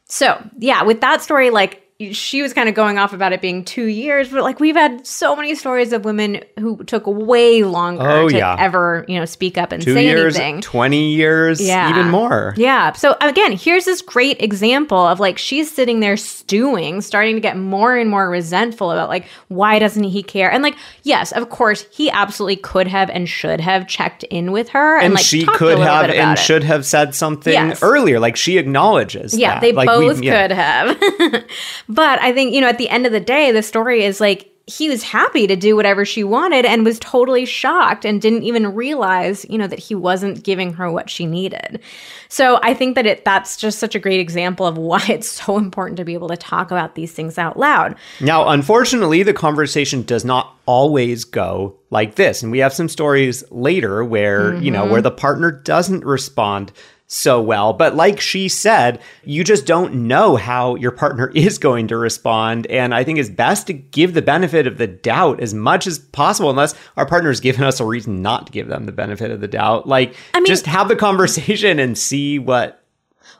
So, 0.06 0.44
yeah, 0.58 0.82
with 0.82 1.00
that 1.00 1.22
story, 1.22 1.50
like, 1.50 1.87
she 2.12 2.42
was 2.42 2.52
kind 2.54 2.68
of 2.68 2.76
going 2.76 2.96
off 2.96 3.12
about 3.12 3.32
it 3.32 3.40
being 3.40 3.64
two 3.64 3.86
years, 3.86 4.28
but 4.28 4.44
like 4.44 4.60
we've 4.60 4.76
had 4.76 5.04
so 5.04 5.34
many 5.34 5.56
stories 5.56 5.92
of 5.92 6.04
women 6.04 6.44
who 6.56 6.84
took 6.84 7.02
way 7.08 7.64
longer 7.64 8.08
Oh, 8.08 8.28
to 8.28 8.36
yeah. 8.36 8.54
ever, 8.56 9.04
you 9.08 9.18
know, 9.18 9.24
speak 9.24 9.58
up 9.58 9.72
and 9.72 9.82
Two 9.82 9.94
say 9.94 10.04
years, 10.04 10.36
anything. 10.36 10.60
20 10.60 11.12
years, 11.14 11.60
Yeah. 11.60 11.90
even 11.90 12.08
more. 12.08 12.54
Yeah. 12.56 12.92
So 12.92 13.16
again, 13.20 13.50
here's 13.50 13.84
this 13.84 14.00
great 14.00 14.40
example 14.40 14.96
of 14.98 15.18
like 15.18 15.38
she's 15.38 15.74
sitting 15.74 15.98
there 15.98 16.16
stewing, 16.16 17.00
starting 17.00 17.34
to 17.34 17.40
get 17.40 17.56
more 17.56 17.96
and 17.96 18.08
more 18.08 18.30
resentful 18.30 18.92
about 18.92 19.08
like 19.08 19.24
why 19.48 19.80
doesn't 19.80 20.04
he 20.04 20.22
care? 20.22 20.52
And 20.52 20.62
like 20.62 20.76
yes, 21.02 21.32
of 21.32 21.50
course, 21.50 21.84
he 21.90 22.10
absolutely 22.12 22.56
could 22.56 22.86
have 22.86 23.10
and 23.10 23.28
should 23.28 23.60
have 23.60 23.88
checked 23.88 24.22
in 24.22 24.52
with 24.52 24.68
her 24.68 24.98
and, 24.98 25.06
And 25.06 25.14
like 25.14 25.24
she 25.24 25.44
could 25.44 25.80
have 25.80 26.10
and 26.10 26.38
it. 26.38 26.40
should 26.40 26.62
have 26.62 26.86
said 26.86 27.16
something 27.16 27.52
Yes. 27.54 27.82
earlier. 27.82 28.20
Like 28.20 28.36
she 28.36 28.56
acknowledges. 28.56 29.36
Yeah, 29.36 29.54
that. 29.54 29.62
they 29.62 29.72
Like, 29.72 29.88
we- 29.98 30.06
both 30.06 30.22
yeah. 30.22 30.42
could 30.46 30.52
have. 30.54 31.44
but 31.88 32.20
I 32.20 32.32
think, 32.32 32.54
you 32.54 32.60
know, 32.60 32.68
at 32.68 32.78
the 32.78 32.88
end 32.88 33.06
of 33.06 33.12
the 33.12 33.20
day, 33.20 33.50
the 33.52 33.62
story 33.62 34.04
is 34.04 34.20
like 34.20 34.52
he 34.66 34.90
was 34.90 35.02
happy 35.02 35.46
to 35.46 35.56
do 35.56 35.74
whatever 35.74 36.04
she 36.04 36.22
wanted 36.22 36.66
and 36.66 36.84
was 36.84 36.98
totally 36.98 37.46
shocked 37.46 38.04
and 38.04 38.20
didn't 38.20 38.42
even 38.42 38.74
realize, 38.74 39.46
you 39.48 39.56
know, 39.56 39.66
that 39.66 39.78
he 39.78 39.94
wasn't 39.94 40.44
giving 40.44 40.74
her 40.74 40.90
what 40.92 41.08
she 41.08 41.24
needed. 41.24 41.80
So 42.28 42.60
I 42.62 42.74
think 42.74 42.94
that 42.94 43.06
it 43.06 43.24
that's 43.24 43.56
just 43.56 43.78
such 43.78 43.94
a 43.94 43.98
great 43.98 44.20
example 44.20 44.66
of 44.66 44.76
why 44.76 45.02
it's 45.08 45.30
so 45.30 45.56
important 45.56 45.96
to 45.96 46.04
be 46.04 46.12
able 46.12 46.28
to 46.28 46.36
talk 46.36 46.70
about 46.70 46.96
these 46.96 47.12
things 47.12 47.38
out 47.38 47.58
loud. 47.58 47.96
Now, 48.20 48.46
unfortunately, 48.50 49.22
the 49.22 49.32
conversation 49.32 50.02
does 50.02 50.26
not 50.26 50.54
always 50.66 51.24
go 51.24 51.74
like 51.88 52.16
this. 52.16 52.42
And 52.42 52.52
we 52.52 52.58
have 52.58 52.74
some 52.74 52.90
stories 52.90 53.42
later 53.50 54.04
where, 54.04 54.54
you 54.56 54.70
know, 54.70 54.82
Mm-hmm. 54.82 54.92
where 54.92 55.02
the 55.02 55.10
partner 55.10 55.50
doesn't 55.50 56.04
respond 56.04 56.72
so 57.08 57.40
well. 57.40 57.72
But 57.72 57.96
like 57.96 58.20
she 58.20 58.48
said, 58.48 59.00
you 59.24 59.42
just 59.42 59.66
don't 59.66 60.06
know 60.06 60.36
how 60.36 60.76
your 60.76 60.92
partner 60.92 61.28
is 61.34 61.58
going 61.58 61.88
to 61.88 61.96
respond. 61.96 62.66
And 62.68 62.94
I 62.94 63.02
think 63.02 63.18
it's 63.18 63.30
best 63.30 63.66
to 63.66 63.72
give 63.72 64.14
the 64.14 64.22
benefit 64.22 64.66
of 64.66 64.78
the 64.78 64.86
doubt 64.86 65.40
as 65.40 65.52
much 65.54 65.86
as 65.86 65.98
possible, 65.98 66.50
unless 66.50 66.74
our 66.96 67.06
partner's 67.06 67.40
given 67.40 67.64
us 67.64 67.80
a 67.80 67.84
reason 67.84 68.22
not 68.22 68.46
to 68.46 68.52
give 68.52 68.68
them 68.68 68.84
the 68.84 68.92
benefit 68.92 69.30
of 69.30 69.40
the 69.40 69.48
doubt. 69.48 69.88
Like, 69.88 70.14
I 70.34 70.38
mean- 70.38 70.46
just 70.46 70.66
have 70.66 70.88
the 70.88 70.96
conversation 70.96 71.78
and 71.78 71.98
see 71.98 72.38
what 72.38 72.84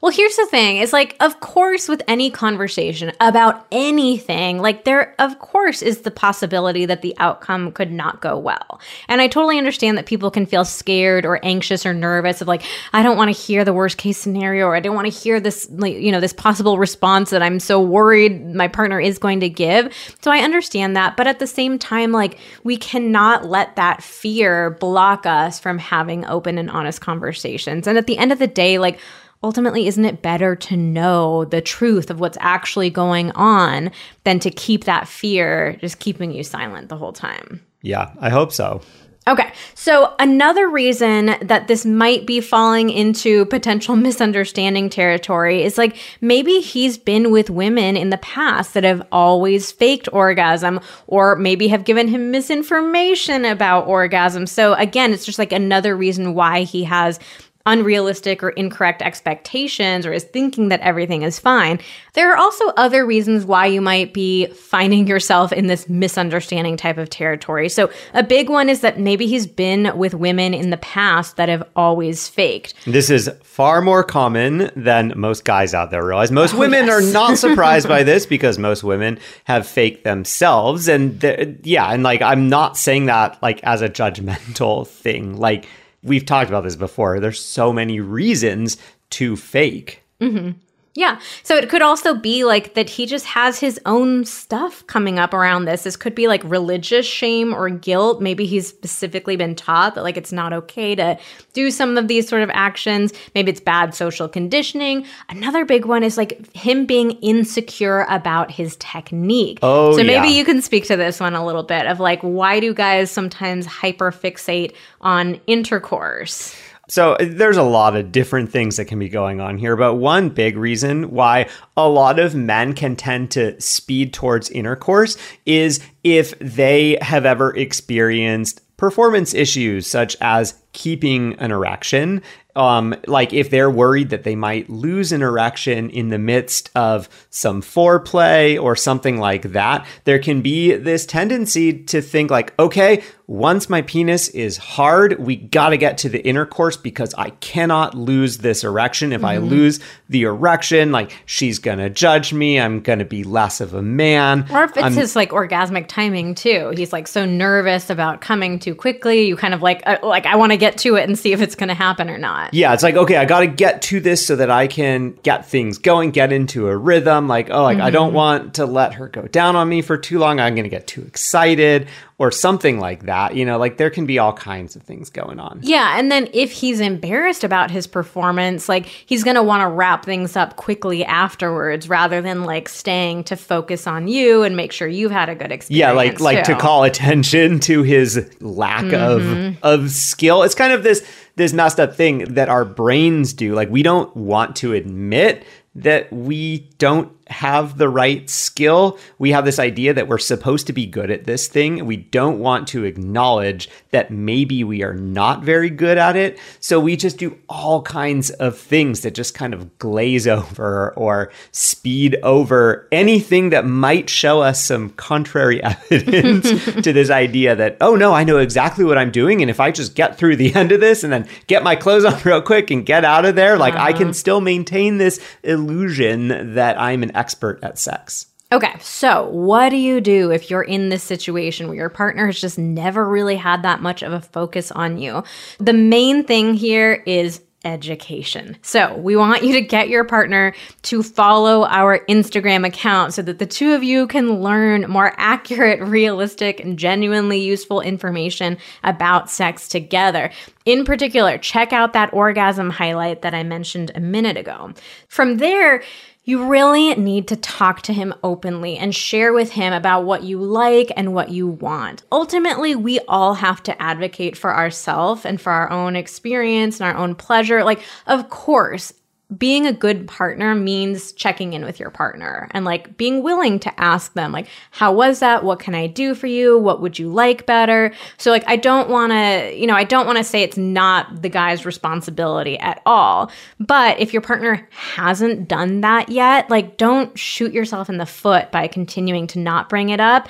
Well, 0.01 0.13
here's 0.13 0.37
the 0.37 0.47
thing. 0.47 0.77
It's 0.77 0.93
like, 0.93 1.17
of 1.19 1.41
course, 1.41 1.89
with 1.89 2.03
any 2.07 2.31
conversation 2.31 3.11
about 3.21 3.67
anything, 3.73 4.59
like 4.59 4.85
there, 4.85 5.15
of 5.19 5.41
course, 5.41 5.83
is 5.83 6.03
the 6.03 6.13
possibility 6.13 6.87
that 6.87 7.03
the 7.03 7.17
outcome 7.19 7.73
could 7.73 7.91
not 7.91 8.21
go 8.21 8.39
well. 8.39 8.81
And 9.09 9.21
I 9.21 9.27
totally 9.27 9.59
understand 9.59 9.99
that 9.99 10.07
people 10.07 10.31
can 10.31 10.47
feel 10.47 10.65
scared 10.65 11.27
or 11.27 11.45
anxious 11.45 11.85
or 11.85 11.93
nervous 11.93 12.41
of 12.41 12.47
like, 12.47 12.63
I 12.93 13.03
don't 13.03 13.17
want 13.17 13.35
to 13.35 13.43
hear 13.43 13.65
the 13.65 13.73
worst 13.73 13.99
case 13.99 14.19
scenario 14.19 14.67
or 14.67 14.77
I 14.77 14.81
don't 14.81 14.95
want 14.95 15.13
to 15.13 15.19
hear 15.19 15.41
this, 15.41 15.69
like, 15.71 15.97
you 15.97 16.13
know, 16.13 16.21
this 16.21 16.33
possible 16.33 16.79
response 16.79 17.31
that 17.31 17.43
I'm 17.43 17.59
so 17.59 17.81
worried 17.81 18.55
my 18.55 18.69
partner 18.69 19.01
is 19.01 19.19
going 19.19 19.41
to 19.41 19.49
give. 19.49 19.93
So 20.23 20.31
I 20.31 20.39
understand 20.39 20.95
that. 20.97 21.17
But 21.17 21.27
at 21.27 21.41
the 21.41 21.47
same 21.47 21.77
time, 21.77 22.13
like, 22.13 22.39
we 22.63 22.77
cannot 22.77 23.47
let 23.47 23.75
that 23.75 24.03
fear 24.05 24.71
block 24.71 25.27
us 25.27 25.59
from 25.59 25.79
having 25.79 26.25
open 26.27 26.57
and 26.57 26.71
honest 26.71 27.01
conversations. 27.01 27.89
And 27.89 27.99
at 27.99 28.07
the 28.07 28.19
end 28.19 28.31
of 28.31 28.39
the 28.39 28.47
day, 28.47 28.79
like, 28.79 29.01
ultimately 29.43 29.87
isn't 29.87 30.05
it 30.05 30.23
better 30.23 30.57
to 30.57 30.77
know 30.77 31.45
the 31.45 31.61
truth 31.61 32.11
of 32.11 32.21
what's 32.21 32.39
actually 32.41 32.91
going 32.91 33.31
on 33.33 33.91
than 34.25 34.39
to 34.41 34.51
keep 34.51 34.85
that 34.85 35.07
fear 35.09 35.77
just 35.81 35.99
keeping 36.01 36.33
you 36.33 36.43
silent 36.43 36.89
the 36.89 36.97
whole 36.97 37.13
time 37.13 37.63
Yeah, 37.83 38.11
I 38.21 38.31
hope 38.31 38.53
so. 38.53 38.81
okay 39.29 39.53
so 39.75 40.15
another 40.19 40.69
reason 40.69 41.35
that 41.43 41.69
this 41.69 41.85
might 41.85 42.27
be 42.27 42.41
falling 42.41 42.89
into 42.91 43.45
potential 43.47 43.95
misunderstanding 44.09 44.89
territory 44.91 45.63
is 45.63 45.77
like 45.79 45.97
maybe 46.21 46.61
he's 46.61 46.97
been 46.99 47.31
with 47.31 47.51
women 47.51 47.97
in 47.97 48.09
the 48.11 48.19
past 48.19 48.73
that 48.75 48.85
have 48.85 49.07
always 49.13 49.71
faked 49.71 50.09
orgasm 50.13 50.81
or 51.07 51.37
maybe 51.37 51.69
have 51.69 51.85
given 51.85 52.09
him 52.09 52.31
misinformation 52.31 53.45
about 53.45 53.87
orgasm 53.87 54.47
so 54.47 54.75
again 54.75 55.13
it's 55.13 55.25
just 55.27 55.39
like 55.39 55.53
another 55.53 55.97
reason 55.97 56.35
why 56.35 56.63
he 56.63 56.85
has 56.85 57.21
unrealistic 57.67 58.43
or 58.43 58.49
incorrect 58.51 59.03
expectations 59.03 60.07
or 60.07 60.13
is 60.13 60.25
thinking 60.25 60.69
that 60.69 60.81
everything 60.81 61.23
is 61.23 61.39
fine. 61.39 61.79
There 62.15 62.33
are 62.33 62.37
also 62.37 62.69
other 62.79 63.05
reasons 63.05 63.45
why 63.45 63.67
you 63.67 63.81
might 63.83 64.15
be 64.15 64.47
finding 64.47 65.07
yourself 65.07 65.53
in 65.53 65.67
this 65.67 65.89
misunderstanding 65.89 66.77
type 66.79 66.97
of 66.97 67.11
territory. 67.11 67.69
So, 67.69 67.91
a 68.15 68.23
big 68.23 68.49
one 68.49 68.69
is 68.69 68.81
that 68.81 68.99
maybe 68.99 69.27
he's 69.27 69.47
been 69.47 69.97
with 69.99 70.15
women 70.15 70.55
in 70.55 70.71
the 70.71 70.79
past 70.79 71.37
that 71.37 71.49
have 71.51 71.63
always 71.77 72.27
faked. 72.27 72.75
This 72.87 73.11
is 73.11 73.31
far 73.43 73.83
more 73.83 74.03
common 74.03 74.71
than 74.75 75.13
most 75.15 75.45
guys 75.45 75.75
out 75.75 75.91
there 75.91 76.05
realize. 76.07 76.31
Most 76.33 76.55
Oh, 76.55 76.59
women 76.59 76.87
yes. 76.87 76.91
are 77.11 77.13
not 77.13 77.37
surprised 77.39 77.87
by 77.89 78.03
this 78.03 78.25
because 78.25 78.59
most 78.59 78.83
women 78.83 79.19
have 79.45 79.67
faked 79.67 80.05
themselves. 80.05 80.89
And 80.89 81.61
yeah, 81.65 81.93
and 81.93 82.03
like 82.03 82.23
I'm 82.23 82.49
not 82.49 82.77
saying 82.79 83.07
that 83.07 83.41
like 83.43 83.61
as 83.63 83.83
a 83.83 83.89
judgmental 83.91 84.87
thing. 84.87 85.37
Like 85.37 85.67
we've 86.03 86.25
talked 86.27 86.49
about 86.49 86.65
this 86.65 86.77
before. 86.77 87.21
There's 87.21 87.45
so 87.45 87.73
many 87.73 88.01
reasons 88.01 88.77
to 89.11 89.37
fake. 89.37 90.03
Mm-hmm. 90.21 90.59
Yeah. 90.99 91.21
So 91.45 91.55
it 91.55 91.69
could 91.69 91.81
also 91.81 92.13
be 92.13 92.43
like 92.43 92.75
that 92.75 92.91
he 92.91 93.07
just 93.07 93.25
has 93.27 93.61
his 93.61 93.79
own 93.87 94.25
stuff 94.25 94.85
coming 94.89 95.17
up 95.17 95.33
around 95.33 95.67
this. 95.67 95.85
This 95.85 95.97
could 95.97 96.13
be 96.13 96.27
like 96.27 96.43
religious 96.43 97.07
shame 97.07 97.55
or 97.55 97.71
guilt. 97.71 98.21
Maybe 98.21 98.47
he's 98.47 98.67
specifically 98.67 99.37
been 99.37 99.55
taught 99.55 99.95
that 99.95 100.03
like 100.03 100.17
it's 100.17 100.33
not 100.33 100.53
okay 100.53 100.97
to 100.97 101.17
do 101.53 101.71
some 101.71 101.97
of 101.97 102.09
these 102.09 102.29
sort 102.29 102.43
of 102.43 102.51
actions. 102.53 103.13
Maybe 103.37 103.53
it's 103.53 103.61
bad 103.61 103.95
social 103.95 104.29
conditioning. 104.29 105.07
Another 105.29 105.65
big 105.65 105.85
one 105.85 106.03
is 106.03 106.17
like 106.17 106.53
him 106.53 106.85
being 106.85 107.13
insecure 107.23 108.05
about 108.09 108.51
his 108.51 108.75
technique. 108.81 109.61
Oh, 109.63 109.93
So 109.93 109.99
maybe 109.99 110.27
yeah. 110.27 110.35
you 110.35 110.45
can 110.45 110.61
speak 110.61 110.85
to 110.87 110.97
this 110.97 111.21
one 111.21 111.37
a 111.37 111.47
little 111.47 111.63
bit 111.63 111.87
of 111.87 112.01
like 112.01 112.21
why 112.23 112.59
do 112.59 112.75
guys 112.75 113.09
sometimes 113.09 113.67
hyper 113.67 114.11
fixate 114.11 114.75
on 115.01 115.41
intercourse? 115.47 116.57
So 116.89 117.13
uh, 117.13 117.27
there's 117.29 117.57
a 117.57 117.63
lot 117.63 117.97
of 117.97 118.11
different 118.11 118.51
things 118.51 118.77
that 118.77 118.87
can 118.87 118.99
be 118.99 119.09
going 119.09 119.41
on 119.41 119.59
here, 119.59 119.77
but 119.77 119.95
one 119.95 120.31
big 120.31 120.57
reason 120.57 121.11
why 121.11 121.49
a 121.77 121.89
lot 121.89 122.19
of 122.19 122.35
men 122.35 122.73
can 122.73 122.97
tend 122.97 123.31
to 123.33 123.61
speed 123.61 124.13
towards 124.13 124.51
intercourse 124.51 125.17
is 125.45 125.81
if 126.03 126.39
they 126.39 126.99
have 127.03 127.27
ever 127.27 127.55
experienced 127.57 128.61
performance 128.79 129.35
issues 129.35 129.87
such 129.87 130.17
as 130.21 130.55
keeping 130.73 131.35
an 131.35 131.51
erection 131.51 132.23
um, 132.59 132.93
like 133.07 133.33
if 133.33 133.51
they're 133.51 133.71
worried 133.71 134.11
that 134.11 134.25
they 134.25 134.35
might 134.35 134.69
lose 134.69 135.13
an 135.13 135.23
erection 135.23 135.91
in 135.91 136.09
the 136.09 136.19
midst 136.19 136.71
of 136.75 137.09
some 137.31 137.63
foreplay 137.63 138.61
or 138.61 138.75
something 138.75 139.19
like 139.19 139.53
that, 139.53 139.87
there 140.05 140.19
can 140.19 140.43
be 140.43 140.75
this 140.75 141.07
tendency 141.07 141.85
to 141.85 142.03
think 142.03 142.33
like, 142.33 142.59
okay, 142.59 143.05
once 143.29 143.69
my 143.69 143.83
penis 143.83 144.29
is 144.31 144.57
hard, 144.57 145.21
we 145.21 145.37
got 145.37 145.69
to 145.69 145.77
get 145.77 145.99
to 145.99 146.09
the 146.09 146.21
intercourse 146.27 146.79
because 146.79 147.15
I 147.15 147.31
cannot 147.31 147.95
lose 147.95 148.39
this 148.39 148.65
erection. 148.65 149.13
If 149.13 149.19
mm-hmm. 149.19 149.27
I 149.27 149.37
lose 149.37 149.79
the 150.09 150.23
erection, 150.23 150.91
like 150.91 151.13
she's 151.27 151.59
going 151.59 151.79
to 151.79 151.91
judge 151.91 152.33
me. 152.33 152.59
I'm 152.59 152.81
going 152.81 152.99
to 152.99 153.05
be 153.05 153.23
less 153.23 153.61
of 153.61 153.75
a 153.75 153.83
man. 153.83 154.47
Or 154.51 154.65
if 154.65 154.71
it's 154.71 154.81
I'm, 154.81 154.95
his 154.95 155.15
like 155.15 155.31
orgasmic 155.31 155.89
timing 155.89 156.35
too. 156.35 156.73
He's 156.75 156.93
like 156.93 157.07
so 157.07 157.27
nervous 157.27 157.91
about 157.91 158.23
coming 158.23 158.59
too 158.59 158.75
quickly. 158.75 159.29
You 159.29 159.37
kind 159.37 159.53
of 159.53 159.63
like, 159.63 159.83
uh, 159.87 159.99
like 160.03 160.25
I 160.25 160.37
want 160.37 160.53
to 160.53 160.58
get 160.59 160.79
to 160.79 160.97
it 160.97 161.09
and 161.09 161.19
see 161.19 161.33
if 161.33 161.41
it's 161.41 161.55
going 161.55 161.69
to 161.69 161.75
happen 161.75 162.11
or 162.11 162.19
not. 162.19 162.53
Yeah. 162.53 162.75
It's 162.75 162.83
like, 162.83 162.97
okay, 162.97 163.17
I 163.17 163.25
got 163.25 163.41
to 163.41 163.47
get 163.47 163.83
to 163.83 164.01
this 164.01 164.27
so 164.27 164.37
that 164.37 164.51
I 164.51 164.67
can 164.67 165.13
get 165.23 165.47
things 165.47 165.79
going, 165.79 166.11
get 166.11 166.33
into 166.33 166.69
a 166.69 166.77
rhythm. 166.77 167.29
Like, 167.29 167.51
oh, 167.51 167.63
like 167.63 167.79
mm-hmm. 167.79 167.87
I 167.87 167.91
don't 167.91 168.09
mm-hmm. 168.09 168.17
want 168.17 168.55
to 168.55 168.67
let 168.67 168.95
her 168.95 169.09
go 169.09 169.23
down 169.23 169.57
on 169.57 169.69
me 169.69 169.83
for 169.83 169.97
too 169.97 170.19
long. 170.19 170.41
I'm 170.41 170.55
going 170.55 170.65
to 170.65 170.71
get 170.71 170.87
too 170.87 171.03
excited 171.03 171.89
or 172.19 172.33
something 172.33 172.81
like 172.81 173.05
that. 173.05 173.37
You 173.37 173.45
know, 173.45 173.59
like 173.59 173.77
there 173.77 173.91
can 173.91 174.05
be 174.05 174.19
all 174.19 174.33
kinds 174.33 174.75
of 174.75 174.83
things 174.83 175.09
going 175.09 175.39
on. 175.39 175.61
Yeah. 175.63 175.97
And 175.99 176.11
then 176.11 176.29
if 176.33 176.51
he's 176.51 176.81
embarrassed 176.81 177.45
about 177.45 177.71
his 177.71 177.87
performance, 177.87 178.69
like 178.69 178.87
he's 178.87 179.23
going 179.23 179.37
to 179.37 179.43
want 179.43 179.63
to 179.63 179.69
wrap 179.69 180.05
things 180.05 180.37
up 180.37 180.57
quickly 180.57 181.05
afterwards 181.05 181.89
rather 181.89 182.21
than 182.21 182.43
like 182.43 182.69
staying 182.69 183.25
to 183.25 183.37
focus 183.37 183.87
on 183.87 184.09
you 184.09 184.43
and 184.43 184.57
make 184.57 184.73
sure 184.73 184.89
you've 184.89 185.13
had 185.13 185.29
a 185.29 185.35
good 185.37 185.53
experience. 185.53 185.81
Yeah. 185.81 185.93
Like, 185.93 186.19
like 186.19 186.45
to 186.45 186.57
call 186.57 186.83
attention 186.83 187.61
to 187.61 187.85
his 187.85 188.29
lack 188.41 188.85
mm-hmm. 188.85 189.65
of, 189.65 189.85
of 189.85 189.91
skill. 189.93 190.43
It's 190.43 190.57
kind 190.57 190.73
of 190.73 190.83
this, 190.83 191.09
this 191.37 191.53
messed 191.53 191.79
up 191.79 191.95
thing 191.95 192.35
that 192.35 192.49
our 192.49 192.65
brains 192.65 193.33
do. 193.33 193.55
Like 193.55 193.71
we 193.71 193.85
don't 193.85 194.15
want 194.17 194.57
to 194.57 194.73
admit 194.73 195.47
that 195.77 196.13
we 196.13 196.69
don't 196.79 197.13
have 197.31 197.79
the 197.79 197.89
right 197.89 198.29
skill. 198.29 198.99
We 199.19 199.33
have 199.33 199.45
this 199.45 199.59
idea 199.59 199.95
that 199.95 200.09
we're 200.09 200.19
supposed 200.19 200.67
to 200.69 200.73
be 200.73 200.87
good 200.87 201.11
at 201.11 201.25
this 201.25 201.47
thing. 201.49 201.85
We 201.87 201.97
don't 201.97 202.39
want 202.39 202.69
to 202.69 202.85
acknowledge 202.85 203.69
that 203.91 204.11
maybe 204.11 204.65
we 204.65 204.83
are 204.83 204.95
not 204.95 205.43
very 205.43 205.71
good 205.71 205.99
at 205.99 206.17
it. 206.17 206.39
So 206.61 206.81
we 206.81 206.97
just 206.97 207.19
do 207.19 207.39
all 207.49 207.83
kinds 207.83 208.31
of 208.31 208.59
things 208.59 209.01
that 209.03 209.15
just 209.15 209.35
kind 209.35 209.55
of 209.55 209.79
glaze 209.79 210.27
over 210.39 210.93
or 210.95 211.31
speed 211.53 212.17
over 212.23 212.89
anything 212.93 213.51
that 213.51 213.67
might 213.67 214.09
show 214.09 214.41
us 214.43 214.65
some 214.65 214.91
contrary 214.91 215.63
evidence 215.91 216.49
to 216.83 216.93
this 216.93 217.11
idea 217.11 217.55
that, 217.57 217.77
oh 217.81 217.95
no, 217.95 218.13
I 218.13 218.25
know 218.25 218.39
exactly 218.39 218.85
what 218.85 218.99
I'm 218.99 219.11
doing. 219.11 219.43
And 219.43 219.51
if 219.51 219.61
I 219.61 219.71
just 219.71 219.95
get 219.95 220.17
through 220.17 220.37
the 220.37 220.55
end 220.55 220.73
of 220.73 220.81
this 220.81 221.05
and 221.05 221.13
then 221.13 221.29
get 221.47 221.63
my 221.63 221.77
clothes 221.77 222.05
on 222.05 222.21
real 222.25 222.43
quick 222.43 222.71
and 222.71 222.85
get 222.87 223.05
out 223.05 223.25
of 223.25 223.37
there, 223.37 223.57
like 223.59 223.75
uh-huh. 223.75 223.85
I 223.85 223.93
can 223.93 224.09
uh-huh. 224.09 224.13
still 224.15 224.41
maintain 224.41 224.99
this 224.99 225.21
illusion 225.43 226.55
that 226.55 226.81
I'm 226.81 227.03
an 227.03 227.13
expert 227.19 227.59
at 227.63 227.79
sex. 227.79 228.27
Okay, 228.51 228.75
so 228.81 229.29
what 229.29 229.69
do 229.69 229.77
you 229.77 230.01
do 230.01 230.31
if 230.31 230.49
you're 230.49 230.63
in 230.63 230.89
this 230.89 231.03
situation 231.03 231.67
where 231.67 231.77
your 231.77 231.91
partner 231.91 232.25
has 232.25 232.41
just 232.41 232.59
never 232.59 233.07
really 233.07 233.37
had 233.37 233.63
that 233.63 233.83
much 233.83 234.03
of 234.03 234.11
a 234.15 234.23
focus 234.23 234.73
on 234.73 234.97
you? 234.97 235.23
The 235.59 235.75
main 235.75 236.25
thing 236.25 236.55
here 236.55 237.03
is 237.05 237.43
education. 237.65 238.57
So, 238.63 238.97
we 238.97 239.17
want 239.17 239.43
you 239.43 239.53
to 239.55 239.61
get 239.61 239.89
your 239.89 240.05
partner 240.05 240.55
to 240.83 241.03
follow 241.03 241.67
our 241.67 241.99
Instagram 242.07 242.65
account 242.67 243.15
so 243.15 243.23
that 243.23 243.39
the 243.39 243.47
two 243.47 243.73
of 243.73 243.83
you 243.83 244.07
can 244.07 244.41
learn 244.41 244.87
more 244.89 245.13
accurate, 245.17 245.81
realistic, 245.81 246.61
and 246.61 246.79
genuinely 246.79 247.41
useful 247.41 247.81
information 247.81 248.59
about 248.85 249.29
sex 249.29 249.69
together. 249.69 250.31
In 250.65 250.85
particular, 250.85 251.37
check 251.37 251.73
out 251.73 251.93
that 251.95 252.13
orgasm 252.15 252.71
highlight 252.71 253.23
that 253.23 253.35
I 253.35 253.43
mentioned 253.43 253.91
a 253.95 254.01
minute 254.01 254.37
ago. 254.37 254.73
From 255.09 255.39
there, 255.39 255.83
you 256.29 256.47
really 256.47 256.95
need 256.97 257.27
to 257.27 257.37
talk 257.37 257.81
to 257.81 257.91
him 257.95 258.13
openly 258.23 258.77
and 258.77 258.95
share 258.95 259.33
with 259.33 259.51
him 259.51 259.73
about 259.73 260.05
what 260.05 260.23
you 260.25 260.39
like 260.39 260.93
and 260.95 261.15
what 261.15 261.31
you 261.31 261.47
want. 261.47 262.03
Ultimately, 262.13 262.77
we 262.77 263.01
all 263.09 263.33
have 263.33 263.63
to 263.63 263.83
advocate 263.83 264.37
for 264.37 264.55
ourselves 264.55 265.25
and 265.25 265.41
for 265.41 265.51
our 265.51 265.71
own 265.71 265.97
experience 265.97 266.81
and 266.81 266.87
our 266.87 267.03
own 267.03 267.15
pleasure. 267.15 267.65
Like, 267.65 267.81
of 268.07 268.29
course, 268.29 268.93
being 269.37 269.67
a 269.67 269.73
good 269.75 270.09
partner 270.09 270.55
means 270.55 271.13
checking 271.13 271.53
in 271.53 271.63
with 271.63 271.79
your 271.79 271.91
partner 271.91 272.49
and 272.53 272.65
like 272.65 272.97
being 272.97 273.23
willing 273.23 273.59
to 273.59 273.81
ask 273.81 274.15
them 274.15 274.33
like 274.33 274.49
how 274.71 274.91
was 274.91 275.21
that? 275.21 275.45
What 275.45 275.59
can 275.59 275.75
i 275.75 275.87
do 275.87 276.15
for 276.15 276.27
you? 276.27 276.59
What 276.59 276.81
would 276.81 276.99
you 276.99 277.13
like 277.13 277.45
better? 277.45 277.93
So 278.17 278.31
like 278.31 278.45
i 278.47 278.57
don't 278.57 278.89
want 278.89 279.13
to 279.13 279.55
you 279.55 279.67
know 279.67 279.75
i 279.75 279.85
don't 279.85 280.07
want 280.07 280.17
to 280.17 280.25
say 280.25 280.43
it's 280.43 280.57
not 280.57 281.21
the 281.21 281.29
guy's 281.29 281.67
responsibility 281.67 282.59
at 282.59 282.81
all. 282.87 283.31
But 283.61 284.01
if 284.01 284.15
your 284.15 284.23
partner 284.23 284.67
hasn't 284.71 285.47
done 285.47 285.83
that 285.83 286.09
yet 286.09 286.49
like 286.49 286.79
don't 286.79 287.19
shoot 287.19 287.53
yourself 287.53 287.91
in 287.91 287.99
the 287.99 288.07
foot 288.07 288.51
by 288.51 288.67
continuing 288.67 289.27
to 289.29 289.39
not 289.39 289.69
bring 289.69 289.91
it 289.91 290.01
up 290.01 290.29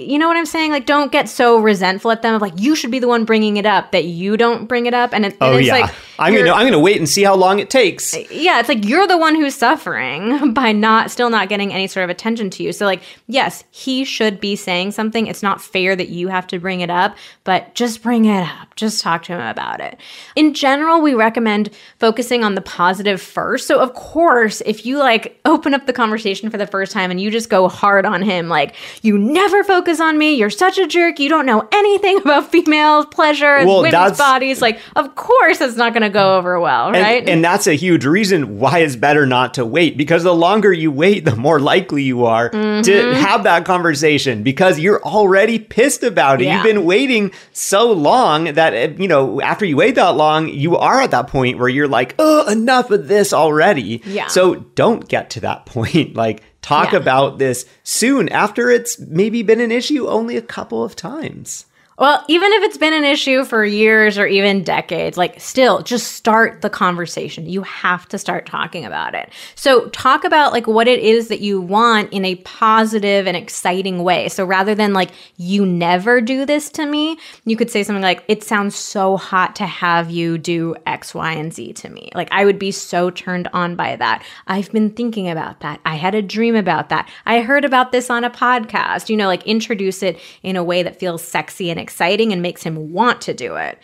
you 0.00 0.18
know 0.18 0.28
what 0.28 0.36
I'm 0.36 0.46
saying? 0.46 0.70
Like, 0.70 0.86
don't 0.86 1.12
get 1.12 1.28
so 1.28 1.58
resentful 1.58 2.10
at 2.10 2.22
them 2.22 2.34
of 2.34 2.42
like 2.42 2.54
you 2.56 2.74
should 2.74 2.90
be 2.90 2.98
the 2.98 3.08
one 3.08 3.24
bringing 3.24 3.56
it 3.56 3.66
up 3.66 3.92
that 3.92 4.04
you 4.04 4.36
don't 4.36 4.66
bring 4.66 4.86
it 4.86 4.94
up. 4.94 5.12
And, 5.12 5.26
it, 5.26 5.36
oh 5.40 5.56
and 5.56 5.66
yeah, 5.66 5.72
like, 5.80 5.94
I'm 6.18 6.34
gonna 6.34 6.52
I'm 6.52 6.66
gonna 6.66 6.78
wait 6.78 6.98
and 6.98 7.08
see 7.08 7.22
how 7.22 7.34
long 7.34 7.58
it 7.58 7.70
takes. 7.70 8.14
Uh, 8.14 8.24
yeah, 8.30 8.60
it's 8.60 8.68
like 8.68 8.84
you're 8.84 9.06
the 9.06 9.16
one 9.16 9.34
who's 9.34 9.54
suffering 9.54 10.52
by 10.54 10.72
not 10.72 11.10
still 11.10 11.30
not 11.30 11.48
getting 11.48 11.72
any 11.72 11.86
sort 11.86 12.04
of 12.04 12.10
attention 12.10 12.50
to 12.50 12.62
you. 12.62 12.72
So 12.72 12.84
like, 12.84 13.02
yes, 13.26 13.64
he 13.70 14.04
should 14.04 14.38
be 14.38 14.54
saying 14.54 14.92
something. 14.92 15.26
It's 15.26 15.42
not 15.42 15.60
fair 15.60 15.96
that 15.96 16.10
you 16.10 16.28
have 16.28 16.46
to 16.48 16.58
bring 16.58 16.82
it 16.82 16.90
up, 16.90 17.16
but 17.44 17.74
just 17.74 18.02
bring 18.02 18.26
it 18.26 18.42
up. 18.42 18.76
Just 18.76 19.02
talk 19.02 19.22
to 19.24 19.32
him 19.32 19.40
about 19.40 19.80
it. 19.80 19.98
In 20.36 20.54
general, 20.54 21.00
we 21.00 21.14
recommend 21.14 21.70
focusing 21.98 22.44
on 22.44 22.54
the 22.54 22.60
positive 22.60 23.20
first. 23.20 23.66
So 23.66 23.80
of 23.80 23.94
course, 23.94 24.60
if 24.66 24.84
you 24.84 24.98
like 24.98 25.40
open 25.44 25.74
up 25.74 25.86
the 25.86 25.92
conversation 25.92 26.50
for 26.50 26.58
the 26.58 26.66
first 26.66 26.92
time 26.92 27.10
and 27.10 27.20
you 27.20 27.30
just 27.30 27.50
go 27.50 27.68
hard 27.68 28.04
on 28.04 28.22
him, 28.22 28.48
like 28.48 28.74
you 29.02 29.18
never 29.18 29.64
focus 29.64 29.89
focus 29.90 30.00
on 30.00 30.18
me. 30.18 30.34
You're 30.34 30.50
such 30.50 30.78
a 30.78 30.86
jerk. 30.86 31.18
You 31.18 31.28
don't 31.28 31.46
know 31.46 31.68
anything 31.72 32.18
about 32.24 32.50
female 32.50 33.04
pleasure 33.04 33.56
and 33.56 33.68
well, 33.68 33.82
women's 33.82 34.18
bodies. 34.18 34.62
Like, 34.62 34.80
of 34.96 35.14
course, 35.14 35.60
it's 35.60 35.76
not 35.76 35.92
going 35.92 36.02
to 36.02 36.10
go 36.10 36.36
over 36.36 36.60
well, 36.60 36.92
right? 36.92 37.20
And, 37.20 37.28
and, 37.28 37.44
that's 37.44 37.66
a 37.66 37.74
huge 37.74 38.04
reason 38.04 38.58
why 38.58 38.78
it's 38.80 38.96
better 38.96 39.26
not 39.26 39.54
to 39.54 39.64
wait 39.64 39.96
because 39.96 40.22
the 40.22 40.34
longer 40.34 40.72
you 40.72 40.92
wait, 40.92 41.24
the 41.24 41.34
more 41.36 41.58
likely 41.58 42.02
you 42.02 42.26
are 42.26 42.50
mm-hmm. 42.50 42.82
to 42.82 43.14
have 43.14 43.44
that 43.44 43.64
conversation 43.64 44.42
because 44.42 44.78
you're 44.78 45.02
already 45.02 45.58
pissed 45.58 46.02
about 46.02 46.40
it. 46.40 46.44
Yeah. 46.44 46.56
You've 46.56 46.64
been 46.64 46.84
waiting 46.84 47.32
so 47.52 47.90
long 47.92 48.44
that, 48.44 48.74
eh, 48.74 48.94
you 48.98 49.08
know, 49.08 49.40
after 49.40 49.64
you 49.64 49.76
wait 49.76 49.94
that 49.96 50.10
long, 50.16 50.48
you 50.48 50.76
are 50.76 51.00
at 51.00 51.10
that 51.10 51.28
point 51.28 51.58
where 51.58 51.68
you're 51.68 51.88
like, 51.88 52.14
oh, 52.18 52.48
enough 52.48 52.90
of 52.90 53.08
this 53.08 53.32
already. 53.32 54.02
Yeah. 54.04 54.28
So 54.28 54.56
don't 54.74 55.08
get 55.08 55.30
to 55.30 55.40
that 55.40 55.66
point. 55.70 56.14
Like, 56.14 56.42
talk 56.62 56.92
yeah. 56.92 56.98
about 56.98 57.38
this 57.38 57.66
soon 57.82 58.28
after 58.28 58.70
it's 58.70 58.98
maybe 58.98 59.42
been 59.42 59.60
an 59.60 59.72
issue 59.72 60.08
only 60.08 60.36
a 60.36 60.42
couple 60.42 60.84
of 60.84 60.96
times. 60.96 61.66
Well, 62.00 62.24
even 62.28 62.50
if 62.54 62.62
it's 62.62 62.78
been 62.78 62.94
an 62.94 63.04
issue 63.04 63.44
for 63.44 63.62
years 63.62 64.16
or 64.16 64.26
even 64.26 64.64
decades, 64.64 65.18
like 65.18 65.38
still 65.38 65.82
just 65.82 66.12
start 66.12 66.62
the 66.62 66.70
conversation. 66.70 67.46
You 67.46 67.60
have 67.60 68.08
to 68.08 68.16
start 68.16 68.46
talking 68.46 68.86
about 68.86 69.14
it. 69.14 69.30
So 69.54 69.90
talk 69.90 70.24
about 70.24 70.54
like 70.54 70.66
what 70.66 70.88
it 70.88 71.00
is 71.00 71.28
that 71.28 71.40
you 71.40 71.60
want 71.60 72.10
in 72.10 72.24
a 72.24 72.36
positive 72.36 73.26
and 73.26 73.36
exciting 73.36 74.02
way. 74.02 74.30
So 74.30 74.46
rather 74.46 74.74
than 74.74 74.94
like, 74.94 75.10
you 75.36 75.66
never 75.66 76.22
do 76.22 76.46
this 76.46 76.70
to 76.70 76.86
me, 76.86 77.18
you 77.44 77.54
could 77.54 77.70
say 77.70 77.82
something 77.82 78.02
like, 78.02 78.24
it 78.28 78.42
sounds 78.42 78.76
so 78.76 79.18
hot 79.18 79.54
to 79.56 79.66
have 79.66 80.10
you 80.10 80.38
do 80.38 80.74
X, 80.86 81.14
Y, 81.14 81.32
and 81.32 81.52
Z 81.52 81.74
to 81.74 81.90
me. 81.90 82.08
Like 82.14 82.28
I 82.30 82.46
would 82.46 82.58
be 82.58 82.70
so 82.70 83.10
turned 83.10 83.48
on 83.52 83.76
by 83.76 83.96
that. 83.96 84.24
I've 84.46 84.72
been 84.72 84.88
thinking 84.88 85.28
about 85.28 85.60
that. 85.60 85.82
I 85.84 85.96
had 85.96 86.14
a 86.14 86.22
dream 86.22 86.56
about 86.56 86.88
that. 86.88 87.10
I 87.26 87.42
heard 87.42 87.66
about 87.66 87.92
this 87.92 88.08
on 88.08 88.24
a 88.24 88.30
podcast. 88.30 89.10
You 89.10 89.18
know, 89.18 89.26
like 89.26 89.46
introduce 89.46 90.02
it 90.02 90.18
in 90.42 90.56
a 90.56 90.64
way 90.64 90.82
that 90.82 90.98
feels 90.98 91.22
sexy 91.22 91.68
and 91.68 91.78
exciting 91.78 91.89
and 92.32 92.42
makes 92.42 92.62
him 92.62 92.92
want 92.92 93.20
to 93.22 93.34
do 93.34 93.56
it. 93.56 93.78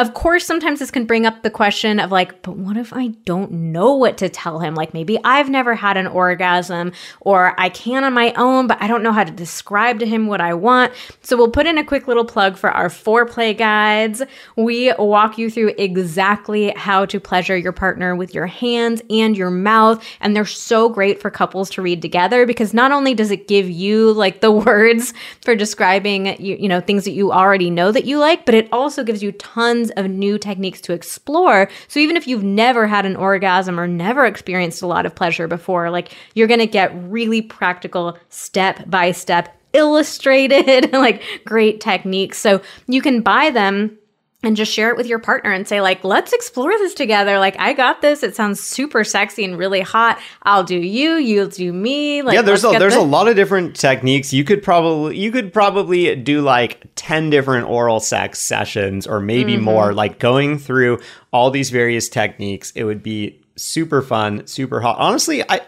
Of 0.00 0.14
course, 0.14 0.46
sometimes 0.46 0.78
this 0.78 0.90
can 0.90 1.04
bring 1.04 1.26
up 1.26 1.42
the 1.42 1.50
question 1.50 2.00
of 2.00 2.10
like, 2.10 2.40
but 2.40 2.56
what 2.56 2.78
if 2.78 2.90
I 2.94 3.08
don't 3.26 3.52
know 3.52 3.94
what 3.94 4.16
to 4.16 4.30
tell 4.30 4.58
him? 4.58 4.74
Like 4.74 4.94
maybe 4.94 5.18
I've 5.24 5.50
never 5.50 5.74
had 5.74 5.98
an 5.98 6.06
orgasm 6.06 6.92
or 7.20 7.54
I 7.60 7.68
can 7.68 8.02
on 8.04 8.14
my 8.14 8.32
own, 8.32 8.66
but 8.66 8.80
I 8.80 8.86
don't 8.86 9.02
know 9.02 9.12
how 9.12 9.24
to 9.24 9.30
describe 9.30 9.98
to 9.98 10.06
him 10.06 10.26
what 10.26 10.40
I 10.40 10.54
want. 10.54 10.94
So 11.20 11.36
we'll 11.36 11.50
put 11.50 11.66
in 11.66 11.76
a 11.76 11.84
quick 11.84 12.08
little 12.08 12.24
plug 12.24 12.56
for 12.56 12.70
our 12.70 12.88
foreplay 12.88 13.54
guides. 13.54 14.22
We 14.56 14.90
walk 14.98 15.36
you 15.36 15.50
through 15.50 15.74
exactly 15.76 16.70
how 16.70 17.04
to 17.04 17.20
pleasure 17.20 17.58
your 17.58 17.72
partner 17.72 18.16
with 18.16 18.34
your 18.34 18.46
hands 18.46 19.02
and 19.10 19.36
your 19.36 19.50
mouth. 19.50 20.02
And 20.22 20.34
they're 20.34 20.46
so 20.46 20.88
great 20.88 21.20
for 21.20 21.30
couples 21.30 21.68
to 21.72 21.82
read 21.82 22.00
together 22.00 22.46
because 22.46 22.72
not 22.72 22.90
only 22.90 23.12
does 23.12 23.30
it 23.30 23.48
give 23.48 23.68
you 23.68 24.14
like 24.14 24.40
the 24.40 24.50
words 24.70 25.12
for 25.44 25.54
describing 25.54 26.40
you, 26.42 26.56
you 26.56 26.68
know, 26.68 26.80
things 26.80 27.04
that 27.04 27.10
you 27.10 27.32
already 27.32 27.68
know 27.68 27.92
that 27.92 28.06
you 28.06 28.18
like, 28.18 28.46
but 28.46 28.54
it 28.54 28.66
also 28.72 29.04
gives 29.04 29.22
you 29.22 29.32
tons 29.32 29.89
tons 29.90 30.04
of 30.04 30.10
new 30.10 30.38
techniques 30.38 30.80
to 30.82 30.92
explore. 30.92 31.68
So 31.88 32.00
even 32.00 32.16
if 32.16 32.26
you've 32.26 32.42
never 32.42 32.86
had 32.86 33.06
an 33.06 33.16
orgasm 33.16 33.78
or 33.78 33.86
never 33.86 34.26
experienced 34.26 34.82
a 34.82 34.86
lot 34.86 35.06
of 35.06 35.14
pleasure 35.14 35.48
before, 35.48 35.90
like 35.90 36.14
you're 36.34 36.48
going 36.48 36.60
to 36.60 36.66
get 36.66 36.92
really 36.94 37.42
practical 37.42 38.18
step 38.28 38.88
by 38.88 39.12
step 39.12 39.56
illustrated 39.72 40.92
like 40.92 41.22
great 41.44 41.80
techniques. 41.80 42.38
So 42.38 42.60
you 42.86 43.02
can 43.02 43.22
buy 43.22 43.50
them 43.50 43.96
and 44.42 44.56
just 44.56 44.72
share 44.72 44.88
it 44.90 44.96
with 44.96 45.06
your 45.06 45.18
partner 45.18 45.52
and 45.52 45.68
say 45.68 45.80
like 45.82 46.02
let's 46.02 46.32
explore 46.32 46.70
this 46.78 46.94
together. 46.94 47.38
Like 47.38 47.56
i 47.58 47.72
got 47.74 48.00
this. 48.00 48.22
It 48.22 48.34
sounds 48.34 48.60
super 48.60 49.04
sexy 49.04 49.44
and 49.44 49.58
really 49.58 49.82
hot. 49.82 50.18
I'll 50.44 50.64
do 50.64 50.78
you. 50.78 51.16
You'll 51.16 51.48
do 51.48 51.72
me. 51.72 52.22
Like 52.22 52.34
yeah 52.34 52.42
there's 52.42 52.64
a 52.64 52.70
there's 52.70 52.94
this- 52.94 53.02
a 53.02 53.06
lot 53.06 53.28
of 53.28 53.36
different 53.36 53.76
techniques. 53.76 54.32
You 54.32 54.44
could 54.44 54.62
probably 54.62 55.18
you 55.18 55.30
could 55.30 55.52
probably 55.52 56.16
do 56.16 56.40
like 56.40 56.86
10 56.96 57.28
different 57.30 57.68
oral 57.68 58.00
sex 58.00 58.38
sessions 58.38 59.06
or 59.06 59.20
maybe 59.20 59.54
Mm-hmm. 59.54 59.64
more 59.64 59.92
like 59.92 60.18
going 60.18 60.58
through 60.58 61.00
all 61.32 61.50
these 61.50 61.70
various 61.70 62.08
techniques. 62.08 62.72
It 62.74 62.84
would 62.84 63.02
be 63.02 63.40
super 63.56 64.00
fun 64.00 64.46
super 64.46 64.80
hot. 64.80 64.96
Honestly 64.98 65.42
i 65.50 65.60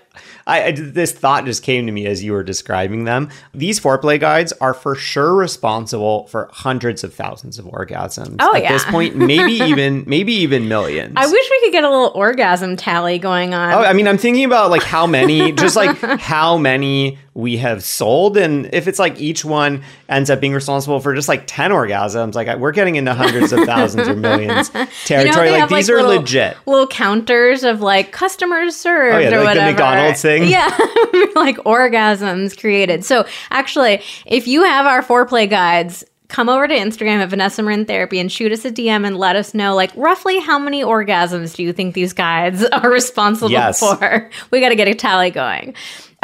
I, 0.46 0.64
I 0.64 0.70
this 0.72 1.12
thought 1.12 1.44
just 1.44 1.62
came 1.62 1.86
to 1.86 1.92
me 1.92 2.06
as 2.06 2.22
you 2.22 2.32
were 2.32 2.42
describing 2.42 3.04
them. 3.04 3.28
These 3.54 3.78
foreplay 3.80 4.18
guides 4.20 4.52
are 4.60 4.74
for 4.74 4.94
sure 4.94 5.34
responsible 5.34 6.26
for 6.26 6.48
hundreds 6.52 7.04
of 7.04 7.14
thousands 7.14 7.58
of 7.58 7.66
orgasms. 7.66 8.36
Oh, 8.40 8.54
At 8.56 8.68
this 8.68 8.84
point, 8.84 9.16
maybe 9.16 9.52
even 9.64 10.04
maybe 10.06 10.32
even 10.32 10.68
millions. 10.68 11.14
i 11.16 11.26
wish 11.26 11.50
we 11.50 11.60
could 11.60 11.72
get 11.72 11.84
a 11.84 11.90
little 11.90 12.12
orgasm 12.14 12.76
tally 12.76 13.18
going 13.18 13.54
on 13.54 13.72
Oh, 13.72 13.78
I 13.84 13.92
mean, 13.92 14.08
I'm 14.08 14.18
thinking 14.18 14.44
about 14.44 14.70
like 14.70 14.82
how 14.82 15.06
many, 15.06 15.52
just 15.52 15.76
like 15.76 15.96
how 16.20 16.56
many 16.58 17.18
we 17.34 17.56
have 17.56 17.82
sold, 17.82 18.36
and 18.36 18.68
if 18.74 18.86
it's 18.86 18.98
like 18.98 19.18
each 19.18 19.42
one 19.42 19.82
ends 20.06 20.28
up 20.28 20.38
being 20.38 20.52
responsible 20.52 21.00
for 21.00 21.14
just 21.14 21.28
like 21.28 21.44
ten 21.46 21.70
orgasms, 21.70 22.34
like 22.34 22.58
we're 22.58 22.72
getting 22.72 22.96
into 22.96 23.14
hundreds 23.14 23.52
of 23.54 23.60
thousands 23.64 24.06
or 24.06 24.14
millions 24.14 24.70
You 24.74 24.80
know, 24.80 24.86
territory. 25.06 25.50
like 25.50 25.60
have, 25.60 25.68
these 25.70 25.88
like, 25.88 25.94
are 25.98 26.02
little- 26.02 26.20
legit. 26.20 26.56
little 26.66 26.86
counters 26.86 27.64
of 27.64 27.80
like 27.80 28.12
customers 28.12 28.76
served 28.76 29.14
Oh, 29.14 29.18
yeah, 29.18 29.28
or 29.28 29.30
like 29.30 29.40
the 29.40 29.44
whatever. 29.60 29.70
McDonald's 29.70 30.20
thing? 30.40 30.50
Yeah, 30.50 30.68
like 31.34 31.56
orgasms 31.58 32.58
created. 32.58 33.04
So 33.04 33.26
actually, 33.50 34.02
if 34.26 34.46
you 34.48 34.64
have 34.64 34.86
our 34.86 35.02
foreplay 35.02 35.48
guides, 35.48 36.04
come 36.28 36.48
over 36.48 36.66
to 36.66 36.74
Instagram 36.74 37.18
at 37.18 37.28
Vanessa 37.28 37.62
Marin 37.62 37.84
Therapy 37.84 38.18
and 38.18 38.32
shoot 38.32 38.52
us 38.52 38.64
a 38.64 38.70
DM 38.70 39.06
and 39.06 39.18
let 39.18 39.36
us 39.36 39.52
know 39.52 39.74
like 39.74 39.90
roughly 39.96 40.38
how 40.40 40.58
many 40.58 40.82
orgasms 40.82 41.54
do 41.54 41.62
you 41.62 41.74
think 41.74 41.94
these 41.94 42.14
guides 42.14 42.64
are 42.72 42.90
responsible 42.90 43.50
Yes. 43.50 43.80
for? 43.80 44.30
We 44.50 44.60
got 44.60 44.70
to 44.70 44.74
get 44.76 44.88
a 44.88 44.94
tally 44.94 45.30
going. 45.30 45.74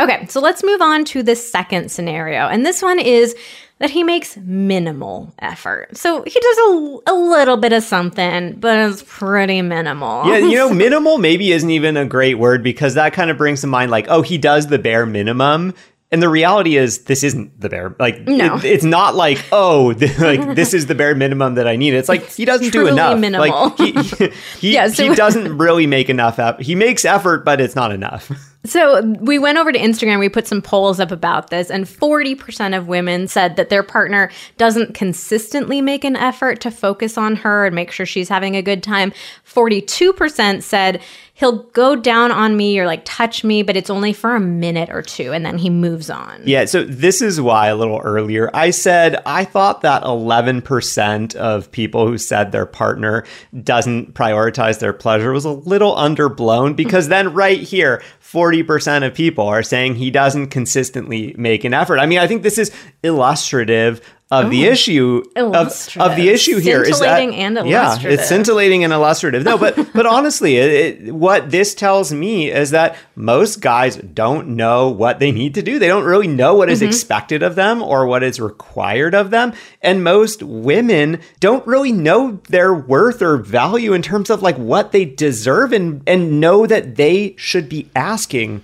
Okay, 0.01 0.27
so 0.29 0.41
let's 0.41 0.63
move 0.65 0.81
on 0.81 1.05
to 1.07 1.23
the 1.23 1.37
second 1.37 1.91
scenario. 1.91 2.47
And 2.47 2.65
this 2.65 2.81
one 2.81 2.99
is 3.01 3.35
that 3.79 3.91
he 3.91 4.03
makes 4.05 4.37
minimal 4.39 5.33
effort. 5.39 5.97
So 5.97 6.23
he 6.25 6.39
does 6.41 6.59
a, 6.59 6.99
a 7.09 7.15
little 7.15 7.57
bit 7.57 7.73
of 7.73 7.83
something, 7.83 8.55
but 8.59 8.77
it's 8.79 9.05
pretty 9.07 9.63
minimal. 9.63 10.27
Yeah, 10.27 10.39
you 10.39 10.57
know, 10.57 10.73
minimal 10.75 11.19
maybe 11.19 11.53
isn't 11.53 11.71
even 11.71 11.97
a 11.97 12.05
great 12.05 12.35
word 12.39 12.63
because 12.63 12.95
that 12.95 13.13
kind 13.13 13.31
of 13.31 13.37
brings 13.39 13.61
to 13.63 13.67
mind 13.67 13.91
like, 13.91 14.07
oh, 14.09 14.23
he 14.23 14.37
does 14.39 14.67
the 14.67 14.79
bare 14.79 15.07
minimum. 15.07 15.75
And 16.11 16.23
the 16.23 16.29
reality 16.31 16.79
is, 16.79 17.05
this 17.05 17.23
isn't 17.23 17.61
the 17.61 17.69
bare. 17.69 17.95
Like, 17.99 18.27
No. 18.27 18.57
it- 18.57 18.65
it's 18.65 18.83
not 18.85 19.15
like, 19.15 19.45
oh, 19.53 19.93
th- 19.95 20.19
like 20.19 20.55
this 20.57 20.73
is 20.73 20.87
the 20.87 20.95
bare 20.95 21.15
minimum 21.15 21.57
that 21.57 21.69
I 21.69 21.77
need. 21.77 21.93
It's 21.93 22.09
like 22.09 22.27
he 22.31 22.47
doesn't 22.47 22.71
do 22.73 22.87
enough. 22.87 23.19
minimal. 23.19 23.47
Like 23.47 23.77
he, 23.77 23.93
he, 23.93 24.31
he, 24.59 24.73
Yeah, 24.75 24.89
so- 24.89 25.07
he 25.11 25.15
doesn't 25.15 25.59
really 25.59 25.87
make 25.87 26.09
enough. 26.09 26.39
Effort. 26.39 26.63
He 26.63 26.75
makes 26.75 27.05
effort, 27.05 27.45
but 27.45 27.61
it's 27.61 27.77
not 27.77 27.93
enough. 27.93 28.31
So 28.65 29.03
we 29.21 29.39
went 29.39 29.57
over 29.57 29.71
to 29.71 29.79
Instagram, 29.79 30.19
we 30.19 30.29
put 30.29 30.47
some 30.47 30.61
polls 30.61 30.99
up 30.99 31.13
about 31.13 31.51
this, 31.51 31.71
and 31.71 31.85
40% 31.85 32.77
of 32.77 32.89
women 32.89 33.29
said 33.29 33.57
that 33.57 33.69
their 33.69 33.85
partner 33.85 34.31
doesn't 34.57 34.95
consistently 34.95 35.81
make 35.81 36.05
an 36.05 36.17
effort 36.17 36.61
to 36.63 36.71
focus 36.71 37.17
on 37.17 37.37
her 37.37 37.67
and 37.67 37.75
make 37.75 37.93
sure 37.93 38.05
she's 38.05 38.29
having 38.29 38.57
a 38.57 38.63
good 38.63 38.83
time. 38.83 39.13
42% 39.47 40.63
said 40.63 41.01
he'll 41.39 41.63
go 41.71 41.95
down 41.95 42.33
on 42.33 42.57
me 42.57 42.79
or 42.81 42.87
like 42.87 43.03
touch 43.05 43.45
me, 43.45 43.63
but 43.63 43.77
it's 43.77 43.91
only 43.91 44.13
for 44.13 44.35
a 44.35 44.41
minute 44.41 44.91
or 44.91 45.03
two 45.03 45.33
and 45.33 45.47
then 45.47 45.57
he 45.57 45.71
moves 45.71 46.11
on. 46.11 46.43
Yeah, 46.45 46.65
so 46.65 46.83
this 46.83 47.23
is 47.23 47.41
why 47.41 47.69
a 47.69 47.77
little 47.77 48.01
earlier 48.01 48.51
I 48.53 48.71
said 48.71 49.23
I 49.25 49.45
thought 49.45 49.83
that 49.83 50.03
11% 50.03 51.37
of 51.37 51.71
people 51.71 52.09
who 52.09 52.19
said 52.19 52.51
their 52.51 52.67
partner 52.67 53.25
doesn't 53.63 54.15
prioritize 54.15 54.81
their 54.81 54.93
pleasure 54.93 55.33
was 55.33 55.45
a 55.45 55.53
little 55.53 55.95
underblown 55.95 56.75
because 56.75 57.07
then 57.07 57.33
right 57.33 57.61
here, 57.61 58.03
40% 58.31 59.07
of 59.07 59.15
people 59.15 59.47
are 59.47 59.63
saying 59.63 59.95
he 59.95 60.11
doesn't 60.11 60.49
consistently 60.49 61.35
make 61.39 61.65
an 61.65 61.73
effort. 61.73 61.99
I 61.99 62.05
mean, 62.05 62.19
I 62.19 62.27
think 62.27 62.43
this 62.43 62.59
is 62.59 62.71
illustrative 63.03 64.03
of 64.31 64.51
the 64.51 64.65
issue 64.67 65.25
of, 65.37 65.55
of 65.97 66.17
the 66.17 66.29
issue 66.29 66.59
here 66.59 66.83
is 66.83 67.01
that 67.01 67.19
Scintillating 67.19 67.35
and 67.35 67.69
yeah 67.69 67.97
it's 68.01 68.29
scintillating 68.29 68.85
and 68.85 68.93
illustrative. 68.93 69.43
No 69.43 69.57
but 69.57 69.93
but 69.95 70.05
honestly 70.17 70.57
it, 70.57 70.71
it, 71.07 71.15
what 71.15 71.51
this 71.51 71.75
tells 71.75 72.13
me 72.13 72.51
is 72.51 72.71
that 72.71 72.97
most 73.17 73.63
guys 73.63 73.97
don't 73.97 74.49
know 74.49 74.91
what 74.91 75.19
they 75.19 75.33
need 75.33 75.55
to 75.55 75.63
do. 75.63 75.79
They 75.79 75.89
don't 75.89 76.05
really 76.05 76.29
know 76.29 76.55
what 76.55 76.69
Mm-hmm. 76.69 76.73
is 76.75 76.83
expected 76.83 77.43
of 77.43 77.55
them 77.55 77.83
or 77.83 78.07
what 78.07 78.23
is 78.23 78.39
required 78.39 79.15
of 79.15 79.31
them. 79.31 79.55
And 79.81 80.05
most 80.05 80.43
women 80.43 81.21
don't 81.41 81.67
really 81.67 81.93
know 81.93 82.41
their 82.51 82.75
worth 82.75 83.23
or 83.23 83.39
value 83.39 83.95
in 83.95 84.03
terms 84.03 84.29
of 84.29 84.43
like 84.43 84.57
what 84.57 84.93
they 84.93 85.07
deserve 85.07 85.73
and 85.73 86.03
and 86.07 86.39
know 86.41 86.67
that 86.67 86.97
they 86.97 87.35
should 87.39 87.71
be 87.71 87.89
asking 87.97 88.63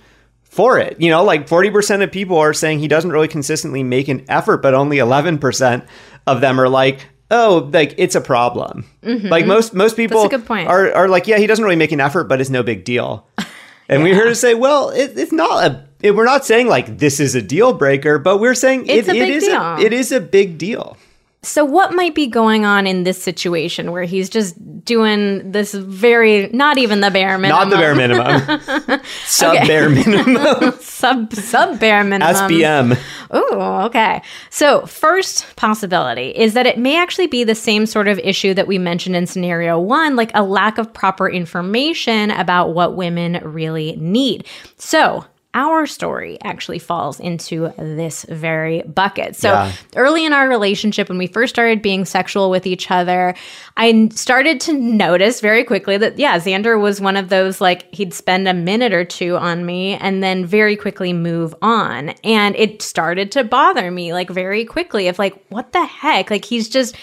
for 0.55 0.79
it. 0.79 0.99
You 1.01 1.09
know, 1.09 1.23
like 1.23 1.47
40% 1.49 2.01
of 2.03 2.11
people 2.11 2.37
are 2.37 2.53
saying 2.53 2.79
he 2.79 2.87
doesn't 2.87 3.11
really 3.11 3.27
consistently 3.27 3.83
make 3.83 4.07
an 4.07 4.23
effort, 4.29 4.61
but 4.61 4.73
only 4.73 4.97
11% 4.97 5.85
of 6.27 6.39
them 6.41 6.59
are 6.61 6.69
like, 6.69 7.07
oh, 7.29 7.69
like 7.73 7.93
it's 7.97 8.15
a 8.15 8.21
problem. 8.21 8.85
Like 9.03 9.45
most 9.45 9.73
most 9.73 9.97
people 9.97 10.29
Mm-hmm. 10.29 10.67
are 10.69 10.93
are 10.93 11.07
like, 11.09 11.27
yeah, 11.27 11.37
he 11.37 11.47
doesn't 11.47 11.63
really 11.63 11.75
make 11.75 11.91
an 11.91 11.99
effort, 11.99 12.25
but 12.25 12.39
it's 12.41 12.49
no 12.49 12.63
big 12.63 12.83
deal. 12.85 13.27
And 13.87 14.01
we're 14.01 14.15
here 14.15 14.25
to 14.25 14.33
say, 14.33 14.55
well, 14.55 14.89
it, 14.89 15.15
it's 15.15 15.31
not 15.31 15.63
a. 15.63 15.87
It, 16.01 16.15
we're 16.15 16.25
not 16.25 16.43
saying 16.43 16.67
like 16.67 16.97
this 16.97 17.19
is 17.19 17.35
a 17.35 17.41
deal 17.41 17.71
breaker, 17.71 18.17
but 18.17 18.39
we're 18.39 18.55
saying 18.55 18.87
It's 18.87 19.07
it, 19.07 19.11
a 19.13 19.15
it 19.15 19.19
big 19.19 19.29
is 19.35 19.43
deal. 19.43 19.61
A, 19.61 19.79
it 19.79 19.93
is 19.93 20.11
a 20.11 20.19
big 20.19 20.57
deal. 20.57 20.97
So, 21.45 21.63
what 21.63 21.93
might 21.93 22.15
be 22.15 22.27
going 22.27 22.65
on 22.65 22.87
in 22.87 23.03
this 23.03 23.21
situation 23.21 23.91
where 23.91 24.03
he's 24.03 24.29
just 24.29 24.55
doing 24.83 25.51
this 25.51 25.73
very, 25.73 26.49
not 26.49 26.77
even 26.77 27.01
the 27.01 27.11
bare 27.11 27.37
minimum, 27.37 27.69
Not 27.69 27.69
the 27.69 27.77
bare 27.77 27.95
minimum. 27.95 29.01
Sub 29.25 29.67
bare 29.67 29.89
minimum. 29.89 30.73
sub 30.79 31.33
sub 31.33 31.79
bare 31.79 32.03
minimum. 32.03 32.33
SBM. 32.35 32.99
Oh, 33.31 33.85
okay. 33.85 34.21
So, 34.49 34.85
first 34.85 35.55
possibility 35.55 36.29
is 36.29 36.53
that 36.53 36.65
it 36.65 36.77
may 36.77 36.97
actually 36.97 37.27
be 37.27 37.43
the 37.43 37.55
same 37.55 37.85
sort 37.85 38.07
of 38.07 38.19
issue 38.19 38.53
that 38.53 38.67
we 38.67 38.77
mentioned 38.77 39.15
in 39.15 39.27
scenario 39.27 39.79
one, 39.79 40.15
like 40.15 40.31
a 40.33 40.43
lack 40.43 40.77
of 40.77 40.93
proper 40.93 41.29
information 41.29 42.31
about 42.31 42.73
what 42.73 42.95
women 42.95 43.39
really 43.43 43.95
need. 43.97 44.47
So, 44.77 45.25
our 45.55 45.87
story 45.87 46.37
actually 46.43 46.77
falls 46.79 47.19
into 47.19 47.73
this 47.77 48.25
very 48.29 48.81
bucket. 48.83 49.35
So, 49.35 49.53
Yeah. 49.53 49.71
early 49.95 50.25
in 50.25 50.33
our 50.33 50.47
relationship, 50.47 51.09
when 51.09 51.17
we 51.17 51.27
first 51.27 51.55
started 51.55 51.81
being 51.81 52.05
sexual 52.05 52.49
with 52.51 52.67
each 52.67 52.91
other, 52.91 53.33
I 53.77 54.09
started 54.13 54.59
to 54.61 54.73
notice 54.73 55.41
very 55.41 55.63
quickly 55.63 55.97
that, 55.97 56.19
yeah, 56.19 56.37
Xander 56.37 56.79
was 56.79 57.01
one 57.01 57.17
of 57.17 57.29
those 57.29 57.61
like 57.61 57.91
he'd 57.95 58.13
spend 58.13 58.47
a 58.47 58.53
minute 58.53 58.93
or 58.93 59.05
two 59.05 59.37
on 59.37 59.65
me 59.65 59.95
and 59.95 60.21
then 60.21 60.45
very 60.45 60.75
quickly 60.75 61.13
move 61.13 61.55
on. 61.61 62.09
And 62.23 62.55
it 62.57 62.81
started 62.81 63.31
to 63.31 63.43
bother 63.43 63.89
me 63.89 64.13
like 64.13 64.29
very 64.29 64.65
quickly 64.65 65.07
of 65.07 65.17
like, 65.17 65.33
what 65.49 65.71
the 65.71 65.85
heck? 65.85 66.29
Like 66.29 66.45
he's 66.45 66.67
just 66.69 66.95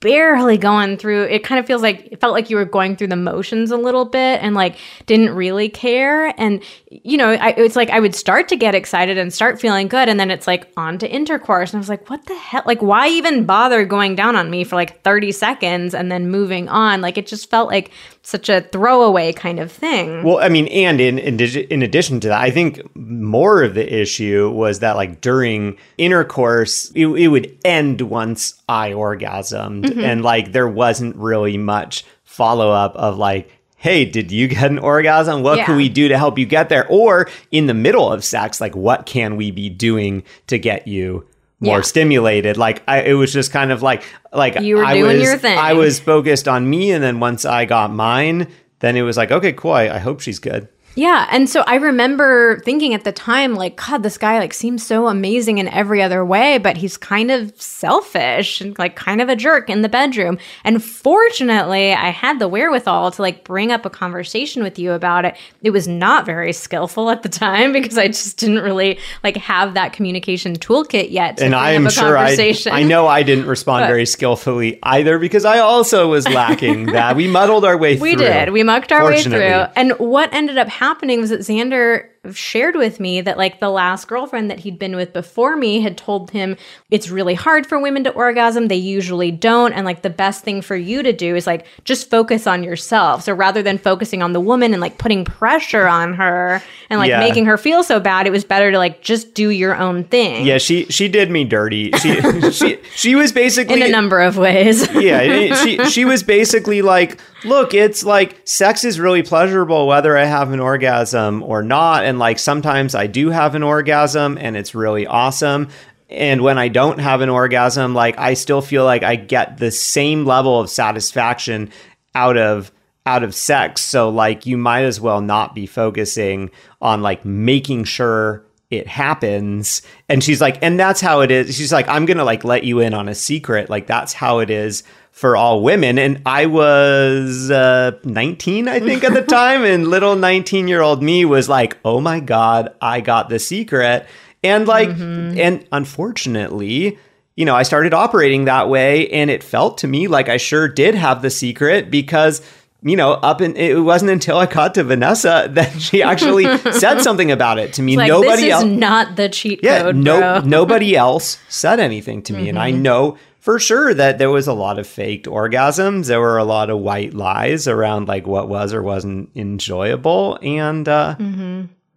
barely 0.00 0.56
going 0.56 0.96
through 0.96 1.24
it 1.24 1.44
kind 1.44 1.58
of 1.58 1.66
feels 1.66 1.82
like 1.82 2.08
it 2.10 2.20
felt 2.20 2.32
like 2.32 2.48
you 2.48 2.56
were 2.56 2.64
going 2.64 2.96
through 2.96 3.06
the 3.06 3.16
motions 3.16 3.70
a 3.70 3.76
little 3.76 4.06
bit 4.06 4.42
and 4.42 4.54
like 4.54 4.76
didn't 5.04 5.30
really 5.34 5.68
care. 5.68 6.32
And 6.40 6.62
you 6.90 7.18
know 7.18 7.30
I, 7.32 7.50
it's 7.50 7.76
like 7.76 7.90
i 7.90 8.00
would 8.00 8.14
start 8.14 8.48
to 8.48 8.56
get 8.56 8.74
excited 8.74 9.18
and 9.18 9.32
start 9.32 9.60
feeling 9.60 9.88
good 9.88 10.08
and 10.08 10.18
then 10.18 10.30
it's 10.30 10.46
like 10.46 10.72
on 10.76 10.98
to 10.98 11.10
intercourse. 11.10 11.72
And 11.72 11.78
i 11.78 11.80
was 11.80 11.90
like 11.90 12.08
what 12.08 12.24
the 12.26 12.34
hell? 12.34 12.62
Like 12.64 12.80
why 12.80 13.08
even 13.08 13.44
bother 13.44 13.84
going 13.84 14.14
down 14.14 14.36
on 14.36 14.50
me 14.50 14.64
for 14.64 14.76
like 14.76 15.02
30 15.02 15.32
seconds 15.32 15.94
and 15.94 16.10
then 16.10 16.30
moving 16.30 16.68
on? 16.68 17.02
Like 17.02 17.18
it 17.18 17.26
just 17.26 17.50
felt 17.50 17.68
like 17.68 17.90
such 18.22 18.48
a 18.48 18.60
throwaway 18.60 19.32
kind 19.32 19.58
of 19.58 19.72
thing 19.72 20.22
Well, 20.22 20.38
I 20.38 20.48
mean, 20.48 20.66
and 20.68 21.00
in, 21.00 21.18
in 21.18 21.40
in 21.40 21.82
addition 21.82 22.20
to 22.20 22.28
that, 22.28 22.40
I 22.40 22.50
think 22.50 22.80
more 22.94 23.62
of 23.62 23.74
the 23.74 24.00
issue 24.00 24.50
was 24.50 24.80
that 24.80 24.96
like 24.96 25.20
during 25.20 25.78
intercourse, 25.98 26.90
it, 26.94 27.06
it 27.06 27.28
would 27.28 27.56
end 27.64 28.02
once 28.02 28.60
I 28.68 28.90
orgasmed, 28.90 29.84
mm-hmm. 29.86 30.00
and 30.00 30.22
like 30.22 30.52
there 30.52 30.68
wasn't 30.68 31.16
really 31.16 31.56
much 31.58 32.04
follow 32.24 32.70
up 32.70 32.94
of 32.96 33.16
like. 33.18 33.50
Hey, 33.76 34.04
did 34.04 34.30
you 34.30 34.46
get 34.46 34.70
an 34.70 34.78
orgasm? 34.78 35.42
What 35.42 35.56
Yeah. 35.56 35.64
can 35.64 35.76
we 35.76 35.88
do 35.88 36.08
to 36.08 36.18
help 36.18 36.38
you 36.38 36.44
get 36.44 36.68
there? 36.68 36.86
Or 36.88 37.30
in 37.50 37.66
the 37.66 37.72
middle 37.72 38.12
of 38.12 38.22
sex, 38.22 38.60
like 38.60 38.76
what 38.76 39.06
can 39.06 39.36
we 39.36 39.50
be 39.50 39.70
doing 39.70 40.22
to 40.48 40.58
get 40.58 40.86
you 40.86 41.24
more 41.60 41.76
Yeah. 41.76 41.82
stimulated? 41.82 42.56
Like 42.56 42.82
I, 42.88 43.02
it 43.02 43.12
was 43.14 43.32
just 43.32 43.52
kind 43.52 43.70
of 43.72 43.82
like 43.82 44.02
like 44.32 44.58
You 44.60 44.76
were 44.76 44.84
I 44.84 44.94
doing 44.94 45.18
was, 45.18 45.22
your 45.22 45.38
thing. 45.38 45.58
I 45.58 45.74
was 45.74 46.00
focused 46.00 46.48
on 46.48 46.68
me, 46.68 46.90
and 46.92 47.02
then 47.02 47.20
once 47.20 47.44
I 47.44 47.64
got 47.66 47.92
mine, 47.92 48.48
then 48.80 48.96
it 48.96 49.02
was 49.02 49.16
like, 49.16 49.30
okay, 49.30 49.52
cool. 49.52 49.72
I, 49.72 49.88
I 49.88 49.98
hope 49.98 50.20
she's 50.20 50.38
good. 50.38 50.68
Yeah, 50.94 51.26
and 51.30 51.48
so 51.48 51.62
I 51.66 51.76
remember 51.76 52.60
thinking 52.60 52.94
at 52.94 53.04
the 53.04 53.12
time 53.12 53.54
like 53.54 53.76
god 53.76 54.02
this 54.02 54.18
guy 54.18 54.38
like 54.38 54.52
seems 54.52 54.84
so 54.86 55.06
amazing 55.06 55.58
in 55.58 55.68
every 55.68 56.02
other 56.02 56.24
way 56.24 56.58
but 56.58 56.76
he's 56.76 56.96
kind 56.96 57.30
of 57.30 57.60
selfish 57.60 58.60
and 58.60 58.78
like 58.78 58.96
kind 58.96 59.20
of 59.20 59.28
a 59.28 59.36
jerk 59.36 59.70
in 59.70 59.82
the 59.82 59.88
bedroom. 59.88 60.38
And 60.64 60.82
fortunately, 60.82 61.92
I 61.92 62.10
had 62.10 62.38
the 62.38 62.48
wherewithal 62.48 63.12
to 63.12 63.22
like 63.22 63.44
bring 63.44 63.72
up 63.72 63.86
a 63.86 63.90
conversation 63.90 64.62
with 64.62 64.78
you 64.78 64.92
about 64.92 65.24
it. 65.24 65.36
It 65.62 65.70
was 65.70 65.88
not 65.88 66.26
very 66.26 66.52
skillful 66.52 67.10
at 67.10 67.22
the 67.22 67.28
time 67.28 67.72
because 67.80 67.96
I 67.96 68.08
just 68.08 68.38
didn't 68.38 68.60
really 68.60 68.98
like 69.22 69.36
have 69.36 69.74
that 69.74 69.92
communication 69.92 70.56
toolkit 70.56 71.10
yet 71.10 71.38
to 71.38 71.44
and 71.44 71.54
I 71.54 71.72
am 71.72 71.88
sure 71.88 72.16
I. 72.18 72.36
I 72.70 72.82
know 72.82 73.06
I 73.06 73.22
didn't 73.22 73.46
respond 73.46 73.86
very 73.86 74.06
skillfully 74.06 74.78
either 74.82 75.18
because 75.18 75.44
I 75.44 75.58
also 75.58 76.08
was 76.08 76.26
lacking 76.28 76.86
that. 76.92 77.16
We 77.16 77.28
muddled 77.28 77.64
our 77.64 77.76
way 77.76 77.92
We 77.92 77.98
through. 77.98 78.08
We 78.10 78.16
did. 78.16 78.50
We 78.50 78.62
mucked 78.62 78.92
our 78.92 79.04
way 79.04 79.22
through. 79.22 79.38
And 79.76 79.92
what 79.92 80.32
ended 80.32 80.58
up 80.58 80.68
happening 80.80 81.20
was 81.20 81.28
that 81.28 81.40
Xander 81.40 82.06
shared 82.34 82.74
with 82.74 83.00
me 83.00 83.20
that 83.22 83.38
like 83.38 83.60
the 83.60 83.68
last 83.70 84.06
girlfriend 84.08 84.50
that 84.50 84.58
he'd 84.60 84.78
been 84.78 84.94
with 84.96 85.12
before 85.12 85.56
me 85.56 85.80
had 85.80 85.96
told 85.96 86.30
him 86.30 86.56
it's 86.90 87.08
really 87.08 87.32
hard 87.34 87.66
for 87.66 87.78
women 87.78 88.04
to 88.04 88.10
orgasm. 88.10 88.68
They 88.68 88.76
usually 88.76 89.30
don't. 89.30 89.72
And 89.72 89.84
like 89.86 90.02
the 90.02 90.10
best 90.10 90.42
thing 90.44 90.60
for 90.62 90.76
you 90.76 91.02
to 91.02 91.12
do 91.12 91.34
is 91.36 91.46
like 91.46 91.66
just 91.84 92.10
focus 92.10 92.46
on 92.46 92.62
yourself. 92.62 93.22
So 93.22 93.32
rather 93.34 93.62
than 93.62 93.78
focusing 93.78 94.22
on 94.22 94.32
the 94.32 94.40
woman 94.40 94.72
and 94.72 94.80
like 94.82 94.98
putting 94.98 95.24
pressure 95.24 95.86
on 95.86 96.14
her 96.14 96.62
and 96.90 96.98
like 96.98 97.08
Yeah. 97.08 97.20
making 97.20 97.44
her 97.46 97.56
feel 97.58 97.82
so 97.82 98.00
bad, 98.00 98.26
it 98.26 98.30
was 98.32 98.44
better 98.44 98.70
to 98.70 98.76
like 98.78 99.00
just 99.02 99.32
do 99.34 99.48
your 99.50 99.74
own 99.76 100.04
thing. 100.04 100.46
Yeah, 100.46 100.58
she 100.58 100.84
she 100.86 101.08
did 101.08 101.30
me 101.30 101.44
dirty. 101.44 101.90
She 101.92 102.20
she 102.52 102.78
she 102.94 103.14
was 103.14 103.32
basically 103.32 103.80
In 103.80 103.82
a 103.82 103.88
number 103.90 104.20
of 104.20 104.36
ways. 104.36 104.86
yeah, 104.94 105.54
she 105.62 105.82
she 105.86 106.04
was 106.04 106.22
basically 106.22 106.82
like, 106.82 107.18
look, 107.44 107.74
it's 107.74 108.04
like 108.04 108.40
sex 108.44 108.84
is 108.84 109.00
really 109.00 109.22
pleasurable 109.22 109.86
whether 109.86 110.16
I 110.16 110.24
have 110.24 110.52
an 110.52 110.60
orgasm 110.60 111.42
or 111.42 111.62
not, 111.62 112.04
and 112.04 112.18
like 112.18 112.38
sometimes 112.38 112.94
I 112.94 113.06
do 113.06 113.30
have 113.30 113.54
an 113.54 113.62
orgasm 113.62 114.38
and 114.38 114.56
it's 114.56 114.74
really 114.74 115.06
awesome. 115.06 115.68
And 116.08 116.42
when 116.42 116.58
I 116.58 116.68
don't 116.68 116.98
have 116.98 117.20
an 117.20 117.28
orgasm, 117.28 117.94
like 117.94 118.18
I 118.18 118.34
still 118.34 118.62
feel 118.62 118.84
like 118.84 119.02
I 119.02 119.16
get 119.16 119.58
the 119.58 119.70
same 119.70 120.24
level 120.24 120.58
of 120.58 120.68
satisfaction 120.68 121.70
out 122.14 122.36
of 122.36 122.72
out 123.06 123.22
of 123.22 123.34
sex. 123.34 123.80
So 123.80 124.10
like 124.10 124.46
you 124.46 124.58
might 124.58 124.84
as 124.84 125.00
well 125.00 125.20
not 125.20 125.54
be 125.54 125.66
focusing 125.66 126.50
on 126.80 127.02
like 127.02 127.24
making 127.24 127.84
sure 127.84 128.44
it 128.70 128.86
happens 128.86 129.82
and 130.08 130.22
she's 130.22 130.40
like 130.40 130.56
and 130.62 130.78
that's 130.78 131.00
how 131.00 131.22
it 131.22 131.32
is 131.32 131.56
she's 131.56 131.72
like 131.72 131.88
i'm 131.88 132.06
gonna 132.06 132.22
like 132.22 132.44
let 132.44 132.62
you 132.62 132.78
in 132.78 132.94
on 132.94 133.08
a 133.08 133.14
secret 133.16 133.68
like 133.68 133.88
that's 133.88 134.12
how 134.12 134.38
it 134.38 134.48
is 134.48 134.84
for 135.20 135.36
all 135.36 135.62
women 135.62 135.98
and 135.98 136.22
i 136.24 136.46
was 136.46 137.50
uh 137.50 137.90
19 138.04 138.68
i 138.68 138.80
think 138.80 139.04
at 139.04 139.12
the 139.12 139.20
time 139.28 139.66
and 139.66 139.86
little 139.86 140.16
19 140.16 140.66
year 140.66 140.80
old 140.80 141.02
me 141.02 141.26
was 141.26 141.46
like 141.46 141.76
oh 141.84 142.00
my 142.00 142.20
god 142.20 142.74
i 142.80 143.02
got 143.02 143.28
the 143.28 143.38
secret. 143.38 144.06
And 144.42 144.66
like 144.66 144.88
and 144.88 145.68
unfortunately 145.70 146.98
you 147.36 147.44
know 147.44 147.54
i 147.54 147.64
started 147.64 147.92
operating 147.92 148.46
that 148.46 148.70
way 148.70 149.10
and 149.10 149.30
it 149.30 149.44
felt 149.44 149.76
to 149.78 149.86
me 149.86 150.08
like 150.08 150.30
i 150.30 150.38
sure 150.38 150.66
did 150.66 150.94
have 150.94 151.20
the 151.20 151.28
secret 151.28 151.90
because 151.90 152.40
you 152.82 152.96
know, 152.96 153.12
up 153.12 153.42
in 153.42 153.56
it 153.56 153.74
wasn't 153.74 154.10
until 154.10 154.38
I 154.38 154.46
got 154.46 154.74
to 154.76 154.84
Vanessa 154.84 155.48
that 155.52 155.80
she 155.80 156.02
actually 156.02 156.44
said 156.72 157.00
something 157.02 157.30
about 157.30 157.58
it 157.58 157.74
to 157.74 157.82
me. 157.82 157.96
like 157.96 158.08
Nobody 158.08 158.50
else, 158.50 158.64
not 158.64 159.16
the 159.16 159.28
cheat 159.28 159.60
yeah, 159.62 159.82
code, 159.82 159.96
no, 159.96 160.40
nobody 160.40 160.96
else 160.96 161.38
said 161.48 161.78
anything 161.78 162.22
to 162.22 162.32
me, 162.32 162.48
and 162.48 162.58
I 162.58 162.70
know 162.70 163.18
for 163.50 163.58
sure 163.58 163.92
that 163.92 164.18
there 164.18 164.30
was 164.30 164.46
a 164.46 164.52
lot 164.52 164.78
of 164.78 164.86
faked 164.86 165.26
orgasms. 165.26 166.06
There 166.06 166.20
were 166.20 166.38
a 166.38 166.44
lot 166.44 166.70
of 166.70 166.78
white 166.78 167.14
lies 167.14 167.66
around 167.66 168.06
like 168.06 168.24
what 168.24 168.48
was 168.48 168.72
or 168.72 168.80
wasn't 168.80 169.28
enjoyable, 169.34 170.38
and 170.40 170.88
uh, 170.88 171.16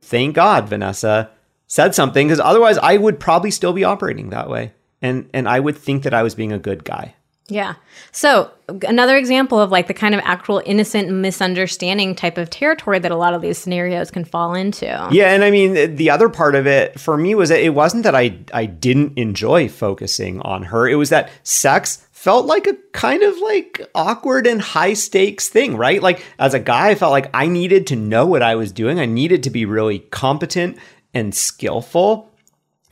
thank 0.01 0.33
God 0.33 0.67
Vanessa 0.67 1.29
said 1.67 1.93
something 1.93 2.27
because 2.27 2.39
otherwise 2.39 2.79
I 2.79 2.97
would 2.97 3.19
probably 3.19 3.51
still 3.51 3.71
be 3.71 3.83
operating 3.83 4.31
that 4.31 4.49
way, 4.49 4.73
and 4.99 5.29
and 5.31 5.47
I 5.47 5.59
would 5.59 5.77
think 5.77 6.01
that 6.03 6.13
I 6.15 6.23
was 6.23 6.33
being 6.33 6.51
a 6.51 6.57
good 6.57 6.83
guy. 6.83 7.13
Yeah. 7.53 7.75
So 8.11 8.49
another 8.87 9.15
example 9.15 9.59
of 9.59 9.69
like 9.69 9.85
the 9.85 9.93
kind 9.93 10.15
of 10.15 10.21
actual 10.23 10.63
innocent 10.65 11.11
misunderstanding 11.11 12.15
type 12.15 12.39
of 12.39 12.49
territory 12.49 12.97
that 12.97 13.11
a 13.11 13.15
lot 13.15 13.35
of 13.35 13.43
these 13.43 13.59
scenarios 13.59 14.09
can 14.09 14.25
fall 14.25 14.55
into. 14.55 14.87
Yeah, 15.11 15.31
and 15.31 15.43
I 15.43 15.51
mean 15.51 15.95
the 15.95 16.09
other 16.09 16.29
part 16.29 16.55
of 16.55 16.65
it 16.65 16.99
for 16.99 17.15
me 17.15 17.35
was 17.35 17.49
that 17.49 17.59
it 17.59 17.75
wasn't 17.75 18.03
that 18.03 18.15
I 18.15 18.39
I 18.51 18.65
didn't 18.65 19.19
enjoy 19.19 19.69
focusing 19.69 20.41
on 20.41 20.63
her. 20.63 20.87
It 20.87 20.95
was 20.95 21.09
that 21.09 21.29
sex 21.43 22.07
felt 22.11 22.47
like 22.47 22.65
a 22.65 22.75
kind 22.91 23.21
of 23.21 23.37
like 23.37 23.87
awkward 23.93 24.47
and 24.47 24.59
high 24.59 24.93
stakes 24.93 25.47
thing, 25.47 25.77
right? 25.77 26.01
Like 26.01 26.25
as 26.39 26.55
a 26.55 26.59
guy, 26.59 26.89
I 26.89 26.95
felt 26.95 27.11
like 27.11 27.29
I 27.35 27.45
needed 27.45 27.85
to 27.87 27.95
know 27.95 28.25
what 28.25 28.41
I 28.41 28.55
was 28.55 28.71
doing. 28.71 28.99
I 28.99 29.05
needed 29.05 29.43
to 29.43 29.51
be 29.51 29.65
really 29.65 29.99
competent 29.99 30.79
and 31.13 31.35
skillful. 31.35 32.31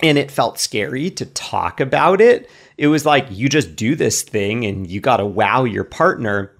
And 0.04 0.18
it 0.18 0.32
felt 0.32 0.60
scary 0.60 1.12
to 1.12 1.26
talk 1.26 1.80
about 1.80 2.22
it. 2.22 2.50
It 2.78 2.88
was 2.88 3.06
like 3.06 3.28
you 3.30 3.50
just 3.50 3.76
do 3.76 3.96
this 3.96 4.24
thing 4.24 4.66
and 4.66 4.90
you 4.90 5.00
got 5.00 5.18
to 5.18 5.26
wow 5.26 5.64
your 5.64 5.84
partner 5.84 6.52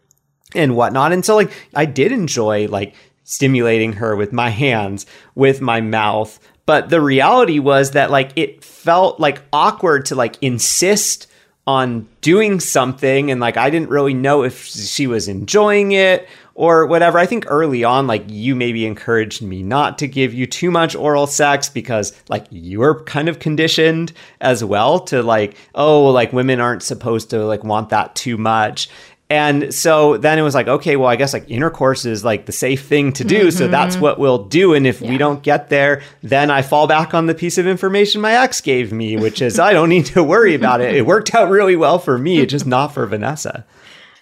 and 0.54 0.76
whatnot. 0.76 1.12
And 1.12 1.26
so, 1.26 1.36
like, 1.36 1.52
I 1.74 1.86
did 1.86 2.12
enjoy 2.12 2.68
like 2.68 2.96
stimulating 3.24 3.94
her 3.94 4.16
with 4.16 4.34
my 4.34 4.50
hands, 4.50 5.06
with 5.36 5.62
my 5.62 5.82
mouth. 5.82 6.40
But 6.66 6.90
the 6.90 7.02
reality 7.02 7.60
was 7.60 7.92
that 7.92 8.12
like 8.12 8.32
it 8.36 8.64
felt 8.64 9.20
like 9.20 9.42
awkward 9.52 10.06
to 10.08 10.16
like 10.16 10.38
insist 10.42 11.28
on 11.68 12.08
doing 12.22 12.60
something 12.60 13.30
and 13.30 13.40
like 13.40 13.56
I 13.56 13.70
didn't 13.70 13.90
really 13.90 14.14
know 14.14 14.44
if 14.44 14.66
she 14.66 15.06
was 15.08 15.28
enjoying 15.28 15.92
it 15.92 16.28
or 16.62 16.86
whatever. 16.86 17.18
I 17.18 17.26
think 17.26 17.46
early 17.48 17.84
on 17.84 18.06
like 18.06 18.24
you 18.28 18.56
maybe 18.56 18.86
encouraged 18.86 19.42
me 19.42 19.64
not 19.64 19.98
to 19.98 20.08
give 20.08 20.32
you 20.32 20.46
too 20.46 20.70
much 20.70 20.96
oral 20.96 21.26
sex 21.26 21.70
because 21.70 22.14
like 22.30 22.46
you 22.52 22.82
were 22.82 23.04
kind 23.06 23.28
of 23.28 23.40
conditioned 23.40 24.14
as 24.42 24.64
well 24.64 25.00
to 25.00 25.24
like 25.24 25.58
oh 25.74 26.06
like 26.12 26.32
women 26.32 26.60
aren't 26.60 26.84
supposed 26.84 27.32
to 27.32 27.44
like 27.44 27.64
want 27.64 27.90
that 27.90 28.14
too 28.14 28.38
much. 28.38 28.90
And 29.28 29.74
so 29.74 30.18
then 30.18 30.38
it 30.38 30.44
was 30.44 30.54
like, 30.54 30.68
okay, 30.68 30.98
well, 30.98 31.08
I 31.08 31.16
guess 31.16 31.34
like 31.34 31.50
intercourse 31.50 32.06
is 32.06 32.24
like 32.24 32.46
the 32.46 32.52
safe 32.52 32.86
thing 32.86 33.12
to 33.14 33.24
do. 33.24 33.50
So 33.50 33.64
mm-hmm. 33.64 33.72
that's 33.72 33.98
what 33.98 34.20
we'll 34.20 34.44
do. 34.44 34.76
And 34.76 34.86
if 34.86 35.02
we 35.02 35.18
don't 35.18 35.42
get 35.42 35.70
there, 35.70 36.04
then 36.22 36.52
I 36.52 36.62
fall 36.62 36.86
back 36.86 37.16
on 37.16 37.26
the 37.26 37.34
piece 37.34 37.58
of 37.58 37.66
information 37.66 38.22
my 38.22 38.34
ex 38.34 38.62
gave 38.62 38.92
me, 38.92 39.16
which 39.16 39.42
is 39.42 39.58
I 39.58 39.74
don't 39.74 39.90
need 39.90 40.06
to 40.08 40.22
worry 40.22 40.54
about 40.54 40.82
it. 40.82 40.94
It 40.94 41.08
worked 41.08 41.34
out 41.34 41.50
really 41.50 41.78
well 41.78 41.98
for 41.98 42.20
me, 42.20 42.46
just 42.46 42.68
not 42.68 42.90
for 42.90 43.08
Vanessa. 43.08 43.66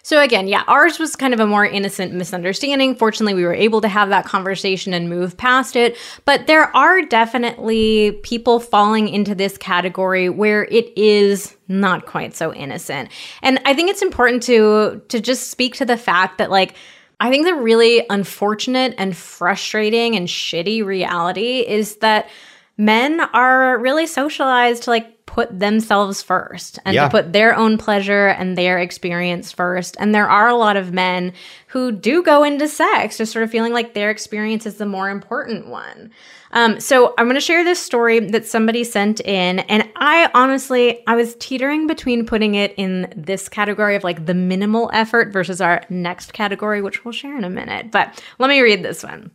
So 0.02 0.20
again, 0.20 0.48
yeah, 0.48 0.64
ours 0.66 0.98
was 0.98 1.14
kind 1.14 1.34
of 1.34 1.40
a 1.40 1.46
more 1.46 1.64
innocent 1.64 2.12
misunderstanding. 2.12 2.94
Fortunately, 2.94 3.34
we 3.34 3.44
were 3.44 3.54
able 3.54 3.80
to 3.82 3.88
have 3.88 4.08
that 4.08 4.24
conversation 4.24 4.94
and 4.94 5.08
move 5.08 5.36
past 5.36 5.76
it. 5.76 5.96
But 6.24 6.46
there 6.46 6.74
are 6.74 7.02
definitely 7.02 8.12
people 8.22 8.60
falling 8.60 9.08
into 9.08 9.34
this 9.34 9.58
category 9.58 10.28
where 10.28 10.64
it 10.64 10.96
is 10.96 11.56
not 11.68 12.06
quite 12.06 12.34
so 12.34 12.54
innocent. 12.54 13.10
And 13.42 13.60
I 13.64 13.74
think 13.74 13.90
it's 13.90 14.02
important 14.02 14.42
to 14.44 15.02
to 15.08 15.20
just 15.20 15.50
speak 15.50 15.76
to 15.76 15.84
the 15.84 15.96
fact 15.96 16.38
that 16.38 16.50
like 16.50 16.74
I 17.20 17.28
think 17.28 17.44
the 17.44 17.54
really 17.54 18.04
unfortunate 18.08 18.94
and 18.96 19.14
frustrating 19.14 20.16
and 20.16 20.26
shitty 20.26 20.82
reality 20.84 21.60
is 21.60 21.96
that 21.96 22.30
men 22.78 23.20
are 23.20 23.78
really 23.78 24.06
socialized 24.06 24.84
to 24.84 24.90
like 24.90 25.19
put 25.32 25.60
themselves 25.60 26.22
first 26.22 26.80
and 26.84 26.92
Yeah. 26.92 27.04
to 27.04 27.10
put 27.10 27.32
their 27.32 27.54
own 27.56 27.78
pleasure 27.78 28.26
and 28.26 28.58
their 28.58 28.78
experience 28.78 29.52
first. 29.52 29.96
And 30.00 30.12
there 30.12 30.28
are 30.28 30.48
a 30.48 30.56
lot 30.56 30.76
of 30.76 30.92
men 30.92 31.32
who 31.68 31.92
do 31.92 32.20
go 32.24 32.42
into 32.42 32.66
sex 32.66 33.16
just 33.18 33.32
sort 33.32 33.44
of 33.44 33.50
feeling 33.50 33.72
like 33.72 33.94
their 33.94 34.10
experience 34.10 34.66
is 34.66 34.74
the 34.78 34.86
more 34.86 35.08
important 35.08 35.68
one. 35.68 36.10
Um, 36.50 36.80
so 36.80 37.14
I'm 37.16 37.26
going 37.26 37.36
to 37.36 37.40
share 37.40 37.62
this 37.62 37.78
story 37.78 38.18
that 38.18 38.44
somebody 38.44 38.82
sent 38.82 39.20
in, 39.20 39.60
and 39.60 39.88
I 39.94 40.28
honestly 40.34 41.04
I 41.06 41.14
was 41.14 41.36
teetering 41.38 41.86
between 41.86 42.26
putting 42.26 42.56
it 42.56 42.74
in 42.76 43.12
this 43.16 43.48
category 43.48 43.94
of 43.94 44.02
like 44.02 44.26
the 44.26 44.34
minimal 44.34 44.90
effort 44.92 45.32
versus 45.32 45.60
our 45.60 45.82
next 45.88 46.32
category, 46.32 46.82
which 46.82 47.04
we'll 47.04 47.12
share 47.12 47.38
in 47.38 47.44
a 47.44 47.50
minute. 47.50 47.92
But 47.92 48.20
let 48.40 48.48
me 48.48 48.60
read 48.60 48.82
this 48.82 49.04
one. 49.04 49.30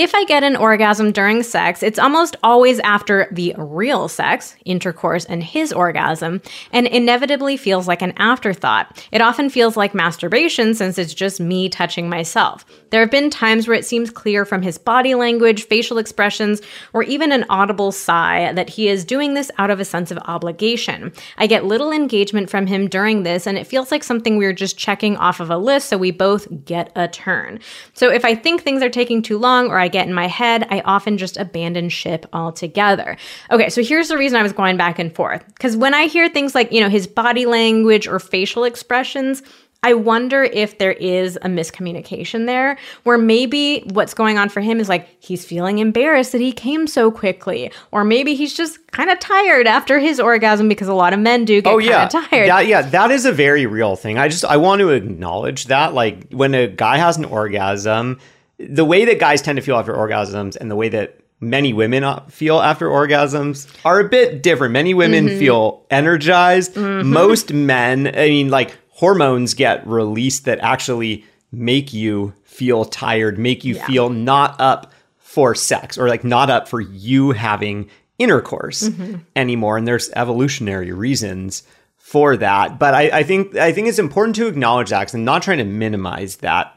If 0.00 0.14
I 0.14 0.24
get 0.24 0.42
an 0.42 0.56
orgasm 0.56 1.12
during 1.12 1.42
sex, 1.42 1.82
it's 1.82 1.98
almost 1.98 2.34
always 2.42 2.80
after 2.80 3.28
the 3.32 3.54
real 3.58 4.08
sex, 4.08 4.56
intercourse, 4.64 5.26
and 5.26 5.44
his 5.44 5.74
orgasm, 5.74 6.40
and 6.72 6.86
inevitably 6.86 7.58
feels 7.58 7.86
like 7.86 8.00
an 8.00 8.14
afterthought. 8.16 9.06
It 9.12 9.20
often 9.20 9.50
feels 9.50 9.76
like 9.76 9.94
masturbation 9.94 10.72
since 10.72 10.96
it's 10.96 11.12
just 11.12 11.38
me 11.38 11.68
touching 11.68 12.08
myself. 12.08 12.64
There 12.88 13.02
have 13.02 13.10
been 13.10 13.28
times 13.28 13.68
where 13.68 13.76
it 13.76 13.84
seems 13.84 14.10
clear 14.10 14.46
from 14.46 14.62
his 14.62 14.78
body 14.78 15.14
language, 15.14 15.64
facial 15.64 15.98
expressions, 15.98 16.62
or 16.94 17.02
even 17.02 17.30
an 17.30 17.44
audible 17.50 17.92
sigh 17.92 18.54
that 18.54 18.70
he 18.70 18.88
is 18.88 19.04
doing 19.04 19.34
this 19.34 19.50
out 19.58 19.68
of 19.68 19.80
a 19.80 19.84
sense 19.84 20.10
of 20.10 20.16
obligation. 20.24 21.12
I 21.36 21.46
get 21.46 21.66
little 21.66 21.92
engagement 21.92 22.48
from 22.48 22.66
him 22.66 22.88
during 22.88 23.22
this, 23.22 23.46
and 23.46 23.58
it 23.58 23.66
feels 23.66 23.90
like 23.90 24.02
something 24.02 24.38
we're 24.38 24.54
just 24.54 24.78
checking 24.78 25.18
off 25.18 25.40
of 25.40 25.50
a 25.50 25.58
list 25.58 25.90
so 25.90 25.98
we 25.98 26.10
both 26.10 26.48
get 26.64 26.90
a 26.96 27.06
turn. 27.06 27.60
So 27.92 28.10
if 28.10 28.24
I 28.24 28.34
think 28.34 28.62
things 28.62 28.82
are 28.82 28.88
taking 28.88 29.20
too 29.20 29.36
long 29.36 29.68
or 29.68 29.78
I 29.78 29.89
get 29.90 30.06
in 30.06 30.14
my 30.14 30.26
head, 30.26 30.66
I 30.70 30.80
often 30.80 31.18
just 31.18 31.36
abandon 31.36 31.88
ship 31.88 32.26
altogether. 32.32 33.16
Okay, 33.50 33.68
so 33.68 33.82
here's 33.82 34.08
the 34.08 34.16
reason 34.18 34.38
I 34.38 34.42
was 34.42 34.52
going 34.52 34.76
back 34.76 34.98
and 34.98 35.14
forth. 35.14 35.44
Because 35.46 35.76
when 35.76 35.94
I 35.94 36.06
hear 36.06 36.28
things 36.28 36.54
like, 36.54 36.72
you 36.72 36.80
know, 36.80 36.88
his 36.88 37.06
body 37.06 37.46
language 37.46 38.06
or 38.06 38.18
facial 38.18 38.64
expressions, 38.64 39.42
I 39.82 39.94
wonder 39.94 40.44
if 40.44 40.76
there 40.76 40.92
is 40.92 41.36
a 41.36 41.48
miscommunication 41.48 42.44
there 42.44 42.76
where 43.04 43.16
maybe 43.16 43.80
what's 43.92 44.12
going 44.12 44.36
on 44.36 44.50
for 44.50 44.60
him 44.60 44.78
is 44.78 44.90
like 44.90 45.08
he's 45.20 45.44
feeling 45.44 45.78
embarrassed 45.78 46.32
that 46.32 46.40
he 46.40 46.52
came 46.52 46.86
so 46.86 47.10
quickly, 47.10 47.72
or 47.90 48.04
maybe 48.04 48.34
he's 48.34 48.52
just 48.52 48.78
kind 48.92 49.08
of 49.08 49.18
tired 49.20 49.66
after 49.66 49.98
his 49.98 50.20
orgasm 50.20 50.68
because 50.68 50.88
a 50.88 50.94
lot 50.94 51.14
of 51.14 51.18
men 51.18 51.46
do 51.46 51.62
get 51.62 51.72
Oh 51.72 51.78
kind 51.78 51.88
yeah, 51.88 52.04
of 52.04 52.10
tired. 52.10 52.48
That, 52.48 52.66
yeah, 52.66 52.82
that 52.82 53.10
is 53.10 53.24
a 53.24 53.32
very 53.32 53.64
real 53.64 53.96
thing. 53.96 54.18
I 54.18 54.28
just 54.28 54.44
I 54.44 54.58
want 54.58 54.80
to 54.80 54.90
acknowledge 54.90 55.66
that. 55.66 55.94
Like 55.94 56.30
when 56.30 56.54
a 56.54 56.66
guy 56.66 56.98
has 56.98 57.16
an 57.16 57.24
orgasm, 57.24 58.20
the 58.68 58.84
way 58.84 59.04
that 59.04 59.18
guys 59.18 59.42
tend 59.42 59.56
to 59.56 59.62
feel 59.62 59.76
after 59.76 59.94
orgasms 59.94 60.56
and 60.56 60.70
the 60.70 60.76
way 60.76 60.88
that 60.90 61.18
many 61.40 61.72
women 61.72 62.04
uh, 62.04 62.20
feel 62.26 62.60
after 62.60 62.88
orgasms 62.88 63.66
are 63.84 64.00
a 64.00 64.08
bit 64.08 64.42
different. 64.42 64.72
Many 64.72 64.92
women 64.94 65.26
Mm-hmm. 65.26 65.38
feel 65.38 65.86
energized. 65.90 66.76
Most 66.76 67.52
men, 67.52 68.08
I 68.08 68.28
mean, 68.28 68.50
like 68.50 68.76
hormones 68.90 69.54
get 69.54 69.86
released 69.86 70.44
that 70.44 70.58
actually 70.60 71.24
make 71.52 71.92
you 71.94 72.34
feel 72.44 72.84
tired, 72.84 73.38
make 73.38 73.64
you 73.64 73.74
feel 73.76 74.10
not 74.10 74.60
up 74.60 74.92
for 75.18 75.54
sex 75.54 75.96
or 75.96 76.08
like 76.08 76.24
not 76.24 76.50
up 76.50 76.68
for 76.68 76.80
you 76.80 77.30
having 77.32 77.88
intercourse 78.18 78.82
Mm-hmm. 78.88 79.14
anymore. 79.34 79.78
And 79.78 79.88
there's 79.88 80.10
evolutionary 80.14 80.92
reasons 80.92 81.62
for 81.96 82.36
that. 82.36 82.78
But 82.78 82.92
I, 82.92 83.20
I 83.20 83.22
think 83.22 83.56
I 83.56 83.72
think 83.72 83.88
it's 83.88 83.98
important 83.98 84.36
to 84.36 84.46
acknowledge 84.46 84.90
that 84.90 85.02
'cause 85.06 85.14
I'm 85.14 85.24
not 85.24 85.42
trying 85.42 85.58
to 85.58 85.64
minimize 85.64 86.36
that. 86.36 86.74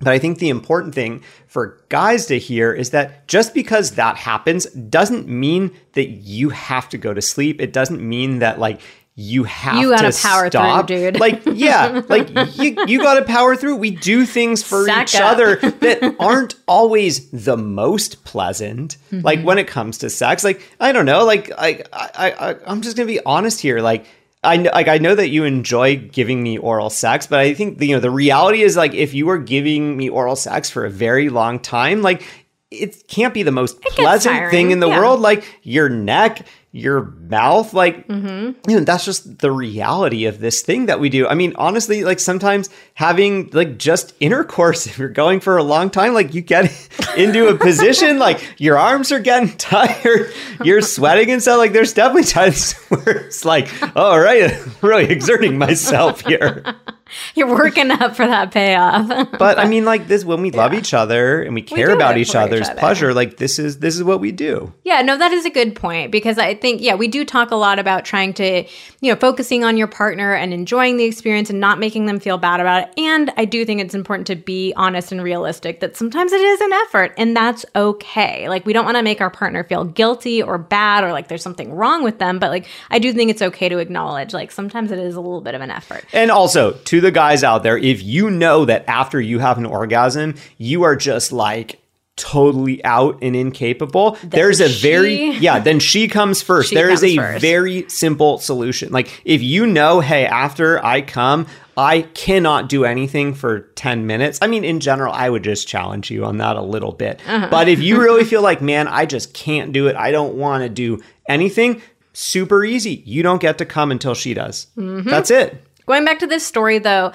But 0.00 0.12
I 0.12 0.18
think 0.18 0.38
the 0.38 0.50
important 0.50 0.94
thing 0.94 1.22
for 1.46 1.82
guys 1.88 2.26
to 2.26 2.38
hear 2.38 2.72
is 2.72 2.90
that 2.90 3.26
just 3.28 3.54
because 3.54 3.92
that 3.92 4.16
happens 4.16 4.66
doesn't 4.66 5.26
mean 5.26 5.72
that 5.92 6.08
you 6.08 6.50
have 6.50 6.88
to 6.90 6.98
go 6.98 7.14
to 7.14 7.22
sleep. 7.22 7.60
It 7.62 7.72
doesn't 7.72 8.02
mean 8.06 8.40
that 8.40 8.58
like 8.58 8.80
you 9.18 9.44
have 9.44 9.76
You 9.80 9.88
gotta 9.96 10.12
to 10.12 10.22
power 10.22 10.42
through, 10.42 10.50
stop. 10.50 10.86
dude. 10.86 11.18
Like 11.18 11.40
yeah, 11.46 12.02
like 12.10 12.28
you 12.58 12.76
you 12.86 13.00
got 13.02 13.14
to 13.14 13.24
power 13.24 13.56
through. 13.56 13.76
We 13.76 13.90
do 13.92 14.26
things 14.26 14.62
for 14.62 14.84
Sack 14.84 15.04
each 15.08 15.14
up. 15.14 15.32
other 15.32 15.56
that 15.56 16.14
aren't 16.20 16.56
always 16.68 17.30
the 17.30 17.56
most 17.56 18.22
pleasant. 18.24 18.98
Mm-hmm. 19.10 19.24
Like 19.24 19.40
when 19.40 19.56
it 19.56 19.66
comes 19.66 19.96
to 19.98 20.10
sex, 20.10 20.44
like 20.44 20.60
I 20.78 20.92
don't 20.92 21.06
know, 21.06 21.24
like 21.24 21.50
I 21.56 21.82
I, 21.94 22.30
I 22.50 22.56
I'm 22.66 22.82
just 22.82 22.98
gonna 22.98 23.06
be 23.06 23.20
honest 23.24 23.60
here, 23.62 23.80
like. 23.80 24.04
I 24.46 24.56
know, 24.56 24.70
like 24.72 24.88
I 24.88 24.98
know 24.98 25.14
that 25.14 25.28
you 25.28 25.44
enjoy 25.44 25.96
giving 25.96 26.42
me 26.42 26.56
oral 26.56 26.88
sex, 26.88 27.26
but 27.26 27.40
I 27.40 27.52
think 27.52 27.80
you 27.82 27.94
know 27.94 28.00
the 28.00 28.10
reality 28.10 28.62
is 28.62 28.76
like 28.76 28.94
if 28.94 29.12
you 29.12 29.28
are 29.30 29.38
giving 29.38 29.96
me 29.96 30.08
oral 30.08 30.36
sex 30.36 30.70
for 30.70 30.84
a 30.84 30.90
very 30.90 31.28
long 31.28 31.58
time, 31.58 32.02
like 32.02 32.22
it 32.70 33.08
can't 33.08 33.34
be 33.34 33.42
the 33.42 33.52
most 33.52 33.80
gets 33.82 33.96
pleasant 33.96 34.50
thing 34.50 34.70
in 34.70 34.80
the 34.80 34.88
yeah. 34.88 34.98
world. 34.98 35.20
Like 35.20 35.44
your 35.62 35.88
neck, 35.88 36.46
your 36.76 37.04
mouth, 37.28 37.72
like 37.74 38.06
Mm-hmm. 38.08 38.70
you 38.70 38.78
know 38.78 38.84
that's 38.84 39.04
just 39.04 39.38
the 39.38 39.50
reality 39.50 40.26
of 40.26 40.38
this 40.38 40.62
thing 40.62 40.86
that 40.86 41.00
we 41.00 41.08
do. 41.08 41.26
I 41.26 41.34
mean, 41.34 41.54
honestly, 41.56 42.04
like 42.04 42.20
sometimes 42.20 42.68
having 42.94 43.48
like 43.52 43.78
just 43.78 44.14
intercourse, 44.20 44.86
if 44.88 44.98
you're 44.98 45.08
going 45.08 45.40
for 45.40 45.56
a 45.56 45.62
long 45.62 45.90
time, 45.90 46.14
like 46.14 46.34
you 46.34 46.42
get 46.42 46.70
into 47.16 47.48
a 47.48 47.54
position 47.56 48.18
like 48.18 48.54
your 48.58 48.78
arms 48.78 49.10
are 49.12 49.20
getting 49.20 49.48
tired, 49.56 50.32
you're 50.62 50.82
sweating 50.82 51.30
and 51.30 51.42
stuff. 51.42 51.58
Like 51.58 51.72
there's 51.72 51.92
definitely 51.94 52.24
times 52.24 52.72
where 52.88 53.16
it's 53.26 53.44
like, 53.44 53.68
oh, 53.96 54.12
all 54.12 54.20
right, 54.20 54.52
I'm 54.52 54.72
really 54.82 55.04
exerting 55.10 55.58
myself 55.58 56.20
here. 56.20 56.62
You're 57.34 57.48
working 57.48 57.90
up 57.90 58.16
for 58.16 58.26
that 58.26 58.52
payoff. 58.52 59.06
But 59.38 59.58
I 59.58 59.66
mean, 59.66 59.84
like 59.84 60.08
this 60.08 60.24
when 60.24 60.40
we 60.40 60.50
love 60.50 60.72
each 60.72 60.94
other 60.94 61.42
and 61.42 61.54
we 61.54 61.62
care 61.62 61.88
do 61.88 61.94
about 61.94 62.16
each 62.16 62.28
for 62.28 62.38
each 62.38 62.42
other's 62.42 62.68
other. 62.68 62.78
pleasure, 62.78 63.14
like 63.14 63.36
this 63.36 63.58
is 63.58 63.80
this 63.80 63.94
is 63.96 64.02
what 64.02 64.20
we 64.20 64.32
do. 64.32 64.72
Yeah, 64.84 65.02
no, 65.02 65.16
that 65.16 65.32
is 65.32 65.44
a 65.44 65.50
good 65.50 65.76
point 65.76 66.10
because 66.10 66.38
I 66.38 66.54
think, 66.54 66.80
yeah, 66.80 66.94
we 66.94 67.08
do 67.08 67.24
talk 67.24 67.50
a 67.50 67.56
lot 67.56 67.78
about 67.78 68.04
trying 68.04 68.32
to, 68.34 68.62
you 69.00 69.12
know, 69.12 69.16
focusing 69.16 69.64
on 69.64 69.76
your 69.76 69.86
partner 69.86 70.32
and 70.32 70.54
enjoying 70.54 70.96
the 70.96 71.04
experience 71.04 71.50
and 71.50 71.60
not 71.60 71.78
making 71.78 72.06
them 72.06 72.18
feel 72.18 72.38
bad 72.38 72.60
about 72.60 72.84
it. 72.84 72.94
And 72.98 73.32
I 73.36 73.44
do 73.44 73.64
think 73.64 73.80
it's 73.80 73.94
important 73.94 74.26
to 74.28 74.36
be 74.36 74.72
honest 74.76 75.12
and 75.12 75.22
realistic 75.22 75.80
that 75.80 75.96
sometimes 75.96 76.32
it 76.32 76.40
is 76.40 76.60
an 76.60 76.72
effort 76.72 77.12
and 77.18 77.36
that's 77.36 77.66
okay. 77.74 78.48
Like, 78.48 78.64
we 78.64 78.72
don't 78.72 78.84
want 78.84 78.96
to 78.96 79.02
make 79.02 79.20
our 79.20 79.30
partner 79.30 79.64
feel 79.64 79.84
guilty 79.84 80.42
or 80.42 80.56
bad 80.58 81.04
or 81.04 81.12
like 81.12 81.28
there's 81.28 81.42
something 81.42 81.72
wrong 81.72 82.02
with 82.02 82.18
them. 82.18 82.38
But 82.38 82.50
like, 82.50 82.66
I 82.90 82.98
do 82.98 83.12
think 83.12 83.30
it's 83.30 83.42
okay 83.42 83.68
to 83.68 83.78
acknowledge, 83.78 84.32
like, 84.32 84.50
sometimes 84.50 84.90
it 84.90 84.98
is 84.98 85.14
a 85.14 85.20
little 85.20 85.42
bit 85.42 85.54
of 85.54 85.60
an 85.60 85.70
effort. 85.70 86.04
And 86.12 86.30
also 86.30 86.72
to 86.72 86.95
the 87.00 87.10
guys 87.10 87.44
out 87.44 87.62
there, 87.62 87.76
if 87.78 88.02
you 88.02 88.30
know 88.30 88.64
that 88.64 88.84
after 88.88 89.20
you 89.20 89.38
have 89.38 89.58
an 89.58 89.66
orgasm, 89.66 90.34
you 90.58 90.82
are 90.82 90.96
just 90.96 91.32
like 91.32 91.80
totally 92.16 92.82
out 92.84 93.18
and 93.20 93.36
incapable, 93.36 94.16
there's 94.24 94.60
a 94.60 94.68
very 94.68 95.32
yeah, 95.32 95.58
then 95.58 95.78
she 95.78 96.08
comes 96.08 96.42
first. 96.42 96.70
She 96.70 96.74
there 96.74 96.90
is 96.90 97.00
comes 97.00 97.12
a 97.12 97.16
first. 97.16 97.40
very 97.42 97.88
simple 97.88 98.38
solution. 98.38 98.90
Like 98.90 99.22
if 99.24 99.42
you 99.42 99.66
know, 99.66 100.00
hey, 100.00 100.26
after 100.26 100.82
I 100.84 101.02
come, 101.02 101.46
I 101.76 102.02
cannot 102.02 102.70
do 102.70 102.86
anything 102.86 103.34
for 103.34 103.60
10 103.60 104.06
minutes. 104.06 104.38
I 104.40 104.46
mean, 104.46 104.64
in 104.64 104.80
general, 104.80 105.12
I 105.12 105.28
would 105.28 105.44
just 105.44 105.68
challenge 105.68 106.10
you 106.10 106.24
on 106.24 106.38
that 106.38 106.56
a 106.56 106.62
little 106.62 106.92
bit. 106.92 107.20
Uh-huh. 107.28 107.48
But 107.50 107.68
if 107.68 107.80
you 107.80 108.00
really 108.02 108.24
feel 108.24 108.40
like, 108.40 108.62
man, 108.62 108.88
I 108.88 109.04
just 109.04 109.34
can't 109.34 109.72
do 109.72 109.86
it, 109.86 109.94
I 109.94 110.10
don't 110.10 110.36
want 110.36 110.62
to 110.62 110.70
do 110.70 111.02
anything, 111.28 111.82
super 112.14 112.64
easy. 112.64 113.02
You 113.04 113.22
don't 113.22 113.42
get 113.42 113.58
to 113.58 113.66
come 113.66 113.90
until 113.90 114.14
she 114.14 114.32
does. 114.32 114.68
Mm-hmm. 114.78 115.10
That's 115.10 115.30
it. 115.30 115.62
Going 115.86 116.04
back 116.04 116.18
to 116.20 116.26
this 116.26 116.44
story 116.44 116.78
though, 116.78 117.12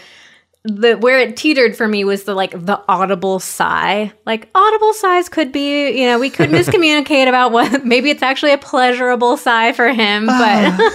the 0.63 0.95
where 0.95 1.19
it 1.19 1.35
teetered 1.35 1.75
for 1.75 1.87
me 1.87 2.03
was 2.03 2.23
the 2.23 2.35
like 2.35 2.51
the 2.51 2.81
audible 2.87 3.39
sigh. 3.39 4.11
Like 4.25 4.49
audible 4.53 4.93
sighs 4.93 5.29
could 5.29 5.51
be, 5.51 5.99
you 5.99 6.07
know, 6.07 6.19
we 6.19 6.29
could 6.29 6.49
miscommunicate 6.51 7.27
about 7.27 7.51
what 7.51 7.85
maybe 7.85 8.09
it's 8.09 8.23
actually 8.23 8.53
a 8.53 8.57
pleasurable 8.57 9.37
sigh 9.37 9.73
for 9.73 9.89
him, 9.89 10.27
but 10.27 10.35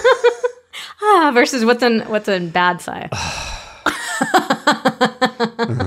ah 1.01 1.31
versus 1.33 1.65
what's 1.65 1.83
an 1.83 2.01
what's 2.01 2.27
a 2.27 2.39
bad 2.39 2.81
sigh. 2.81 3.09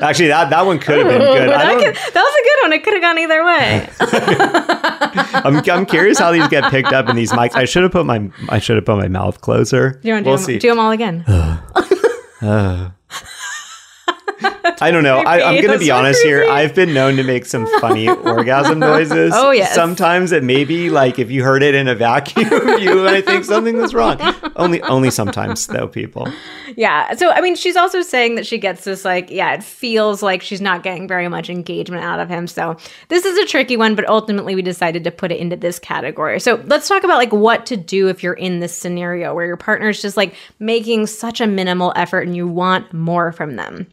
Actually, 0.00 0.28
that, 0.28 0.50
that 0.50 0.66
one 0.66 0.78
could 0.78 0.98
have 0.98 1.08
been 1.08 1.20
good. 1.20 1.48
I 1.50 1.74
that, 1.74 1.82
could, 1.82 1.94
that 2.14 2.22
was 2.22 2.34
a 2.34 2.44
good 2.44 2.62
one. 2.62 2.72
It 2.72 2.84
could 2.84 2.92
have 2.94 3.02
gone 3.02 3.18
either 3.18 3.44
way. 3.44 3.88
I'm, 5.44 5.78
I'm 5.78 5.86
curious 5.86 6.18
how 6.18 6.32
these 6.32 6.48
get 6.48 6.70
picked 6.70 6.92
up 6.92 7.08
in 7.08 7.16
these 7.16 7.32
mics. 7.32 7.54
I 7.54 7.64
should 7.64 7.82
have 7.82 7.92
put 7.92 8.06
my 8.06 8.30
I 8.48 8.58
should 8.58 8.76
have 8.76 8.84
put 8.84 8.96
my 8.96 9.08
mouth 9.08 9.40
closer. 9.40 9.98
Do 10.02 10.08
you 10.08 10.14
want 10.14 10.24
to 10.24 10.30
we'll 10.30 10.38
do, 10.38 10.44
see. 10.44 10.58
do 10.58 10.68
them 10.68 10.78
all 10.78 10.90
again? 10.90 11.24
Uh, 12.42 12.46
uh. 12.50 12.90
I 14.80 14.90
don't 14.90 15.02
know. 15.02 15.18
I, 15.18 15.40
I'm 15.48 15.62
going 15.62 15.72
to 15.72 15.78
be 15.78 15.90
honest 15.90 16.22
here. 16.22 16.44
I've 16.48 16.74
been 16.74 16.92
known 16.94 17.16
to 17.16 17.22
make 17.22 17.46
some 17.46 17.66
funny 17.80 18.08
orgasm 18.24 18.78
noises. 18.78 19.32
Oh, 19.34 19.50
yes. 19.50 19.74
Sometimes 19.74 20.32
it 20.32 20.42
may 20.42 20.64
be 20.64 20.90
like 20.90 21.18
if 21.18 21.30
you 21.30 21.42
heard 21.44 21.62
it 21.62 21.74
in 21.74 21.88
a 21.88 21.94
vacuum, 21.94 22.48
you 22.80 23.02
might 23.02 23.24
think 23.24 23.44
something 23.44 23.76
was 23.76 23.94
wrong. 23.94 24.20
Only 24.56 24.82
only 24.82 25.10
sometimes 25.10 25.66
though, 25.66 25.88
people. 25.88 26.28
Yeah. 26.76 27.14
So, 27.14 27.30
I 27.30 27.40
mean, 27.40 27.54
she's 27.54 27.76
also 27.76 28.02
saying 28.02 28.34
that 28.36 28.46
she 28.46 28.58
gets 28.58 28.84
this, 28.84 29.04
like, 29.04 29.30
yeah, 29.30 29.54
it 29.54 29.62
feels 29.62 30.22
like 30.22 30.42
she's 30.42 30.60
not 30.60 30.82
getting 30.82 31.06
very 31.06 31.28
much 31.28 31.50
engagement 31.50 32.04
out 32.04 32.20
of 32.20 32.28
him. 32.28 32.46
So, 32.46 32.76
this 33.08 33.24
is 33.24 33.38
a 33.38 33.46
tricky 33.46 33.76
one, 33.76 33.94
but 33.94 34.08
ultimately 34.08 34.54
we 34.54 34.62
decided 34.62 35.04
to 35.04 35.10
put 35.10 35.32
it 35.32 35.38
into 35.38 35.56
this 35.56 35.78
category. 35.78 36.40
So, 36.40 36.62
let's 36.66 36.88
talk 36.88 37.04
about, 37.04 37.18
like, 37.18 37.32
what 37.32 37.66
to 37.66 37.76
do 37.76 38.08
if 38.08 38.22
you're 38.22 38.34
in 38.34 38.60
this 38.60 38.76
scenario 38.76 39.34
where 39.34 39.46
your 39.46 39.56
partner's 39.56 40.00
just, 40.02 40.16
like, 40.16 40.34
making 40.58 41.06
such 41.06 41.40
a 41.40 41.46
minimal 41.46 41.92
effort 41.96 42.26
and 42.26 42.34
you 42.34 42.48
want 42.48 42.92
more 42.92 43.32
from 43.32 43.56
them. 43.56 43.86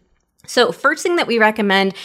So, 0.52 0.74
first 0.74 1.02
thing 1.02 1.16
that 1.16 1.28
we 1.28 1.40
recommend 1.40 1.96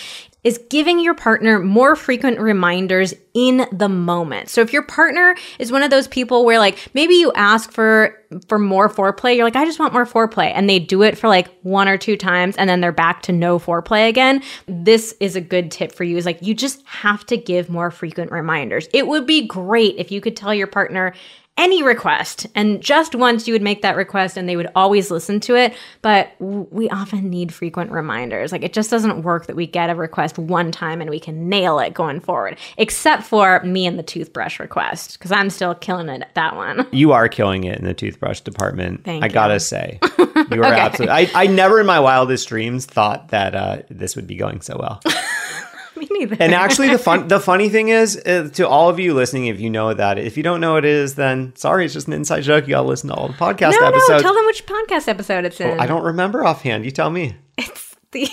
is 0.47 0.61
giving 0.71 1.01
your 1.01 1.15
partner 1.15 1.59
more 1.59 1.97
frequent 1.97 2.39
reminders 2.39 3.13
in 3.35 3.67
the 3.73 3.89
moment. 3.89 4.49
So 4.49 4.61
if 4.61 4.73
your 4.73 4.85
partner 4.85 5.35
is 5.59 5.73
one 5.73 5.83
of 5.83 5.91
those 5.91 6.07
people 6.07 6.45
where 6.45 6.61
like 6.61 6.79
maybe 6.95 7.15
you 7.15 7.33
ask 7.33 7.73
for 7.73 8.17
for 8.47 8.57
more 8.57 8.89
foreplay, 8.89 9.35
you're 9.35 9.45
like 9.45 9.57
I 9.57 9.65
just 9.65 9.81
want 9.81 9.93
more 9.93 10.07
foreplay 10.07 10.53
and 10.55 10.71
they 10.71 10.79
do 10.79 11.03
it 11.03 11.19
for 11.19 11.27
like 11.27 11.49
one 11.63 11.89
or 11.89 11.99
two 11.99 12.17
times 12.17 12.55
and 12.57 12.71
then 12.71 12.81
they're 12.81 12.93
back 12.93 13.23
to 13.23 13.33
no 13.33 13.59
foreplay 13.59 14.09
again. 14.09 14.41
This 14.69 15.17
is 15.19 15.35
a 15.35 15.41
good 15.41 15.73
tip 15.73 15.91
for 15.91 16.05
you 16.05 16.17
is 16.17 16.25
like 16.25 16.41
you 16.41 16.55
just 16.55 16.87
have 16.87 17.27
to 17.27 17.37
give 17.37 17.69
more 17.69 17.91
frequent 17.91 18.31
reminders. 18.31 18.87
It 18.93 19.09
would 19.09 19.27
be 19.27 19.49
great 19.49 19.97
if 19.99 20.13
you 20.13 20.21
could 20.21 20.37
tell 20.37 20.55
your 20.55 20.69
partner 20.69 21.13
any 21.57 21.83
request 21.83 22.47
and 22.55 22.81
just 22.83 23.15
once 23.15 23.47
you 23.47 23.55
would 23.55 23.63
make 23.63 23.83
that 23.83 23.97
request 23.97 24.37
and 24.37 24.49
they 24.49 24.57
would 24.57 24.69
always 24.75 25.11
listen 25.11 25.41
to 25.41 25.57
it 25.57 25.75
but 26.03 26.31
we 26.39 26.89
often 26.91 27.31
need 27.31 27.53
frequent 27.53 27.91
reminders 27.91 28.53
like 28.53 28.63
it 28.63 28.73
just 28.73 28.91
doesn't 28.91 29.23
work 29.23 29.47
that 29.47 29.57
we 29.57 29.67
get 29.67 29.91
a 29.91 29.95
request 29.95 30.39
one 30.39 30.71
time 30.71 31.01
and 31.01 31.09
we 31.09 31.21
can 31.21 31.49
nail 31.49 31.79
it 31.79 31.95
going 31.95 32.21
forward 32.21 32.59
except 32.77 33.23
for 33.23 33.63
me 33.63 33.87
and 33.87 33.99
the 33.99 34.03
toothbrush 34.03 34.59
request 34.61 35.19
because 35.19 35.33
i'm 35.33 35.51
still 35.51 35.75
killing 35.75 36.09
it 36.09 36.23
at 36.23 36.35
that 36.35 36.57
one 36.57 36.87
You 36.97 37.13
are 37.13 37.29
killing 37.29 37.65
it 37.65 37.79
in 37.79 37.85
the 37.85 37.93
toothbrush 37.95 38.41
department. 38.41 39.05
Thank 39.05 39.23
I 39.23 39.29
gotta 39.29 39.61
say, 39.61 39.99
you 40.19 40.63
are 40.63 40.65
absolutely. 40.65 41.13
I, 41.13 41.31
I 41.35 41.47
never 41.47 41.79
in 41.81 41.87
my 41.87 42.01
wildest 42.01 42.49
dreams 42.49 42.87
thought 42.87 43.29
that 43.29 43.55
uh, 43.55 43.83
this 43.91 44.17
would 44.17 44.27
be 44.27 44.37
going 44.37 44.63
so 44.63 44.77
well. 44.79 45.01
me 46.01 46.09
neither 46.11 46.37
And 46.41 46.55
actually, 46.55 46.89
the 46.89 46.99
fun 46.99 47.29
the 47.37 47.41
funny 47.41 47.69
thing 47.69 47.89
is, 47.89 48.17
uh, 48.17 48.51
to 48.55 48.69
all 48.69 48.89
of 48.89 48.99
you 48.99 49.15
listening, 49.15 49.47
if 49.47 49.61
you 49.61 49.71
know 49.71 49.95
that, 49.95 50.19
if 50.19 50.37
you 50.37 50.43
don't 50.43 50.61
know 50.61 50.75
what 50.75 50.85
it 50.85 50.91
is, 50.91 51.15
then 51.15 51.55
sorry, 51.57 51.85
it's 51.85 51.95
just 51.95 52.07
an 52.07 52.13
inside 52.13 52.43
joke. 52.43 52.67
You 52.67 52.75
gotta 52.75 52.89
listen 52.89 53.09
to 53.11 53.15
all 53.15 53.29
the 53.29 53.35
podcast 53.35 53.73
no 53.73 53.87
episodes. 53.87 54.09
no 54.11 54.19
tell 54.21 54.35
them 54.35 54.47
which 54.47 54.67
podcast 54.67 55.09
episode 55.09 55.45
it's 55.45 55.61
in 55.61 55.79
I 55.81 55.87
don't 55.87 56.05
remember 56.05 56.45
offhand. 56.45 56.85
You 56.85 56.91
tell 56.91 57.11
me. 57.11 57.37
it's 57.57 57.97
the 58.13 58.29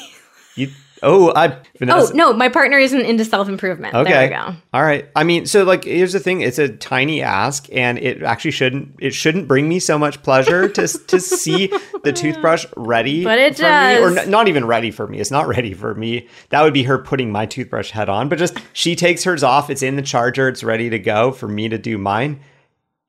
You 0.56 0.70
oh 1.02 1.34
I 1.36 1.60
Vanessa. 1.78 2.14
Oh 2.14 2.16
no, 2.16 2.34
my 2.34 2.50
partner 2.50 2.78
isn't 2.78 3.02
into 3.02 3.26
self 3.26 3.50
improvement. 3.50 3.94
Okay. 3.94 4.12
There 4.12 4.24
we 4.24 4.30
go. 4.30 4.56
All 4.74 4.84
right. 4.84 5.10
I 5.16 5.24
mean, 5.24 5.46
so 5.46 5.64
like, 5.64 5.84
here's 5.84 6.14
the 6.14 6.20
thing: 6.20 6.42
it's 6.42 6.60
a 6.60 6.70
tiny 6.70 7.22
ask, 7.22 7.68
and 7.72 7.98
it 7.98 8.24
actually 8.24 8.52
shouldn't. 8.52 8.96
It 9.00 9.14
shouldn't 9.14 9.48
bring 9.48 9.68
me 9.68 9.80
so 9.80 9.98
much 9.98 10.22
pleasure 10.24 10.68
to 10.70 10.88
to 10.88 11.20
see 11.20 11.72
the 12.04 12.12
toothbrush 12.16 12.66
ready, 12.78 13.24
But 13.24 13.40
it 13.40 13.58
for 13.58 13.64
me, 13.64 13.98
or 13.98 14.18
n- 14.18 14.30
not 14.30 14.48
even 14.48 14.66
ready 14.66 14.92
for 14.92 15.08
me. 15.08 15.20
It's 15.20 15.32
not 15.32 15.48
ready 15.56 15.74
for 15.74 15.94
me. 15.96 16.28
That 16.50 16.62
would 16.62 16.74
be 16.74 16.84
her 16.84 16.98
putting 16.98 17.32
my 17.32 17.46
toothbrush 17.46 17.92
head 17.92 18.10
on. 18.10 18.30
But 18.30 18.40
just 18.40 18.58
she 18.74 18.96
takes 18.96 19.24
hers 19.24 19.44
off. 19.44 19.70
It's 19.70 19.82
in 19.82 19.96
the 19.96 20.02
charger. 20.02 20.48
It's 20.48 20.64
ready 20.64 20.90
to 20.90 21.00
go 21.00 21.32
for 21.32 21.48
me 21.48 21.70
to 21.70 21.78
do 21.78 21.98
mine. 21.98 22.40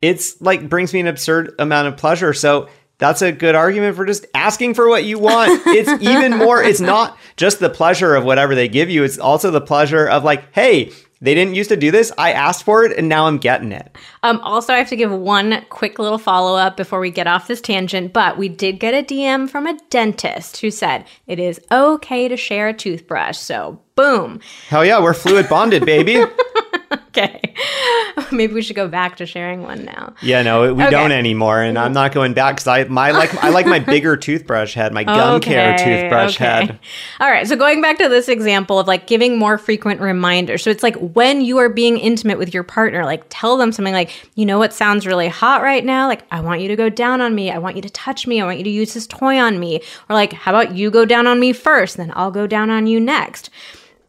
It's 0.02 0.40
like 0.40 0.68
brings 0.68 0.92
me 0.92 1.00
an 1.00 1.06
absurd 1.06 1.54
amount 1.58 1.88
of 1.88 1.96
pleasure. 1.96 2.32
So. 2.32 2.68
That's 2.98 3.22
a 3.22 3.32
good 3.32 3.54
argument 3.54 3.96
for 3.96 4.06
just 4.06 4.26
asking 4.34 4.74
for 4.74 4.88
what 4.88 5.04
you 5.04 5.18
want. 5.18 5.62
It's 5.66 6.02
even 6.02 6.38
more, 6.38 6.62
it's 6.62 6.80
not 6.80 7.18
just 7.36 7.58
the 7.58 7.70
pleasure 7.70 8.14
of 8.14 8.24
whatever 8.24 8.54
they 8.54 8.68
give 8.68 8.88
you. 8.88 9.02
It's 9.02 9.18
also 9.18 9.50
the 9.50 9.60
pleasure 9.60 10.08
of 10.08 10.22
like, 10.22 10.52
hey, 10.54 10.92
they 11.20 11.34
didn't 11.34 11.54
used 11.54 11.70
to 11.70 11.76
do 11.76 11.90
this. 11.90 12.12
I 12.18 12.32
asked 12.32 12.64
for 12.64 12.84
it 12.84 12.96
and 12.96 13.08
now 13.08 13.26
I'm 13.26 13.38
getting 13.38 13.72
it. 13.72 13.96
Um, 14.22 14.40
also, 14.40 14.74
I 14.74 14.78
have 14.78 14.90
to 14.90 14.96
give 14.96 15.10
one 15.10 15.64
quick 15.70 15.98
little 15.98 16.18
follow 16.18 16.56
up 16.56 16.76
before 16.76 17.00
we 17.00 17.10
get 17.10 17.26
off 17.26 17.48
this 17.48 17.62
tangent. 17.62 18.12
But 18.12 18.36
we 18.36 18.48
did 18.48 18.78
get 18.78 18.92
a 18.94 19.02
DM 19.02 19.48
from 19.48 19.66
a 19.66 19.78
dentist 19.88 20.58
who 20.58 20.70
said 20.70 21.06
it 21.26 21.38
is 21.38 21.60
okay 21.72 22.28
to 22.28 22.36
share 22.36 22.68
a 22.68 22.74
toothbrush. 22.74 23.38
So, 23.38 23.80
boom. 23.96 24.40
Hell 24.68 24.84
yeah, 24.84 25.02
we're 25.02 25.14
fluid 25.14 25.48
bonded, 25.48 25.86
baby. 25.86 26.22
Okay. 27.16 27.54
Maybe 28.32 28.54
we 28.54 28.62
should 28.62 28.74
go 28.74 28.88
back 28.88 29.16
to 29.18 29.26
sharing 29.26 29.62
one 29.62 29.84
now. 29.84 30.14
yeah, 30.20 30.42
no, 30.42 30.74
we 30.74 30.82
Okay. 30.82 30.90
don't 30.90 31.12
anymore, 31.12 31.62
and 31.62 31.78
I'm 31.78 31.92
not 31.92 32.12
going 32.12 32.34
back 32.34 32.56
because 32.56 32.66
I 32.66 32.84
my 32.84 33.12
like 33.12 33.32
I 33.42 33.50
like 33.50 33.66
my 33.66 33.78
bigger 33.78 34.16
toothbrush 34.26 34.74
head, 34.74 34.92
my 34.92 35.04
gum 35.04 35.40
care 35.40 35.78
toothbrush 35.78 36.34
okay. 36.34 36.44
head. 36.44 36.78
All 37.20 37.30
right. 37.30 37.46
So 37.46 37.54
going 37.54 37.80
back 37.80 37.98
to 37.98 38.08
this 38.08 38.28
example 38.28 38.80
of 38.80 38.88
like 38.88 39.06
giving 39.06 39.38
more 39.38 39.58
frequent 39.58 40.00
reminders. 40.00 40.64
So 40.64 40.70
it's 40.70 40.82
like 40.82 40.96
when 40.96 41.40
you 41.40 41.58
are 41.58 41.68
being 41.68 41.98
intimate 41.98 42.36
with 42.36 42.52
your 42.52 42.64
partner, 42.64 43.04
like 43.04 43.24
tell 43.28 43.56
them 43.56 43.70
something 43.70 43.94
like, 43.94 44.10
you 44.34 44.44
know 44.44 44.58
what 44.58 44.72
sounds 44.72 45.06
really 45.06 45.28
hot 45.28 45.62
right 45.62 45.84
now? 45.84 46.08
Like, 46.08 46.24
I 46.32 46.40
want 46.40 46.62
you 46.62 46.68
to 46.68 46.76
go 46.76 46.88
down 46.88 47.20
on 47.20 47.32
me. 47.34 47.50
I 47.52 47.58
want 47.58 47.76
you 47.76 47.82
to 47.82 47.90
touch 47.90 48.26
me. 48.26 48.40
I 48.40 48.44
want 48.44 48.58
you 48.58 48.64
to 48.64 48.70
use 48.70 48.92
this 48.94 49.06
toy 49.06 49.38
on 49.38 49.60
me. 49.60 49.80
Or 50.10 50.14
like, 50.14 50.32
how 50.32 50.50
about 50.50 50.74
you 50.74 50.90
go 50.90 51.04
down 51.04 51.28
on 51.28 51.38
me 51.38 51.52
first, 51.52 51.96
then 51.96 52.12
I'll 52.16 52.32
go 52.32 52.48
down 52.48 52.70
on 52.70 52.88
you 52.88 52.98
next. 52.98 53.50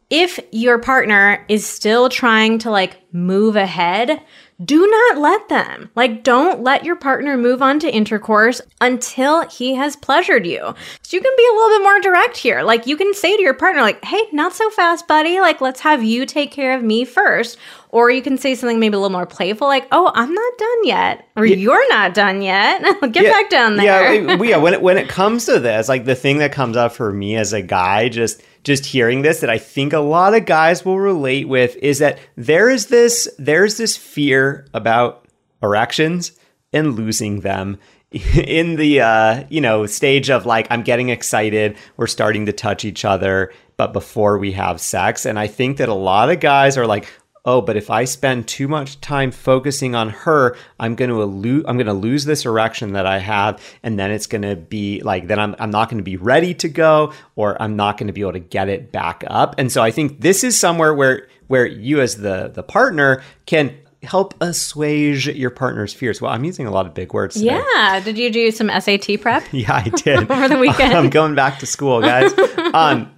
If 0.10 0.40
your 0.52 0.80
partner 0.80 1.44
is 1.50 1.66
still 1.66 2.10
trying 2.10 2.60
to 2.60 2.70
like 2.70 3.02
move 3.12 3.56
ahead, 3.56 4.22
do 4.64 4.88
not 4.88 5.18
let 5.18 5.50
them. 5.50 5.90
Like, 5.96 6.24
don't 6.24 6.64
let 6.64 6.86
your 6.86 6.96
partner 6.96 7.36
move 7.36 7.62
on 7.62 7.78
to 7.80 7.94
intercourse 7.94 8.62
until 8.80 9.46
he 9.50 9.76
has 9.76 9.98
pleasured 9.98 10.46
you. 10.46 10.74
So 11.02 11.18
you 11.18 11.22
can 11.22 11.34
be 11.36 11.48
a 11.52 11.54
little 11.56 11.78
bit 11.78 11.84
more 11.84 12.00
direct 12.00 12.38
here. 12.38 12.62
Like, 12.62 12.88
you 12.88 12.96
can 12.96 13.14
say 13.14 13.36
to 13.36 13.42
your 13.42 13.54
partner, 13.54 13.82
like, 13.82 14.04
hey, 14.06 14.22
not 14.32 14.54
so 14.54 14.70
fast, 14.70 15.10
buddy. 15.10 15.42
Like, 15.42 15.60
let's 15.60 15.82
have 15.82 16.06
you 16.06 16.26
take 16.26 16.52
care 16.52 16.74
of 16.74 16.84
me 16.84 17.04
first. 17.04 17.58
Or 17.90 18.10
you 18.10 18.22
can 18.22 18.38
say 18.38 18.56
something 18.56 18.80
maybe 18.80 18.96
a 18.96 19.00
little 19.00 19.12
more 19.12 19.26
playful, 19.26 19.68
like, 19.68 19.88
oh, 19.92 20.12
I'm 20.14 20.34
not 20.34 20.58
done 20.58 20.86
yet. 20.86 21.28
Or 21.36 21.46
you're 21.46 21.90
not 21.90 22.14
done 22.14 22.42
yet. 22.42 22.82
Get 23.12 23.24
Yeah, 23.24 23.32
back 23.32 23.50
down 23.50 23.76
there. 23.76 24.14
Yeah, 24.14 24.42
yeah. 24.42 24.58
When 24.58 24.74
it, 24.74 24.82
when 24.82 24.98
it 24.98 25.10
comes 25.10 25.46
to 25.48 25.60
this, 25.60 25.90
like 25.90 26.06
the 26.06 26.16
thing 26.16 26.38
that 26.38 26.54
comes 26.54 26.78
up 26.78 26.94
for 26.94 27.12
me 27.12 27.36
as 27.36 27.52
a 27.52 27.62
guy, 27.62 28.08
just 28.08 28.42
just 28.66 28.88
hearing 28.88 29.22
this, 29.22 29.40
that 29.40 29.50
I 29.50 29.58
think 29.58 29.94
a 29.94 30.00
lot 30.00 30.34
of 30.34 30.46
guys 30.46 30.84
will 30.84 31.00
relate 31.00 31.48
with, 31.48 31.78
is 31.78 32.00
that 32.00 32.20
there 32.36 32.70
is 32.70 32.88
this 32.88 33.34
there's 33.38 33.78
this 33.78 33.96
fear 33.96 34.66
about 34.74 35.26
erections 35.64 36.34
and 36.74 36.96
losing 36.96 37.40
them 37.42 37.78
in 38.12 38.76
the 38.76 39.00
uh, 39.02 39.44
you 39.50 39.62
know 39.62 39.86
stage 39.86 40.30
of 40.30 40.46
like 40.46 40.68
I'm 40.70 40.82
getting 40.82 41.10
excited, 41.10 41.78
we're 41.96 42.08
starting 42.08 42.48
to 42.48 42.54
touch 42.54 42.84
each 42.84 43.06
other, 43.06 43.54
but 43.78 43.94
before 43.94 44.38
we 44.38 44.52
have 44.54 44.82
sex, 44.82 45.26
and 45.26 45.40
I 45.40 45.48
think 45.48 45.78
that 45.78 45.88
a 45.88 45.94
lot 45.94 46.30
of 46.30 46.40
guys 46.40 46.78
are 46.78 46.88
like 46.88 47.08
oh, 47.46 47.62
but 47.62 47.78
if 47.78 47.90
I 47.90 48.06
spend 48.06 48.48
too 48.48 48.68
much 48.68 49.00
time 49.02 49.32
focusing 49.32 49.96
on 49.96 50.10
her, 50.10 50.58
I'm 50.80 50.96
going 50.96 51.12
to 51.12 51.24
lose. 51.24 51.64
I'm 51.68 51.78
going 51.78 51.88
to 51.88 51.94
lose 51.94 52.26
this 52.26 52.46
erection 52.46 52.94
that 52.94 53.06
I 53.06 53.20
have, 53.20 53.62
and 53.84 53.98
then 54.00 54.12
it's 54.12 54.28
going 54.28 54.42
to 54.42 54.56
be 54.56 55.02
like 55.02 55.28
then 55.28 55.40
I'm 55.40 55.56
I'm 55.60 55.72
not 55.72 55.90
going 55.90 56.00
to 56.00 56.04
be 56.04 56.18
ready 56.18 56.54
to 56.56 56.68
go, 56.68 57.14
or 57.36 57.62
I'm 57.62 57.76
not 57.76 57.98
going 57.98 58.08
to 58.08 58.14
be 58.14 58.22
able 58.22 58.34
to 58.34 58.40
get 58.40 58.70
it 58.70 58.92
back 58.92 59.24
up. 59.28 59.56
And 59.58 59.72
so 59.72 59.82
I 59.82 59.92
think 59.92 60.22
this 60.22 60.44
is 60.44 60.60
somewhere 60.60 60.94
where 60.94 61.28
where 61.48 61.66
you 61.66 62.02
as 62.02 62.18
the 62.18 62.52
the 62.54 62.64
partner 62.64 63.24
can 63.46 63.78
help 64.04 64.36
assuage 64.42 65.28
your 65.28 65.50
partner's 65.50 65.94
fears. 65.94 66.22
Well, 66.22 66.32
I'm 66.32 66.44
using 66.44 66.68
a 66.68 66.72
lot 66.72 66.86
of 66.86 66.94
big 66.94 67.14
words. 67.14 67.36
Today. 67.36 67.62
yeah. 67.76 68.00
Did 68.00 68.18
you 68.20 68.32
do 68.32 68.52
some 68.52 68.70
SAT 68.70 69.20
prep? 69.22 69.44
Yeah, 69.52 69.74
I 69.74 69.90
did 69.90 70.30
Over 70.32 70.48
the 70.48 70.60
weekend. 70.60 70.94
I'm 70.98 71.10
going 71.10 71.34
back 71.34 71.60
to 71.60 71.66
school, 71.66 72.02
guys. 72.02 72.32
Um, 72.74 73.12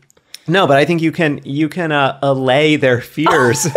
no, 0.48 0.66
but 0.66 0.78
I 0.78 0.86
think 0.86 1.02
you 1.02 1.12
can 1.12 1.42
you 1.44 1.68
can 1.68 1.92
uh, 1.92 2.20
allay 2.22 2.78
their 2.78 3.02
fears. 3.02 3.68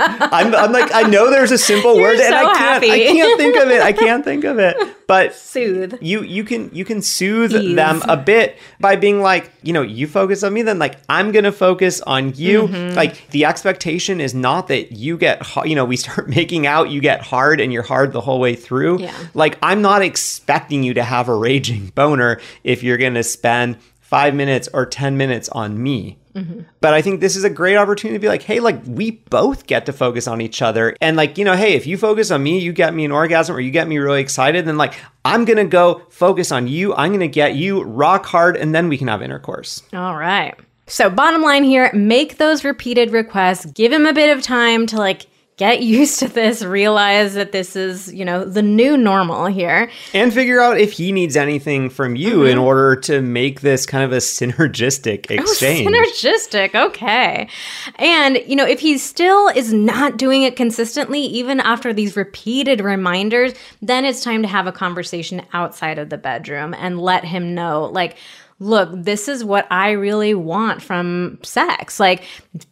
I'm, 0.00 0.54
I'm 0.54 0.72
like 0.72 0.90
I 0.94 1.02
know 1.02 1.30
there's 1.30 1.52
a 1.52 1.58
simple 1.58 1.94
You're 1.96 2.10
word 2.12 2.20
and 2.20 2.34
I 2.34 2.54
can't 2.54 2.84
I 2.84 2.98
can't 2.98 3.38
think 3.40 3.56
of 3.56 3.68
it. 3.70 3.82
I 3.82 3.92
can't 4.04 4.24
think 4.24 4.44
of 4.44 4.58
it. 4.58 4.76
But 5.06 5.34
Soothe. 5.34 5.98
you 6.00 6.22
you 6.22 6.44
can 6.44 6.70
you 6.74 6.84
can 6.84 7.02
soothe 7.02 7.52
Ease. 7.52 7.76
them 7.76 8.02
a 8.08 8.16
bit 8.16 8.56
by 8.80 8.96
being 8.96 9.20
like 9.20 9.50
you 9.62 9.72
know 9.72 9.82
you 9.82 10.06
focus 10.06 10.42
on 10.42 10.54
me 10.54 10.62
then 10.62 10.78
like 10.78 10.96
i'm 11.10 11.30
gonna 11.32 11.52
focus 11.52 12.00
on 12.02 12.32
you 12.34 12.62
Mm-hmm. 12.64 12.94
like 12.96 13.28
the 13.30 13.44
expectation 13.44 14.20
is 14.20 14.34
not 14.34 14.68
that 14.68 14.92
you 14.92 15.18
get 15.18 15.42
you 15.66 15.74
know 15.74 15.84
we 15.84 15.96
start 15.96 16.28
making 16.40 16.66
out 16.66 16.88
you 16.90 17.00
get 17.02 17.20
hard 17.20 17.60
and 17.60 17.72
you're 17.72 17.82
hard 17.82 18.12
the 18.12 18.20
whole 18.22 18.40
way 18.40 18.54
through 18.54 19.00
Yeah. 19.00 19.14
like 19.34 19.58
i'm 19.62 19.82
not 19.82 20.00
expecting 20.02 20.82
you 20.82 20.94
to 20.94 21.02
have 21.02 21.28
a 21.28 21.34
raging 21.34 21.92
boner 21.94 22.40
if 22.62 22.82
you're 22.82 22.96
gonna 22.98 23.22
spend 23.22 23.76
five 24.00 24.34
minutes 24.34 24.68
or 24.72 24.86
ten 24.86 25.16
minutes 25.18 25.48
on 25.50 25.82
me 25.82 26.16
Mm-hmm. 26.34 26.62
but 26.80 26.92
I 26.94 27.00
think 27.00 27.20
this 27.20 27.36
is 27.36 27.44
a 27.44 27.50
great 27.50 27.76
opportunity 27.76 28.16
to 28.16 28.20
be 28.20 28.26
like, 28.26 28.42
hey, 28.42 28.58
like 28.58 28.80
we 28.86 29.12
both 29.12 29.68
get 29.68 29.86
to 29.86 29.92
focus 29.92 30.26
on 30.26 30.40
each 30.40 30.62
other. 30.62 30.96
And 31.00 31.16
like, 31.16 31.38
you 31.38 31.44
know, 31.44 31.54
hey, 31.54 31.74
if 31.74 31.86
you 31.86 31.96
focus 31.96 32.32
on 32.32 32.42
me, 32.42 32.58
you 32.58 32.72
get 32.72 32.92
me 32.92 33.04
an 33.04 33.12
orgasm 33.12 33.54
or 33.54 33.60
you 33.60 33.70
get 33.70 33.86
me 33.86 33.98
really 33.98 34.20
excited, 34.20 34.66
then 34.66 34.76
like 34.76 34.94
I'm 35.24 35.44
gonna 35.44 35.64
go 35.64 36.02
focus 36.10 36.50
on 36.50 36.66
you. 36.66 36.92
I'm 36.94 37.12
gonna 37.12 37.28
get 37.28 37.54
you 37.54 37.82
rock 37.84 38.26
hard, 38.26 38.56
and 38.56 38.74
then 38.74 38.88
we 38.88 38.98
can 38.98 39.08
have 39.08 39.22
intercourse. 39.22 39.82
All 39.92 40.16
right. 40.16 40.54
So, 40.86 41.08
bottom 41.08 41.40
line 41.42 41.64
here 41.64 41.90
make 41.94 42.36
those 42.36 42.64
repeated 42.64 43.10
requests, 43.10 43.66
give 43.66 43.92
him 43.92 44.04
a 44.04 44.12
bit 44.12 44.36
of 44.36 44.42
time 44.42 44.86
to 44.88 44.96
like 44.96 45.26
get 45.56 45.82
used 45.82 46.18
to 46.20 46.28
this, 46.28 46.62
realize 46.64 47.34
that 47.34 47.52
this 47.52 47.76
is, 47.76 48.12
you 48.12 48.24
know, 48.24 48.44
the 48.44 48.62
new 48.62 48.96
normal 48.96 49.46
here. 49.46 49.90
And 50.12 50.32
figure 50.32 50.60
out 50.60 50.78
if 50.78 50.92
he 50.92 51.12
needs 51.12 51.36
anything 51.36 51.90
from 51.90 52.16
you 52.16 52.44
in 52.44 52.56
Mm-hmm. 52.56 52.64
order 52.66 52.96
to 52.96 53.20
make 53.20 53.60
this 53.60 53.86
kind 53.86 54.04
of 54.04 54.12
a 54.12 54.16
synergistic 54.18 55.30
exchange. 55.30 55.86
Oh, 55.86 55.90
Synergistic. 55.90 56.74
Okay. 56.74 57.48
And, 57.96 58.38
you 58.46 58.56
know, 58.56 58.66
if 58.66 58.80
he 58.80 58.98
still 58.98 59.48
is 59.48 59.72
not 59.72 60.16
doing 60.16 60.42
it 60.42 60.56
consistently, 60.56 61.20
even 61.20 61.60
after 61.60 61.92
these 61.92 62.16
repeated 62.16 62.80
reminders, 62.80 63.52
then 63.82 64.04
it's 64.04 64.22
time 64.22 64.42
to 64.42 64.48
have 64.48 64.66
a 64.66 64.72
conversation 64.72 65.42
outside 65.52 65.98
of 65.98 66.10
the 66.10 66.18
bedroom 66.18 66.74
and 66.74 67.00
let 67.00 67.24
him 67.24 67.54
know, 67.54 67.84
like, 67.86 68.16
look, 68.60 68.90
this 68.92 69.28
is 69.28 69.44
what 69.44 69.66
I 69.70 69.90
really 69.92 70.34
want 70.34 70.80
from 70.82 71.38
sex. 71.42 71.98
Like, 72.00 72.22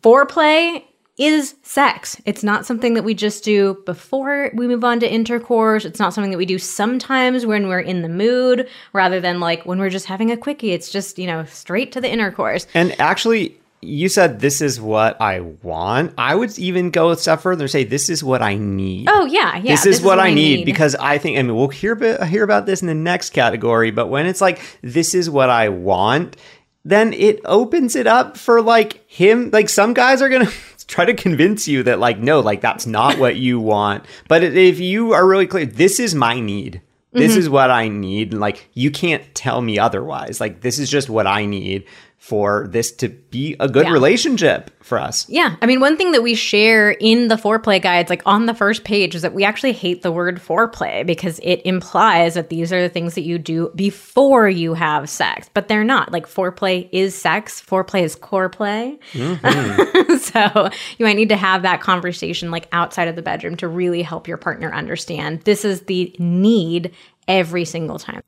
foreplay 0.02 0.82
is 1.18 1.54
sex. 1.62 2.20
It's 2.24 2.42
not 2.42 2.64
something 2.64 2.94
that 2.94 3.04
we 3.04 3.14
just 3.14 3.44
do 3.44 3.82
before 3.84 4.50
we 4.54 4.66
move 4.66 4.82
on 4.82 5.00
to 5.00 5.12
intercourse. 5.12 5.84
It's 5.84 6.00
not 6.00 6.14
something 6.14 6.30
that 6.30 6.38
we 6.38 6.46
do 6.46 6.58
sometimes 6.58 7.44
when 7.44 7.68
we're 7.68 7.80
in 7.80 8.02
the 8.02 8.08
mood 8.08 8.68
rather 8.92 9.20
than 9.20 9.38
like 9.38 9.66
when 9.66 9.78
we're 9.78 9.90
just 9.90 10.06
having 10.06 10.30
a 10.30 10.36
quickie. 10.36 10.72
It's 10.72 10.90
just, 10.90 11.18
you 11.18 11.26
know, 11.26 11.44
straight 11.44 11.92
to 11.92 12.00
the 12.00 12.10
intercourse. 12.10 12.66
And 12.72 12.98
actually, 12.98 13.58
you 13.82 14.08
said 14.08 14.40
this 14.40 14.62
is 14.62 14.80
what 14.80 15.20
I 15.20 15.40
want. 15.40 16.14
I 16.16 16.34
would 16.34 16.58
even 16.58 16.90
go 16.90 17.10
a 17.10 17.16
step 17.16 17.40
further 17.40 17.64
and 17.64 17.70
say 17.70 17.84
this 17.84 18.08
is 18.08 18.24
what 18.24 18.40
I 18.40 18.54
need. 18.56 19.08
Oh 19.10 19.26
yeah, 19.26 19.56
yeah. 19.56 19.72
this, 19.74 19.84
is, 19.84 20.00
what, 20.00 20.18
I 20.18 20.32
need, 20.32 20.64
because 20.64 20.94
I 20.94 21.18
think, 21.18 21.36
I 21.36 21.42
mean, 21.42 21.54
we'll 21.54 21.68
hear 21.68 21.92
about, 21.92 22.26
hear 22.28 22.44
about 22.44 22.64
this 22.64 22.80
in 22.80 22.86
the 22.86 22.94
next 22.94 23.30
category, 23.30 23.90
but 23.90 24.06
when 24.06 24.26
it's 24.26 24.40
like, 24.40 24.60
this 24.82 25.14
is 25.14 25.28
what 25.28 25.50
I 25.50 25.68
want, 25.68 26.36
then 26.84 27.12
it 27.12 27.40
opens 27.44 27.96
it 27.96 28.06
up 28.06 28.36
for 28.36 28.62
like 28.62 29.08
him. 29.10 29.50
Like 29.52 29.68
some 29.68 29.94
guys 29.94 30.22
are 30.22 30.28
to 30.28 30.46
try 30.84 31.04
to 31.04 31.14
convince 31.14 31.68
you 31.68 31.82
that, 31.84 31.98
like, 31.98 32.18
no, 32.18 32.40
like 32.40 32.60
that's 32.60 32.86
not 32.86 33.18
what 33.18 33.36
you 33.36 33.60
want. 33.60 34.04
But 34.28 34.42
if 34.42 34.80
you 34.80 35.12
are 35.12 35.26
really 35.26 35.46
clear, 35.46 35.66
this 35.66 35.98
is 36.00 36.14
my 36.14 36.40
need. 36.40 36.80
This 37.12 37.32
mm-hmm. 37.32 37.40
is 37.40 37.50
what 37.50 37.70
I 37.70 37.88
need. 37.88 38.32
And 38.32 38.40
like, 38.40 38.68
you 38.72 38.90
can't 38.90 39.22
tell 39.34 39.60
me 39.60 39.78
otherwise. 39.78 40.40
Like, 40.40 40.62
this 40.62 40.78
is 40.78 40.90
just 40.90 41.10
what 41.10 41.26
I 41.26 41.44
need 41.44 41.84
for 42.22 42.68
this 42.70 42.92
to 42.92 43.08
be 43.08 43.56
a 43.58 43.68
good 43.68 43.84
Yeah. 43.86 43.92
relationship 43.92 44.70
for 44.80 44.96
us. 44.96 45.26
Yeah, 45.28 45.56
I 45.60 45.66
mean, 45.66 45.80
one 45.80 45.96
thing 45.96 46.12
that 46.12 46.22
we 46.22 46.36
share 46.36 46.92
in 46.92 47.26
the 47.26 47.34
foreplay 47.34 47.82
guides, 47.82 48.10
like 48.10 48.22
on 48.24 48.46
the 48.46 48.54
first 48.54 48.84
page, 48.84 49.16
is 49.16 49.22
that 49.22 49.34
we 49.34 49.42
actually 49.42 49.72
hate 49.72 50.02
the 50.02 50.12
word 50.12 50.40
foreplay 50.40 51.04
because 51.04 51.40
it 51.42 51.60
implies 51.64 52.34
that 52.34 52.48
these 52.48 52.72
are 52.72 52.80
the 52.80 52.88
things 52.88 53.16
that 53.16 53.22
you 53.22 53.38
do 53.38 53.72
before 53.74 54.48
you 54.48 54.74
have 54.74 55.10
sex, 55.10 55.50
but 55.52 55.66
they're 55.66 55.82
not. 55.82 56.12
Like 56.12 56.28
foreplay 56.28 56.88
is 56.92 57.20
sex, 57.20 57.60
foreplay 57.60 58.04
is 58.04 58.14
core 58.14 58.48
play. 58.48 59.00
Mm-hmm. 59.14 60.14
so 60.18 60.70
you 60.98 61.04
might 61.04 61.16
need 61.16 61.30
to 61.30 61.36
have 61.36 61.62
that 61.62 61.80
conversation 61.80 62.52
like 62.52 62.68
outside 62.70 63.08
of 63.08 63.16
the 63.16 63.22
bedroom 63.22 63.56
to 63.56 63.66
really 63.66 64.02
help 64.02 64.28
your 64.28 64.36
partner 64.36 64.72
understand 64.72 65.42
this 65.42 65.64
is 65.64 65.82
the 65.82 66.14
need 66.20 66.92
every 67.26 67.64
single 67.64 67.98
time. 67.98 68.22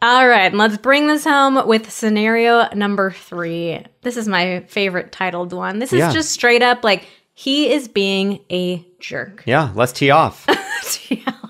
All 0.00 0.28
right, 0.28 0.54
let's 0.54 0.76
bring 0.76 1.08
this 1.08 1.24
home 1.24 1.66
with 1.66 1.90
scenario 1.90 2.72
number 2.72 3.10
three. 3.10 3.84
This 4.02 4.16
is 4.16 4.28
my 4.28 4.60
favorite 4.68 5.10
titled 5.10 5.52
one. 5.52 5.80
This 5.80 5.92
is 5.92 5.98
Yeah. 5.98 6.12
just 6.12 6.30
straight 6.30 6.62
up 6.62 6.84
like 6.84 7.04
he 7.34 7.72
is 7.72 7.88
being 7.88 8.38
a 8.50 8.86
jerk. 9.00 9.42
Yeah, 9.44 9.72
let's 9.74 9.92
tee 9.92 10.10
off. 10.10 10.46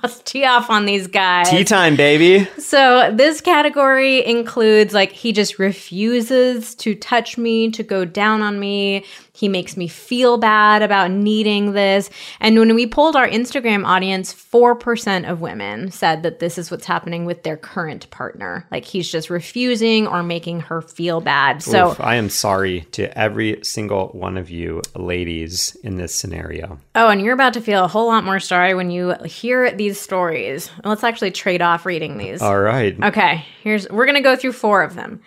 Let's 0.00 0.20
tee 0.20 0.44
off 0.44 0.70
on 0.70 0.86
these 0.86 1.08
guys. 1.08 1.50
Tea 1.50 1.64
time, 1.64 1.96
baby. 1.96 2.44
So 2.58 3.10
this 3.12 3.40
category 3.40 4.24
includes 4.24 4.94
like 4.94 5.10
he 5.10 5.32
just 5.32 5.58
refuses 5.58 6.76
to 6.76 6.94
touch 6.94 7.36
me, 7.36 7.70
to 7.72 7.82
go 7.82 8.04
down 8.04 8.40
on 8.40 8.60
me. 8.60 9.04
He 9.38 9.48
makes 9.48 9.76
me 9.76 9.86
feel 9.86 10.36
bad 10.36 10.82
about 10.82 11.12
needing 11.12 11.70
this. 11.70 12.10
And 12.40 12.58
when 12.58 12.74
we 12.74 12.88
polled 12.88 13.14
our 13.14 13.28
Instagram 13.28 13.86
audience, 13.86 14.34
4% 14.34 15.30
of 15.30 15.40
women 15.40 15.92
said 15.92 16.24
that 16.24 16.40
this 16.40 16.58
is 16.58 16.72
what's 16.72 16.86
happening 16.86 17.24
with 17.24 17.44
their 17.44 17.56
current 17.56 18.10
partner. 18.10 18.66
Like 18.72 18.84
he's 18.84 19.08
just 19.08 19.30
refusing 19.30 20.08
or 20.08 20.24
making 20.24 20.62
her 20.62 20.82
feel 20.82 21.20
bad. 21.20 21.62
So 21.62 21.92
Oof, 21.92 22.00
I 22.00 22.16
am 22.16 22.30
sorry 22.30 22.80
to 22.90 23.16
every 23.16 23.60
single 23.62 24.08
one 24.08 24.36
of 24.36 24.50
you 24.50 24.82
ladies 24.96 25.76
in 25.84 25.94
this 25.94 26.16
scenario. 26.16 26.80
Oh, 26.96 27.08
and 27.08 27.22
you're 27.22 27.32
about 27.32 27.54
to 27.54 27.60
feel 27.60 27.84
a 27.84 27.88
whole 27.88 28.08
lot 28.08 28.24
more 28.24 28.40
sorry 28.40 28.74
when 28.74 28.90
you 28.90 29.14
hear 29.24 29.70
these 29.70 30.00
stories. 30.00 30.68
Let's 30.82 31.04
actually 31.04 31.30
trade 31.30 31.62
off 31.62 31.86
reading 31.86 32.18
these. 32.18 32.42
All 32.42 32.58
right. 32.58 33.00
Okay, 33.00 33.44
here's 33.62 33.88
we're 33.88 34.06
gonna 34.06 34.20
go 34.20 34.34
through 34.34 34.54
four 34.54 34.82
of 34.82 34.96
them. 34.96 35.20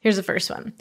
Here's 0.00 0.16
the 0.16 0.22
first 0.22 0.50
one. 0.50 0.74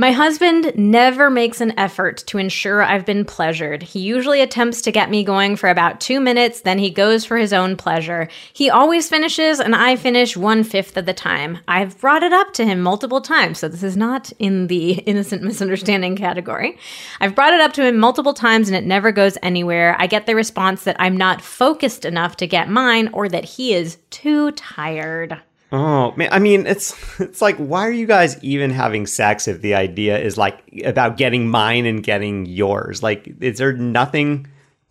My 0.00 0.12
husband 0.12 0.70
never 0.76 1.28
makes 1.28 1.60
an 1.60 1.76
effort 1.76 2.18
to 2.28 2.38
ensure 2.38 2.84
I've 2.84 3.04
been 3.04 3.24
pleasured. 3.24 3.82
He 3.82 3.98
usually 3.98 4.40
attempts 4.40 4.80
to 4.82 4.92
get 4.92 5.10
me 5.10 5.24
going 5.24 5.56
for 5.56 5.68
about 5.68 6.00
two 6.00 6.20
minutes, 6.20 6.60
then 6.60 6.78
he 6.78 6.88
goes 6.88 7.24
for 7.24 7.36
his 7.36 7.52
own 7.52 7.76
pleasure. 7.76 8.28
He 8.52 8.70
always 8.70 9.08
finishes, 9.08 9.58
and 9.58 9.74
I 9.74 9.96
finish 9.96 10.36
one 10.36 10.62
fifth 10.62 10.96
of 10.96 11.04
the 11.04 11.12
time. 11.12 11.58
I've 11.66 11.98
brought 12.00 12.22
it 12.22 12.32
up 12.32 12.52
to 12.54 12.64
him 12.64 12.80
multiple 12.80 13.20
times, 13.20 13.58
so 13.58 13.66
this 13.66 13.82
is 13.82 13.96
not 13.96 14.30
in 14.38 14.68
the 14.68 14.92
innocent 15.06 15.42
misunderstanding 15.42 16.14
category. 16.14 16.78
I've 17.20 17.34
brought 17.34 17.54
it 17.54 17.60
up 17.60 17.72
to 17.72 17.84
him 17.84 17.98
multiple 17.98 18.34
times, 18.34 18.68
and 18.68 18.76
it 18.76 18.86
never 18.86 19.10
goes 19.10 19.36
anywhere. 19.42 19.96
I 19.98 20.06
get 20.06 20.26
the 20.26 20.36
response 20.36 20.84
that 20.84 20.94
I'm 21.00 21.16
not 21.16 21.42
focused 21.42 22.04
enough 22.04 22.36
to 22.36 22.46
get 22.46 22.70
mine, 22.70 23.10
or 23.12 23.28
that 23.28 23.44
he 23.44 23.74
is 23.74 23.98
too 24.10 24.52
tired. 24.52 25.40
Oh 25.70 26.12
man, 26.16 26.28
I 26.32 26.38
mean, 26.38 26.66
it's 26.66 26.94
it's 27.20 27.42
like, 27.42 27.56
why 27.56 27.86
are 27.86 27.92
you 27.92 28.06
guys 28.06 28.42
even 28.42 28.70
having 28.70 29.06
sex 29.06 29.46
if 29.48 29.60
the 29.60 29.74
idea 29.74 30.18
is 30.18 30.36
like 30.38 30.62
about 30.84 31.16
getting 31.16 31.48
mine 31.48 31.84
and 31.86 32.02
getting 32.02 32.46
yours? 32.46 33.02
Like, 33.02 33.28
is 33.40 33.58
there 33.58 33.72
nothing 33.74 34.46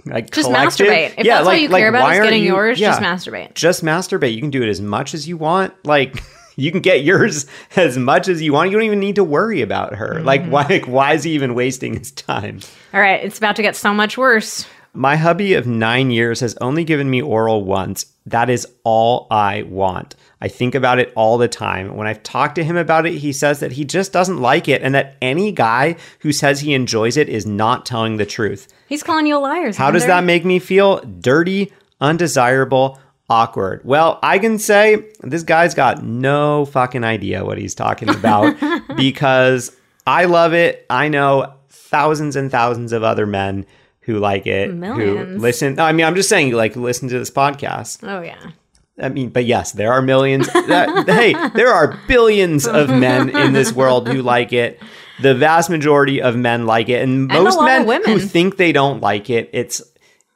like 0.06 0.30
Just 0.32 0.48
collective? 0.48 0.88
masturbate. 0.88 1.14
If 1.18 1.26
that's 1.26 1.48
all 1.48 1.56
you 1.56 1.70
care 1.70 1.90
about 1.90 2.04
why 2.04 2.14
is 2.16 2.24
getting 2.24 2.44
you- 2.44 2.54
yours, 2.54 2.78
just 2.80 3.02
masturbate. 3.02 3.54
Just 3.56 3.84
masturbate. 3.84 4.34
You 4.36 4.42
can 4.42 4.52
do 4.52 4.62
it 4.62 4.70
as 4.70 4.80
much 4.82 5.14
as 5.14 5.28
you 5.28 5.36
want. 5.38 5.74
Like, 5.84 6.24
you 6.56 6.72
can 6.72 6.82
get 6.82 7.04
yours 7.04 7.46
as 7.76 7.98
much 7.98 8.28
as 8.28 8.42
you 8.42 8.54
want. 8.54 8.70
You 8.70 8.78
don't 8.78 8.86
even 8.86 9.00
need 9.00 9.16
to 9.16 9.24
worry 9.24 9.62
about 9.62 9.96
her. 9.96 10.22
Like, 10.22 10.42
Mm-hmm. 10.44 10.52
why? 10.52 10.64
Like, 10.70 10.88
why 10.88 11.14
is 11.14 11.24
he 11.24 11.32
even 11.32 11.56
wasting 11.56 11.96
his 11.98 12.12
time? 12.12 12.60
All 12.94 13.02
right, 13.02 13.24
it's 13.24 13.38
about 13.40 13.56
to 13.58 13.62
get 13.64 13.76
so 13.76 13.94
much 13.96 14.18
worse. 14.18 14.66
My 14.94 15.16
hubby 15.16 15.54
of 15.56 15.68
nine 15.68 16.10
years 16.12 16.40
has 16.40 16.56
only 16.62 16.84
given 16.84 17.10
me 17.10 17.22
oral 17.22 17.64
once. 17.64 18.06
That 18.26 18.50
is 18.50 18.66
all 18.84 19.28
I 19.30 19.64
want. 19.64 20.16
I 20.40 20.48
think 20.48 20.76
about 20.76 21.00
it 21.00 21.12
all 21.16 21.38
the 21.38 21.48
time. 21.48 21.96
When 21.96 22.06
I've 22.08 22.22
talked 22.22 22.56
to 22.56 22.64
him 22.64 22.78
about 22.78 23.06
it, 23.08 23.14
he 23.16 23.34
says 23.34 23.60
that 23.60 23.72
he 23.72 23.84
just 23.86 24.12
doesn't 24.14 24.38
like 24.40 24.68
it 24.68 24.84
and 24.84 24.94
that 24.94 25.16
any 25.22 25.52
guy 25.52 25.96
who 26.20 26.32
says 26.32 26.60
he 26.60 26.74
enjoys 26.74 27.18
it 27.18 27.28
is 27.28 27.46
not 27.46 27.86
telling 27.86 28.18
the 28.18 28.26
truth. 28.26 28.68
He's 28.88 29.02
calling 29.04 29.26
you 29.26 29.38
a 29.38 29.40
liar. 29.40 29.74
How 29.74 29.90
does 29.90 30.06
that 30.06 30.24
make 30.24 30.46
me 30.46 30.60
feel? 30.60 31.00
Dirty, 31.00 31.74
undesirable, 32.00 33.00
awkward. 33.30 33.82
Well, 33.84 34.20
I 34.22 34.40
can 34.40 34.60
say 34.60 35.06
this 35.22 35.44
guy's 35.44 35.74
got 35.74 36.04
no 36.04 36.66
fucking 36.66 37.04
idea 37.04 37.44
what 37.44 37.58
he's 37.58 37.76
talking 37.76 38.10
about 38.10 38.56
because 38.96 39.76
I 40.06 40.26
love 40.26 40.54
it. 40.54 40.86
I 40.90 41.08
know 41.10 41.54
thousands 41.70 42.36
and 42.36 42.52
thousands 42.52 42.94
of 42.94 43.04
other 43.04 43.26
men 43.26 43.66
who 44.02 44.20
like 44.20 44.48
it, 44.48 44.70
who 44.70 44.76
Millions. 44.76 45.42
listen. 45.42 45.80
I 45.80 45.92
mean, 45.92 46.06
I'm 46.06 46.16
just 46.16 46.30
saying, 46.30 46.54
like, 46.54 46.76
listen 46.76 47.10
to 47.10 47.20
this 47.20 47.32
podcast. 47.32 48.08
Oh 48.08 48.22
yeah. 48.22 48.52
I 49.00 49.10
mean, 49.10 49.30
but 49.30 49.46
yes, 49.46 49.74
there 49.74 49.92
are 49.94 50.02
millions. 50.02 50.48
That, 50.68 51.08
hey, 51.08 51.34
there 51.56 51.72
are 51.72 51.98
billions 52.08 52.68
of 52.68 52.90
men 52.90 53.30
in 53.30 53.54
this 53.54 53.72
world 53.72 54.08
who 54.08 54.22
like 54.22 54.52
it. 54.52 54.82
The 55.22 55.34
vast 55.34 55.70
majority 55.70 56.22
of 56.22 56.36
men 56.36 56.66
like 56.66 56.90
it, 56.90 57.02
and 57.02 57.28
most 57.28 57.58
lot 57.58 57.86
men 57.88 58.04
who 58.06 58.20
think 58.20 58.58
they 58.58 58.72
don't 58.72 59.02
like 59.02 59.30
it, 59.30 59.50
it's 59.54 59.82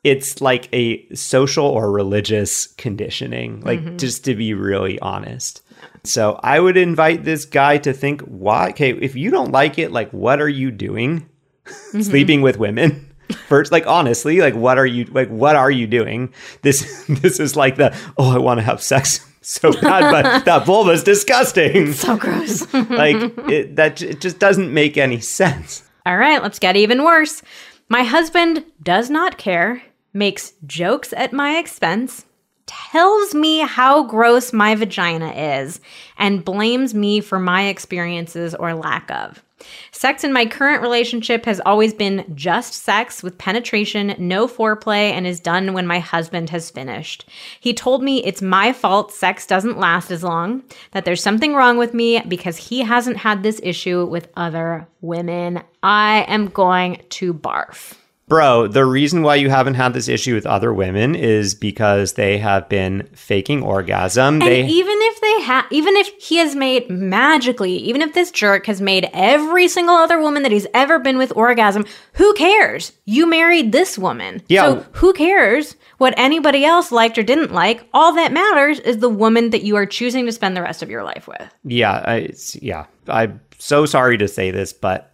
it's 0.04 0.42
like 0.42 0.68
a 0.74 1.08
social 1.14 1.66
or 1.66 1.92
religious 1.92 2.68
conditioning. 2.68 3.62
Like 3.62 3.80
Mm-hmm. 3.82 3.98
just 3.98 4.26
to 4.26 4.36
be 4.36 4.54
really 4.54 5.00
honest. 5.00 5.62
So 6.04 6.40
I 6.42 6.60
would 6.60 6.78
invite 6.78 7.24
this 7.26 7.46
guy 7.46 7.78
to 7.80 7.94
think, 7.94 8.22
why? 8.22 8.70
Okay, 8.70 8.92
if 8.92 9.16
you 9.16 9.30
don't 9.30 9.52
like 9.52 9.78
it, 9.78 9.92
like, 9.92 10.10
what 10.12 10.42
are 10.42 10.50
you 10.50 10.72
doing? 10.72 11.30
Mm-hmm. 11.66 12.02
Sleeping 12.02 12.42
with 12.42 12.58
women 12.58 13.11
first 13.32 13.72
like 13.72 13.86
honestly 13.88 14.40
like 14.40 14.56
what 14.56 14.78
are 14.78 14.86
you 14.86 15.06
like 15.06 15.30
what 15.30 15.56
are 15.56 15.72
you 15.72 15.88
doing 15.88 16.34
this 16.62 17.06
this 17.10 17.40
is 17.40 17.56
like 17.56 17.76
the 17.78 17.96
oh 18.18 18.34
i 18.34 18.38
want 18.38 18.58
to 18.60 18.64
have 18.64 18.82
sex 18.82 19.26
so 19.42 19.72
bad 19.74 20.12
but 20.12 20.46
that 20.46 20.66
vulva's 20.66 21.04
disgusting 21.04 21.94
So 21.94 22.16
gross. 22.18 22.72
like 22.74 23.16
it 23.50 23.76
that 23.76 24.02
it 24.02 24.22
just 24.22 24.38
doesn't 24.40 24.74
make 24.74 24.98
any 24.98 25.20
sense 25.20 25.84
All 26.06 26.18
right, 26.18 26.42
let's 26.42 26.58
get 26.60 26.76
even 26.76 27.04
worse. 27.04 27.44
My 27.90 28.04
husband 28.04 28.64
does 28.82 29.10
not 29.10 29.38
care, 29.38 29.84
makes 30.14 30.54
jokes 30.66 31.14
at 31.14 31.32
my 31.34 31.58
expense, 31.60 32.26
tells 32.66 33.36
me 33.36 33.60
how 33.60 34.04
gross 34.04 34.52
my 34.54 34.74
vagina 34.76 35.30
is, 35.60 35.80
and 36.18 36.44
blames 36.46 36.94
me 36.96 37.20
for 37.22 37.38
my 37.40 37.68
experiences 37.68 38.56
or 38.56 38.74
lack 38.74 39.12
of. 39.12 39.44
Sex 39.92 40.24
in 40.24 40.34
my 40.34 40.46
current 40.46 40.82
relationship 40.82 41.46
has 41.46 41.60
always 41.66 41.94
been 41.94 42.26
just 42.36 42.74
sex 42.74 43.24
with 43.24 43.38
penetration, 43.38 44.16
no 44.18 44.48
foreplay, 44.48 45.12
and 45.12 45.28
is 45.28 45.40
done 45.40 45.74
when 45.74 45.88
my 45.88 46.00
husband 46.00 46.50
has 46.50 46.70
finished. 46.70 47.26
He 47.60 47.74
told 47.74 48.04
me 48.04 48.24
it's 48.24 48.42
my 48.42 48.74
fault 48.74 49.12
sex 49.12 49.46
doesn't 49.46 49.78
last 49.78 50.12
as 50.12 50.24
long, 50.24 50.64
that 50.92 51.06
there's 51.06 51.24
something 51.24 51.54
wrong 51.54 51.78
with 51.78 51.94
me 51.94 52.22
because 52.28 52.58
he 52.58 52.82
hasn't 52.82 53.18
had 53.18 53.44
this 53.44 53.60
issue 53.64 54.06
with 54.06 54.30
other 54.36 54.88
women. 55.02 55.62
I 55.84 56.26
am 56.28 56.48
going 56.48 57.02
to 57.10 57.34
barf. 57.34 57.96
Bro 58.32 58.66
the 58.68 58.86
reason 58.86 59.24
why 59.24 59.36
you 59.36 59.50
haven't 59.50 59.74
had 59.74 59.94
this 59.94 60.08
issue 60.08 60.34
with 60.34 60.46
other 60.46 60.74
women 60.74 61.16
is 61.16 61.54
because 61.54 62.14
they 62.14 62.38
have 62.38 62.70
been 62.70 63.08
faking 63.14 63.62
orgasm 63.62 64.36
And 64.36 64.42
they 64.42 64.66
even 64.66 64.98
if 65.02 65.22
they 65.22 65.42
have, 65.42 65.66
even 65.70 65.96
if 65.98 66.08
he 66.18 66.38
has 66.38 66.56
made 66.56 66.90
magically, 66.90 67.76
even 67.76 68.02
if 68.02 68.14
this 68.14 68.32
jerk 68.32 68.66
has 68.68 68.80
made 68.80 69.10
every 69.12 69.68
single 69.68 69.96
other 69.96 70.20
woman 70.22 70.44
that 70.44 70.52
he's 70.52 70.68
ever 70.74 70.98
been 71.00 71.18
with 71.18 71.34
orgasm, 71.36 71.86
who 72.14 72.34
cares? 72.36 72.94
You 73.06 73.28
married 73.30 73.72
this 73.74 73.98
woman. 73.98 74.42
Yeah. 74.48 74.62
So 74.62 74.86
who 74.94 75.12
cares 75.14 75.76
what 75.98 76.14
anybody 76.18 76.64
else 76.64 76.92
liked 76.92 77.18
or 77.18 77.24
didn't 77.24 77.52
like? 77.52 77.88
All 77.94 78.14
that 78.16 78.32
matters 78.32 78.80
is 78.80 79.00
the 79.00 79.10
woman 79.10 79.50
that 79.50 79.64
you 79.64 79.76
are 79.76 79.86
choosing 79.86 80.26
to 80.26 80.32
spend 80.32 80.56
the 80.56 80.62
rest 80.62 80.82
of 80.82 80.90
your 80.90 81.04
life 81.04 81.28
with. 81.28 81.44
yeah 81.66 82.02
I, 82.06 82.16
it's, 82.16 82.56
yeah 82.62 82.86
i'm 83.08 83.42
so 83.60 83.86
sorry 83.86 84.18
to 84.18 84.28
say 84.28 84.52
this 84.52 84.74
but 84.74 85.11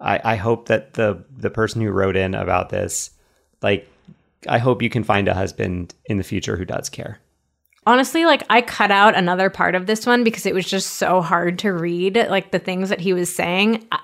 I, 0.00 0.20
I 0.24 0.36
hope 0.36 0.66
that 0.66 0.94
the 0.94 1.24
the 1.36 1.50
person 1.50 1.80
who 1.82 1.90
wrote 1.90 2.16
in 2.16 2.34
about 2.34 2.70
this 2.70 3.10
like 3.62 3.88
i 4.48 4.58
hope 4.58 4.82
you 4.82 4.90
can 4.90 5.04
find 5.04 5.28
a 5.28 5.34
husband 5.34 5.94
in 6.06 6.16
the 6.16 6.24
future 6.24 6.56
who 6.56 6.64
does 6.64 6.88
care 6.88 7.20
Honestly, 7.86 8.26
like 8.26 8.42
I 8.50 8.60
cut 8.60 8.90
out 8.90 9.16
another 9.16 9.48
part 9.48 9.74
of 9.74 9.86
this 9.86 10.04
one 10.04 10.22
because 10.22 10.44
it 10.44 10.54
was 10.54 10.68
just 10.68 10.94
so 10.94 11.22
hard 11.22 11.58
to 11.60 11.72
read, 11.72 12.14
like 12.28 12.50
the 12.50 12.58
things 12.58 12.90
that 12.90 13.00
he 13.00 13.14
was 13.14 13.34
saying. 13.34 13.86
I, 13.90 14.00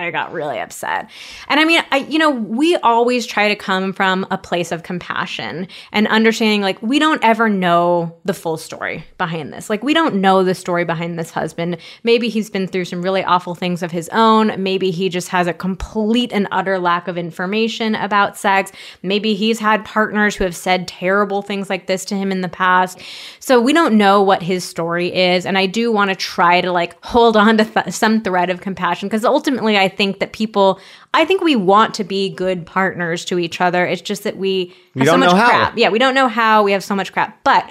I 0.00 0.10
got 0.10 0.32
really 0.32 0.58
upset. 0.58 1.10
And 1.48 1.60
I 1.60 1.64
mean, 1.64 1.82
I 1.90 1.98
you 1.98 2.18
know, 2.18 2.30
we 2.30 2.76
always 2.76 3.26
try 3.26 3.48
to 3.48 3.56
come 3.56 3.92
from 3.92 4.26
a 4.30 4.38
place 4.38 4.72
of 4.72 4.82
compassion 4.82 5.68
and 5.92 6.06
understanding 6.08 6.62
like 6.62 6.80
we 6.82 6.98
don't 6.98 7.22
ever 7.22 7.48
know 7.48 8.16
the 8.24 8.34
full 8.34 8.56
story 8.56 9.04
behind 9.18 9.52
this. 9.52 9.70
Like 9.70 9.82
we 9.82 9.94
don't 9.94 10.16
know 10.16 10.42
the 10.42 10.54
story 10.54 10.84
behind 10.84 11.18
this 11.18 11.30
husband. 11.30 11.76
Maybe 12.02 12.28
he's 12.28 12.50
been 12.50 12.66
through 12.66 12.86
some 12.86 13.02
really 13.02 13.24
awful 13.24 13.54
things 13.54 13.82
of 13.82 13.90
his 13.90 14.08
own. 14.10 14.60
Maybe 14.62 14.90
he 14.90 15.08
just 15.08 15.28
has 15.28 15.46
a 15.46 15.52
complete 15.52 16.32
and 16.32 16.48
utter 16.50 16.78
lack 16.78 17.08
of 17.08 17.18
information 17.18 17.94
about 17.94 18.36
sex. 18.36 18.72
Maybe 19.02 19.34
he's 19.34 19.58
had 19.58 19.84
partners 19.84 20.34
who 20.34 20.44
have 20.44 20.56
said 20.56 20.88
terrible 20.88 21.42
things 21.42 21.68
like 21.68 21.86
this 21.86 22.04
to 22.06 22.14
him 22.14 22.32
in 22.32 22.40
the 22.40 22.48
past. 22.48 23.00
So 23.38 23.60
we 23.60 23.72
don't 23.72 23.96
know 23.96 24.22
what 24.22 24.42
his 24.42 24.64
story 24.64 25.14
is. 25.14 25.46
And 25.46 25.58
I 25.58 25.66
do 25.66 25.92
want 25.92 26.10
to 26.10 26.16
try 26.16 26.60
to 26.60 26.72
like 26.72 27.02
hold 27.04 27.36
on 27.36 27.58
to 27.58 27.64
th- 27.64 27.94
some 27.94 28.22
thread 28.22 28.50
of 28.50 28.60
compassion 28.60 29.08
because 29.08 29.24
ultimately 29.24 29.76
I 29.76 29.88
think 29.90 30.20
that 30.20 30.32
people, 30.32 30.80
I 31.12 31.26
think 31.26 31.42
we 31.42 31.56
want 31.56 31.92
to 31.96 32.04
be 32.04 32.30
good 32.30 32.64
partners 32.64 33.24
to 33.26 33.38
each 33.38 33.60
other. 33.60 33.84
It's 33.84 34.00
just 34.00 34.24
that 34.24 34.38
we, 34.38 34.74
have 34.94 35.06
so 35.06 35.12
don't 35.12 35.20
much 35.20 35.30
know 35.32 35.36
how. 35.36 35.48
crap. 35.48 35.76
Yeah, 35.76 35.90
we 35.90 35.98
don't 35.98 36.14
know 36.14 36.28
how. 36.28 36.62
We 36.62 36.72
have 36.72 36.82
so 36.82 36.96
much 36.96 37.12
crap. 37.12 37.44
But 37.44 37.70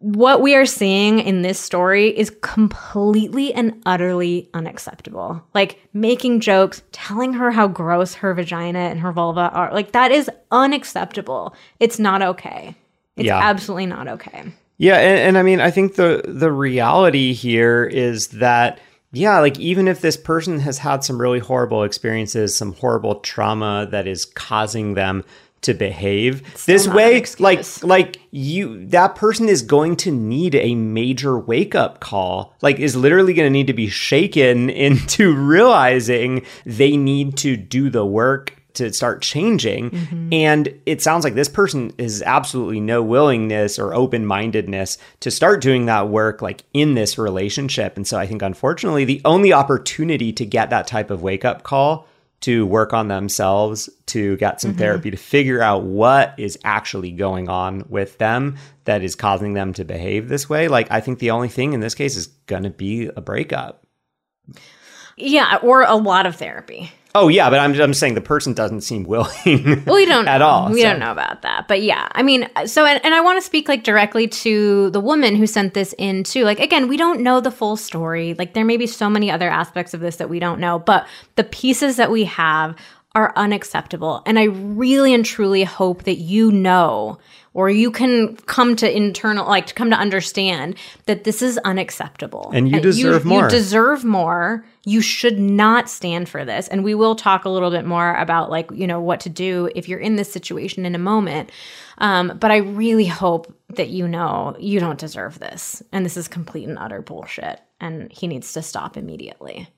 what 0.00 0.42
we 0.42 0.54
are 0.54 0.66
seeing 0.66 1.18
in 1.18 1.42
this 1.42 1.58
story 1.58 2.16
is 2.16 2.30
completely 2.42 3.52
and 3.54 3.80
utterly 3.86 4.48
unacceptable. 4.54 5.42
Like 5.54 5.80
making 5.92 6.40
jokes, 6.40 6.82
telling 6.92 7.32
her 7.32 7.50
how 7.50 7.66
gross 7.66 8.14
her 8.14 8.32
vagina 8.34 8.78
and 8.78 9.00
her 9.00 9.10
vulva 9.10 9.50
are. 9.52 9.72
Like 9.72 9.92
that 9.92 10.12
is 10.12 10.30
unacceptable. 10.52 11.54
It's 11.80 11.98
not 11.98 12.22
okay. 12.22 12.76
It's 13.16 13.26
Yeah. 13.26 13.38
absolutely 13.38 13.86
not 13.86 14.06
okay. 14.06 14.44
Yeah, 14.80 14.98
and, 14.98 15.18
and 15.18 15.38
I 15.38 15.42
mean, 15.42 15.60
I 15.60 15.72
think 15.72 15.96
the 15.96 16.22
the 16.24 16.52
reality 16.52 17.32
here 17.32 17.82
is 17.84 18.28
that 18.28 18.78
yeah, 19.12 19.38
like 19.38 19.58
even 19.58 19.88
if 19.88 20.00
this 20.00 20.16
person 20.16 20.60
has 20.60 20.78
had 20.78 21.02
some 21.02 21.20
really 21.20 21.38
horrible 21.38 21.82
experiences, 21.82 22.54
some 22.54 22.74
horrible 22.74 23.16
trauma 23.16 23.88
that 23.90 24.06
is 24.06 24.24
causing 24.24 24.94
them 24.94 25.24
to 25.60 25.74
behave 25.74 26.64
this 26.66 26.86
way 26.86 27.24
like 27.40 27.82
like 27.82 28.20
you 28.30 28.86
that 28.86 29.16
person 29.16 29.48
is 29.48 29.62
going 29.62 29.96
to 29.96 30.10
need 30.12 30.54
a 30.54 30.74
major 30.74 31.38
wake 31.38 31.74
up 31.74 32.00
call. 32.00 32.54
Like 32.62 32.78
is 32.78 32.94
literally 32.94 33.34
going 33.34 33.46
to 33.46 33.50
need 33.50 33.66
to 33.66 33.72
be 33.72 33.88
shaken 33.88 34.70
into 34.88 35.34
realizing 35.34 36.44
they 36.64 36.96
need 36.96 37.36
to 37.38 37.56
do 37.56 37.90
the 37.90 38.06
work 38.06 38.57
to 38.78 38.92
start 38.92 39.22
changing 39.22 39.90
mm-hmm. 39.90 40.32
and 40.32 40.72
it 40.86 41.02
sounds 41.02 41.24
like 41.24 41.34
this 41.34 41.48
person 41.48 41.92
is 41.98 42.22
absolutely 42.22 42.80
no 42.80 43.02
willingness 43.02 43.78
or 43.78 43.94
open-mindedness 43.94 44.98
to 45.20 45.30
start 45.30 45.60
doing 45.60 45.86
that 45.86 46.08
work 46.08 46.40
like 46.40 46.64
in 46.72 46.94
this 46.94 47.18
relationship 47.18 47.96
and 47.96 48.06
so 48.06 48.18
i 48.18 48.26
think 48.26 48.42
unfortunately 48.42 49.04
the 49.04 49.20
only 49.24 49.52
opportunity 49.52 50.32
to 50.32 50.46
get 50.46 50.70
that 50.70 50.86
type 50.86 51.10
of 51.10 51.22
wake 51.22 51.44
up 51.44 51.62
call 51.62 52.08
to 52.40 52.64
work 52.66 52.92
on 52.92 53.08
themselves, 53.08 53.90
to 54.06 54.36
get 54.36 54.60
some 54.60 54.70
mm-hmm. 54.70 54.78
therapy, 54.78 55.10
to 55.10 55.16
figure 55.16 55.60
out 55.60 55.82
what 55.82 56.34
is 56.38 56.58
actually 56.64 57.10
going 57.10 57.48
on 57.48 57.84
with 57.88 58.18
them 58.18 58.56
that 58.84 59.02
is 59.02 59.16
causing 59.16 59.54
them 59.54 59.72
to 59.72 59.84
behave 59.84 60.28
this 60.28 60.48
way. 60.48 60.68
Like, 60.68 60.90
I 60.90 61.00
think 61.00 61.18
the 61.18 61.32
only 61.32 61.48
thing 61.48 61.72
in 61.72 61.80
this 61.80 61.94
case 61.94 62.16
is 62.16 62.28
going 62.46 62.62
to 62.62 62.70
be 62.70 63.10
a 63.16 63.20
breakup. 63.20 63.84
Yeah, 65.16 65.58
or 65.62 65.82
a 65.82 65.96
lot 65.96 66.26
of 66.26 66.36
therapy. 66.36 66.92
Oh, 67.20 67.28
yeah, 67.28 67.50
but 67.50 67.58
I'm, 67.58 67.78
I'm 67.80 67.94
saying 67.94 68.14
the 68.14 68.20
person 68.20 68.52
doesn't 68.52 68.82
seem 68.82 69.02
willing. 69.02 69.84
Well, 69.84 69.96
we 69.96 70.06
don't 70.06 70.28
At 70.28 70.40
all, 70.40 70.70
We 70.70 70.82
so. 70.82 70.90
don't 70.90 71.00
know 71.00 71.10
about 71.10 71.42
that, 71.42 71.66
but 71.66 71.82
yeah, 71.82 72.06
I 72.12 72.22
mean, 72.22 72.48
so 72.66 72.84
and, 72.86 73.04
and 73.04 73.14
I 73.14 73.20
want 73.20 73.38
to 73.38 73.42
speak 73.42 73.68
like 73.68 73.82
directly 73.82 74.28
to 74.28 74.90
the 74.90 75.00
woman 75.00 75.34
who 75.34 75.46
sent 75.46 75.74
this 75.74 75.94
in 75.98 76.22
too. 76.22 76.44
Like 76.44 76.60
again, 76.60 76.86
we 76.86 76.96
don't 76.96 77.20
know 77.20 77.40
the 77.40 77.50
full 77.50 77.76
story. 77.76 78.34
Like 78.34 78.54
there 78.54 78.64
may 78.64 78.76
be 78.76 78.86
so 78.86 79.10
many 79.10 79.30
other 79.30 79.48
aspects 79.50 79.94
of 79.94 80.00
this 80.00 80.16
that 80.16 80.30
we 80.30 80.38
don't 80.38 80.60
know, 80.60 80.78
but 80.78 81.06
the 81.36 81.44
pieces 81.44 81.96
that 81.96 82.10
we 82.10 82.24
have 82.24 82.76
are 83.14 83.32
unacceptable. 83.36 84.22
And 84.26 84.38
I 84.38 84.44
really 84.44 85.12
and 85.12 85.24
truly 85.24 85.64
hope 85.64 86.04
that 86.04 86.18
you 86.18 86.52
know 86.52 87.18
or 87.58 87.68
you 87.68 87.90
can 87.90 88.36
come 88.36 88.76
to 88.76 88.96
internal 88.96 89.44
like 89.44 89.66
to 89.66 89.74
come 89.74 89.90
to 89.90 89.96
understand 89.96 90.76
that 91.06 91.24
this 91.24 91.42
is 91.42 91.58
unacceptable. 91.64 92.52
And 92.54 92.70
you 92.70 92.78
deserve 92.80 93.24
more. 93.24 93.42
You 93.42 93.48
deserve 93.48 94.04
more. 94.04 94.64
You 94.84 95.00
should 95.00 95.40
not 95.40 95.90
stand 95.90 96.28
for 96.28 96.44
this. 96.44 96.68
And 96.68 96.84
we 96.84 96.94
will 96.94 97.16
talk 97.16 97.44
a 97.44 97.48
little 97.48 97.72
bit 97.72 97.84
more 97.84 98.14
about 98.14 98.48
like, 98.48 98.70
you 98.70 98.86
know, 98.86 99.00
what 99.00 99.18
to 99.22 99.28
do 99.28 99.68
if 99.74 99.88
you're 99.88 99.98
in 99.98 100.14
this 100.14 100.30
situation 100.32 100.86
in 100.86 100.94
a 100.94 101.00
moment. 101.00 101.50
Um, 101.98 102.38
but 102.38 102.52
I 102.52 102.58
really 102.58 103.06
hope 103.06 103.52
that 103.70 103.88
you 103.88 104.06
know 104.06 104.54
you 104.60 104.78
don't 104.78 105.00
deserve 105.00 105.40
this. 105.40 105.82
And 105.90 106.06
this 106.06 106.16
is 106.16 106.28
complete 106.28 106.68
and 106.68 106.78
utter 106.78 107.02
bullshit. 107.02 107.60
And 107.80 108.12
he 108.12 108.28
needs 108.28 108.52
to 108.52 108.62
stop 108.62 108.96
immediately. 108.96 109.68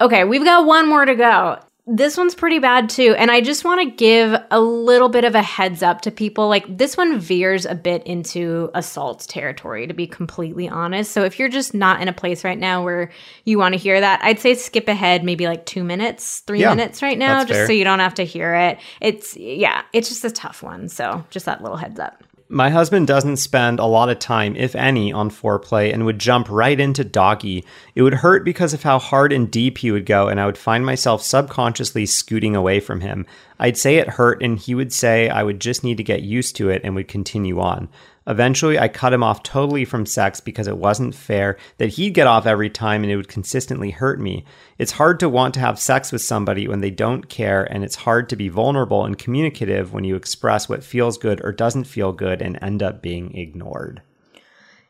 Okay, 0.00 0.24
we've 0.24 0.44
got 0.44 0.64
one 0.64 0.88
more 0.88 1.04
to 1.04 1.14
go. 1.14 1.58
This 1.88 2.16
one's 2.16 2.34
pretty 2.34 2.58
bad 2.58 2.90
too. 2.90 3.14
And 3.16 3.30
I 3.30 3.40
just 3.40 3.64
want 3.64 3.80
to 3.80 3.88
give 3.96 4.34
a 4.50 4.60
little 4.60 5.08
bit 5.08 5.24
of 5.24 5.36
a 5.36 5.42
heads 5.42 5.84
up 5.84 6.00
to 6.00 6.10
people. 6.10 6.48
Like, 6.48 6.64
this 6.78 6.96
one 6.96 7.20
veers 7.20 7.64
a 7.64 7.76
bit 7.76 8.02
into 8.04 8.70
assault 8.74 9.20
territory, 9.28 9.86
to 9.86 9.94
be 9.94 10.08
completely 10.08 10.68
honest. 10.68 11.12
So, 11.12 11.22
if 11.22 11.38
you're 11.38 11.48
just 11.48 11.74
not 11.74 12.02
in 12.02 12.08
a 12.08 12.12
place 12.12 12.42
right 12.42 12.58
now 12.58 12.82
where 12.82 13.12
you 13.44 13.56
want 13.58 13.74
to 13.74 13.78
hear 13.78 14.00
that, 14.00 14.20
I'd 14.24 14.40
say 14.40 14.54
skip 14.54 14.88
ahead 14.88 15.22
maybe 15.22 15.46
like 15.46 15.64
two 15.64 15.84
minutes, 15.84 16.40
three 16.40 16.60
Yeah, 16.62 16.74
minutes 16.74 17.02
right 17.02 17.16
now, 17.16 17.44
just 17.44 17.52
fair. 17.52 17.66
so 17.68 17.72
you 17.72 17.84
don't 17.84 18.00
have 18.00 18.14
to 18.14 18.24
hear 18.24 18.52
it. 18.56 18.78
It's, 19.00 19.36
yeah, 19.36 19.82
it's 19.92 20.08
just 20.08 20.24
a 20.24 20.30
tough 20.32 20.64
one. 20.64 20.88
So, 20.88 21.24
just 21.30 21.46
that 21.46 21.62
little 21.62 21.76
heads 21.76 22.00
up. 22.00 22.24
My 22.48 22.70
husband 22.70 23.08
doesn't 23.08 23.38
spend 23.38 23.80
a 23.80 23.86
lot 23.86 24.08
of 24.08 24.20
time, 24.20 24.54
if 24.54 24.76
any, 24.76 25.12
on 25.12 25.30
foreplay 25.30 25.92
and 25.92 26.04
would 26.06 26.20
jump 26.20 26.48
right 26.48 26.78
into 26.78 27.02
doggy. 27.02 27.64
It 27.96 28.02
would 28.02 28.14
hurt 28.14 28.44
because 28.44 28.72
of 28.72 28.84
how 28.84 29.00
hard 29.00 29.32
and 29.32 29.50
deep 29.50 29.78
he 29.78 29.90
would 29.90 30.06
go, 30.06 30.28
and 30.28 30.40
I 30.40 30.46
would 30.46 30.56
find 30.56 30.86
myself 30.86 31.22
subconsciously 31.22 32.06
scooting 32.06 32.54
away 32.54 32.78
from 32.78 33.00
him. 33.00 33.26
I'd 33.58 33.76
say 33.76 33.96
it 33.96 34.10
hurt, 34.10 34.42
and 34.44 34.60
he 34.60 34.76
would 34.76 34.92
say 34.92 35.28
I 35.28 35.42
would 35.42 35.60
just 35.60 35.82
need 35.82 35.96
to 35.96 36.04
get 36.04 36.22
used 36.22 36.54
to 36.56 36.70
it 36.70 36.82
and 36.84 36.94
would 36.94 37.08
continue 37.08 37.58
on. 37.58 37.88
Eventually, 38.26 38.78
I 38.78 38.88
cut 38.88 39.12
him 39.12 39.22
off 39.22 39.44
totally 39.44 39.84
from 39.84 40.04
sex 40.04 40.40
because 40.40 40.66
it 40.66 40.78
wasn't 40.78 41.14
fair 41.14 41.56
that 41.78 41.90
he'd 41.90 42.14
get 42.14 42.26
off 42.26 42.44
every 42.44 42.68
time 42.68 43.02
and 43.02 43.12
it 43.12 43.16
would 43.16 43.28
consistently 43.28 43.90
hurt 43.90 44.20
me. 44.20 44.44
It's 44.78 44.92
hard 44.92 45.20
to 45.20 45.28
want 45.28 45.54
to 45.54 45.60
have 45.60 45.78
sex 45.78 46.10
with 46.10 46.22
somebody 46.22 46.66
when 46.66 46.80
they 46.80 46.90
don't 46.90 47.28
care, 47.28 47.64
and 47.64 47.84
it's 47.84 47.94
hard 47.94 48.28
to 48.30 48.36
be 48.36 48.48
vulnerable 48.48 49.04
and 49.04 49.16
communicative 49.16 49.92
when 49.92 50.04
you 50.04 50.16
express 50.16 50.68
what 50.68 50.82
feels 50.82 51.18
good 51.18 51.40
or 51.44 51.52
doesn't 51.52 51.84
feel 51.84 52.12
good 52.12 52.42
and 52.42 52.58
end 52.60 52.82
up 52.82 53.00
being 53.00 53.36
ignored. 53.36 54.02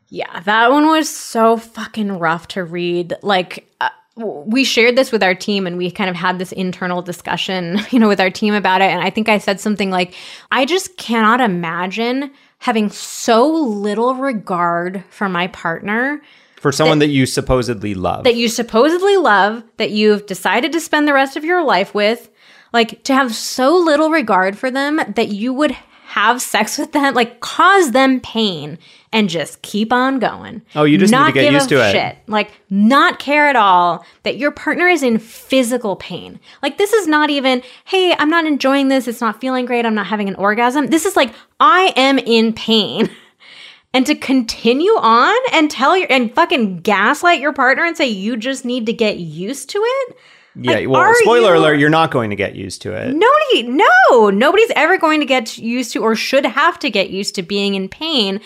Yeah, 0.08 0.40
that 0.40 0.70
one 0.70 0.86
was 0.86 1.10
so 1.10 1.56
fucking 1.56 2.18
rough 2.18 2.48
to 2.48 2.64
read. 2.64 3.14
Like, 3.22 3.68
uh, 3.80 3.90
we 4.16 4.64
shared 4.64 4.96
this 4.96 5.12
with 5.12 5.22
our 5.22 5.34
team 5.34 5.66
and 5.66 5.76
we 5.76 5.90
kind 5.90 6.08
of 6.08 6.16
had 6.16 6.38
this 6.38 6.52
internal 6.52 7.02
discussion, 7.02 7.80
you 7.90 7.98
know, 7.98 8.08
with 8.08 8.20
our 8.20 8.30
team 8.30 8.54
about 8.54 8.80
it. 8.80 8.90
And 8.90 9.02
I 9.02 9.10
think 9.10 9.28
I 9.28 9.38
said 9.38 9.60
something 9.60 9.90
like, 9.90 10.14
I 10.50 10.64
just 10.64 10.96
cannot 10.96 11.40
imagine 11.40 12.30
having 12.58 12.90
so 12.90 13.46
little 13.50 14.14
regard 14.14 15.04
for 15.10 15.28
my 15.28 15.46
partner 15.48 16.20
For 16.56 16.72
someone 16.72 16.98
that, 17.00 17.08
you 17.08 17.26
supposedly 17.26 17.94
love. 17.94 18.24
that 18.24 18.34
you 18.34 18.48
supposedly 18.48 19.16
love, 19.16 19.62
that 19.76 19.90
you've 19.90 20.26
decided 20.26 20.72
to 20.72 20.80
spend 20.80 21.06
the 21.06 21.12
rest 21.12 21.36
of 21.36 21.44
your 21.44 21.62
life 21.64 21.94
with, 21.94 22.28
like 22.72 23.04
to 23.04 23.14
have 23.14 23.34
so 23.34 23.76
little 23.76 24.10
regard 24.10 24.58
for 24.58 24.70
them 24.70 25.00
that 25.14 25.28
you 25.28 25.52
would 25.52 25.76
have 26.16 26.40
sex 26.40 26.78
with 26.78 26.92
them, 26.92 27.12
like 27.12 27.40
cause 27.40 27.90
them 27.90 28.20
pain 28.20 28.78
and 29.12 29.28
just 29.28 29.60
keep 29.60 29.92
on 29.92 30.18
going. 30.18 30.62
Oh, 30.74 30.84
you 30.84 30.96
just 30.96 31.12
need 31.12 31.18
not 31.18 31.26
to 31.26 31.32
get 31.32 31.42
give 31.42 31.52
used 31.52 31.70
a 31.70 31.74
to 31.74 31.88
it. 31.88 31.92
Shit. 31.92 32.16
Like 32.26 32.52
not 32.70 33.18
care 33.18 33.46
at 33.48 33.54
all 33.54 34.02
that 34.22 34.38
your 34.38 34.50
partner 34.50 34.88
is 34.88 35.02
in 35.02 35.18
physical 35.18 35.94
pain. 35.96 36.40
Like 36.62 36.78
this 36.78 36.94
is 36.94 37.06
not 37.06 37.28
even, 37.28 37.62
hey, 37.84 38.14
I'm 38.18 38.30
not 38.30 38.46
enjoying 38.46 38.88
this. 38.88 39.06
It's 39.06 39.20
not 39.20 39.42
feeling 39.42 39.66
great. 39.66 39.84
I'm 39.84 39.94
not 39.94 40.06
having 40.06 40.26
an 40.26 40.36
orgasm. 40.36 40.86
This 40.86 41.04
is 41.04 41.16
like, 41.16 41.34
I 41.60 41.92
am 41.96 42.18
in 42.18 42.54
pain. 42.54 43.10
And 43.94 44.04
to 44.06 44.14
continue 44.14 44.92
on 44.92 45.34
and 45.54 45.70
tell 45.70 45.96
your 45.96 46.12
and 46.12 46.34
fucking 46.34 46.80
gaslight 46.80 47.40
your 47.40 47.54
partner 47.54 47.82
and 47.82 47.96
say 47.96 48.04
you 48.06 48.36
just 48.36 48.62
need 48.66 48.84
to 48.86 48.92
get 48.92 49.16
used 49.16 49.70
to 49.70 49.78
it. 49.78 50.16
Yeah, 50.58 50.72
like, 50.76 50.88
well, 50.88 51.14
spoiler 51.16 51.54
you- 51.54 51.60
alert, 51.60 51.78
you're 51.78 51.90
not 51.90 52.10
going 52.10 52.30
to 52.30 52.36
get 52.36 52.54
used 52.54 52.82
to 52.82 52.92
it. 52.92 53.14
Nobody, 53.14 53.62
no, 54.10 54.30
nobody's 54.30 54.70
ever 54.76 54.98
going 54.98 55.20
to 55.20 55.26
get 55.26 55.58
used 55.58 55.92
to 55.92 56.02
or 56.02 56.14
should 56.14 56.46
have 56.46 56.78
to 56.80 56.90
get 56.90 57.10
used 57.10 57.34
to 57.36 57.42
being 57.42 57.74
in 57.74 57.88
pain. 57.88 58.40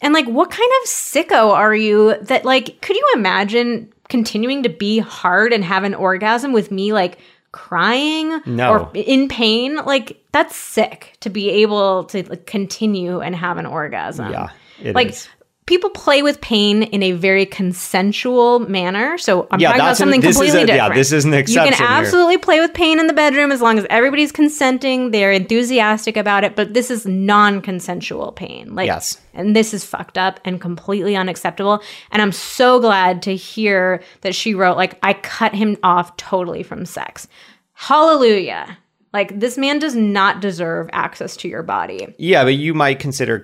And 0.00 0.12
like, 0.12 0.26
what 0.26 0.50
kind 0.50 0.70
of 0.82 0.88
sicko 0.88 1.50
are 1.52 1.74
you 1.74 2.16
that, 2.22 2.44
like, 2.44 2.80
could 2.82 2.96
you 2.96 3.12
imagine 3.14 3.92
continuing 4.08 4.62
to 4.64 4.68
be 4.68 4.98
hard 4.98 5.52
and 5.52 5.62
have 5.64 5.84
an 5.84 5.94
orgasm 5.94 6.52
with 6.52 6.70
me, 6.70 6.92
like, 6.92 7.18
crying 7.52 8.40
No. 8.46 8.72
or 8.72 8.90
in 8.94 9.28
pain? 9.28 9.76
Like, 9.76 10.20
that's 10.32 10.56
sick 10.56 11.16
to 11.20 11.30
be 11.30 11.50
able 11.50 12.04
to 12.04 12.28
like, 12.28 12.46
continue 12.46 13.20
and 13.20 13.36
have 13.36 13.58
an 13.58 13.66
orgasm. 13.66 14.32
Yeah, 14.32 14.48
it 14.82 14.94
like, 14.94 15.10
is. 15.10 15.28
People 15.66 15.90
play 15.90 16.22
with 16.22 16.40
pain 16.40 16.82
in 16.82 17.04
a 17.04 17.12
very 17.12 17.46
consensual 17.46 18.58
manner. 18.58 19.16
So 19.16 19.46
I'm 19.50 19.60
Yeah, 19.60 19.68
talking 19.68 19.80
about 19.80 19.86
that's 19.90 20.00
an- 20.00 20.04
something 20.04 20.20
completely 20.22 20.62
a- 20.62 20.66
yeah, 20.76 20.88
this 20.92 21.12
is 21.12 21.24
an 21.24 21.32
You 21.32 21.44
can 21.44 21.58
absolutely 21.68 21.86
absolutely 21.86 22.38
play 22.38 22.60
with 22.60 22.74
pain 22.74 22.98
in 22.98 23.06
the 23.06 23.12
bedroom 23.12 23.52
as 23.52 23.60
long 23.62 23.78
as 23.78 23.86
everybody's 23.88 24.32
consenting, 24.32 25.12
they're 25.12 25.30
enthusiastic 25.30 26.16
about 26.16 26.42
it, 26.42 26.56
but 26.56 26.74
this 26.74 26.90
is 26.90 27.06
non-consensual 27.06 28.32
pain. 28.32 28.74
Like 28.74 28.88
Yes. 28.88 29.18
and 29.34 29.54
this 29.54 29.72
is 29.72 29.84
fucked 29.84 30.18
up 30.18 30.40
and 30.44 30.60
completely 30.60 31.14
unacceptable. 31.14 31.80
And 32.10 32.20
I'm 32.20 32.32
so 32.32 32.80
glad 32.80 33.22
to 33.22 33.36
hear 33.36 34.02
that 34.22 34.34
she 34.34 34.54
wrote 34.54 34.76
like 34.76 34.98
I 35.04 35.12
cut 35.14 35.54
him 35.54 35.76
off 35.84 36.16
totally 36.16 36.64
from 36.64 36.84
sex. 36.86 37.28
Hallelujah. 37.74 38.78
Like 39.12 39.38
this 39.38 39.58
man 39.58 39.78
does 39.78 39.94
not 39.94 40.40
deserve 40.40 40.88
access 40.92 41.36
to 41.38 41.48
your 41.48 41.62
body. 41.62 42.14
Yeah, 42.18 42.44
but 42.44 42.54
you 42.54 42.74
might 42.74 42.98
consider 42.98 43.42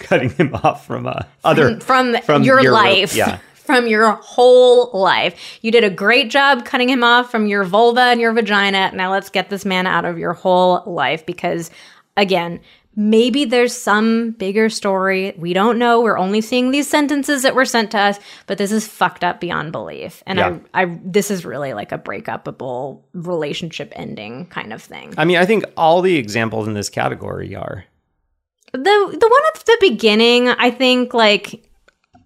cutting 0.00 0.30
him 0.30 0.54
off 0.54 0.86
from 0.86 1.06
uh, 1.06 1.20
other 1.44 1.78
from, 1.80 2.16
from 2.22 2.42
your, 2.42 2.60
your- 2.60 2.72
life. 2.72 3.14
yeah. 3.14 3.38
From 3.66 3.88
your 3.88 4.12
whole 4.12 4.92
life. 4.92 5.58
You 5.60 5.72
did 5.72 5.82
a 5.82 5.90
great 5.90 6.30
job 6.30 6.64
cutting 6.64 6.88
him 6.88 7.02
off 7.02 7.32
from 7.32 7.48
your 7.48 7.64
vulva 7.64 8.00
and 8.00 8.20
your 8.20 8.32
vagina. 8.32 8.92
Now 8.94 9.10
let's 9.10 9.28
get 9.28 9.50
this 9.50 9.64
man 9.64 9.88
out 9.88 10.04
of 10.04 10.18
your 10.18 10.34
whole 10.34 10.84
life 10.86 11.26
because, 11.26 11.72
again, 12.16 12.60
maybe 12.94 13.44
there's 13.44 13.76
some 13.76 14.30
bigger 14.38 14.70
story. 14.70 15.34
We 15.36 15.52
don't 15.52 15.80
know. 15.80 16.00
We're 16.00 16.16
only 16.16 16.42
seeing 16.42 16.70
these 16.70 16.88
sentences 16.88 17.42
that 17.42 17.56
were 17.56 17.64
sent 17.64 17.90
to 17.90 17.98
us, 17.98 18.20
but 18.46 18.56
this 18.56 18.70
is 18.70 18.86
fucked 18.86 19.24
up 19.24 19.40
beyond 19.40 19.72
belief. 19.72 20.22
And 20.28 20.38
Yeah. 20.38 20.58
I, 20.72 20.82
I, 20.84 20.98
this 21.02 21.32
is 21.32 21.44
really 21.44 21.74
like 21.74 21.90
a 21.90 21.98
breakupable 21.98 23.04
relationship 23.14 23.92
ending 23.96 24.46
kind 24.46 24.72
of 24.72 24.80
thing. 24.80 25.12
I 25.18 25.24
mean, 25.24 25.38
I 25.38 25.44
think 25.44 25.64
all 25.76 26.02
the 26.02 26.14
examples 26.18 26.68
in 26.68 26.74
this 26.74 26.88
category 26.88 27.56
are. 27.56 27.84
The, 28.72 28.78
the 28.78 29.28
one 29.28 29.42
at 29.54 29.64
the 29.64 29.76
beginning, 29.80 30.48
I 30.48 30.70
think, 30.70 31.14
like, 31.14 31.62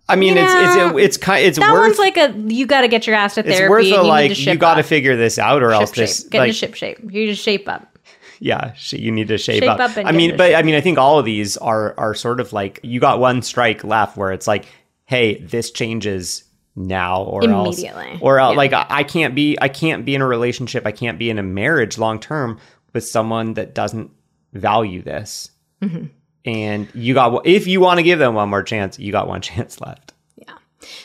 I 0.08 0.16
mean, 0.16 0.36
Yeah. 0.36 0.88
it's 0.90 0.96
it's 0.96 1.04
it's 1.04 1.16
kind 1.18 1.44
it's 1.46 1.58
that 1.58 1.72
worth 1.72 1.96
one's 1.96 1.98
like 1.98 2.16
a 2.16 2.32
you 2.52 2.66
got 2.66 2.80
to 2.80 2.88
get 2.88 3.06
your 3.06 3.14
ass 3.14 3.34
to 3.34 3.40
it's 3.46 3.56
therapy. 3.56 3.70
worth 3.70 3.84
and 3.84 3.92
a 3.92 3.96
you 3.96 4.02
need 4.02 4.08
like 4.08 4.38
you 4.46 4.56
got 4.56 4.74
to 4.74 4.82
figure 4.82 5.16
this 5.16 5.38
out 5.38 5.62
or 5.62 5.70
else 5.72 5.90
ship 5.90 5.96
this. 5.96 6.24
Get 6.24 6.38
like 6.40 6.48
into 6.48 6.58
ship 6.58 6.74
shape. 6.74 6.98
You 7.08 7.26
just 7.28 7.42
shape 7.44 7.68
up. 7.68 7.96
yeah, 8.40 8.72
sh- 8.72 8.94
you 8.94 9.12
need 9.12 9.28
to 9.28 9.38
shape, 9.38 9.62
Shape 9.62 9.70
up. 9.70 9.78
up 9.78 9.92
I 10.04 10.10
mean, 10.10 10.36
but 10.36 10.54
I 10.56 10.62
mean, 10.62 10.74
I 10.74 10.80
think 10.80 10.98
all 10.98 11.20
of 11.20 11.24
these 11.24 11.56
are 11.58 11.94
are 11.96 12.14
sort 12.14 12.40
of 12.40 12.52
like 12.52 12.80
you 12.82 12.98
got 12.98 13.20
one 13.20 13.42
strike 13.42 13.84
left 13.84 14.16
where 14.16 14.32
it's 14.32 14.48
like, 14.48 14.66
hey, 15.04 15.38
this 15.42 15.70
changes 15.70 16.42
now 16.74 17.22
or 17.22 17.44
Immediately. 17.44 18.10
else, 18.12 18.18
or 18.20 18.40
else, 18.40 18.52
Yeah. 18.54 18.56
like 18.56 18.72
I 18.72 18.86
I 18.90 19.02
can't 19.04 19.34
be 19.36 19.56
I 19.60 19.68
can't 19.68 20.04
be 20.04 20.16
in 20.16 20.22
a 20.22 20.26
relationship, 20.26 20.86
I 20.86 20.92
can't 20.92 21.20
be 21.20 21.30
in 21.30 21.38
a 21.38 21.42
marriage 21.44 21.98
long 21.98 22.18
term 22.18 22.58
with 22.92 23.06
someone 23.06 23.54
that 23.54 23.74
doesn't 23.76 24.10
value 24.54 25.02
this. 25.02 25.50
Mm-hmm. 25.82 26.06
And 26.44 26.88
you 26.94 27.14
got 27.14 27.46
if 27.46 27.66
you 27.66 27.80
want 27.80 27.98
to 27.98 28.02
give 28.02 28.18
them 28.18 28.34
one 28.34 28.48
more 28.48 28.62
chance, 28.62 28.98
you 28.98 29.12
got 29.12 29.28
one 29.28 29.40
chance 29.42 29.80
left. 29.80 30.12
Yeah. 30.36 30.54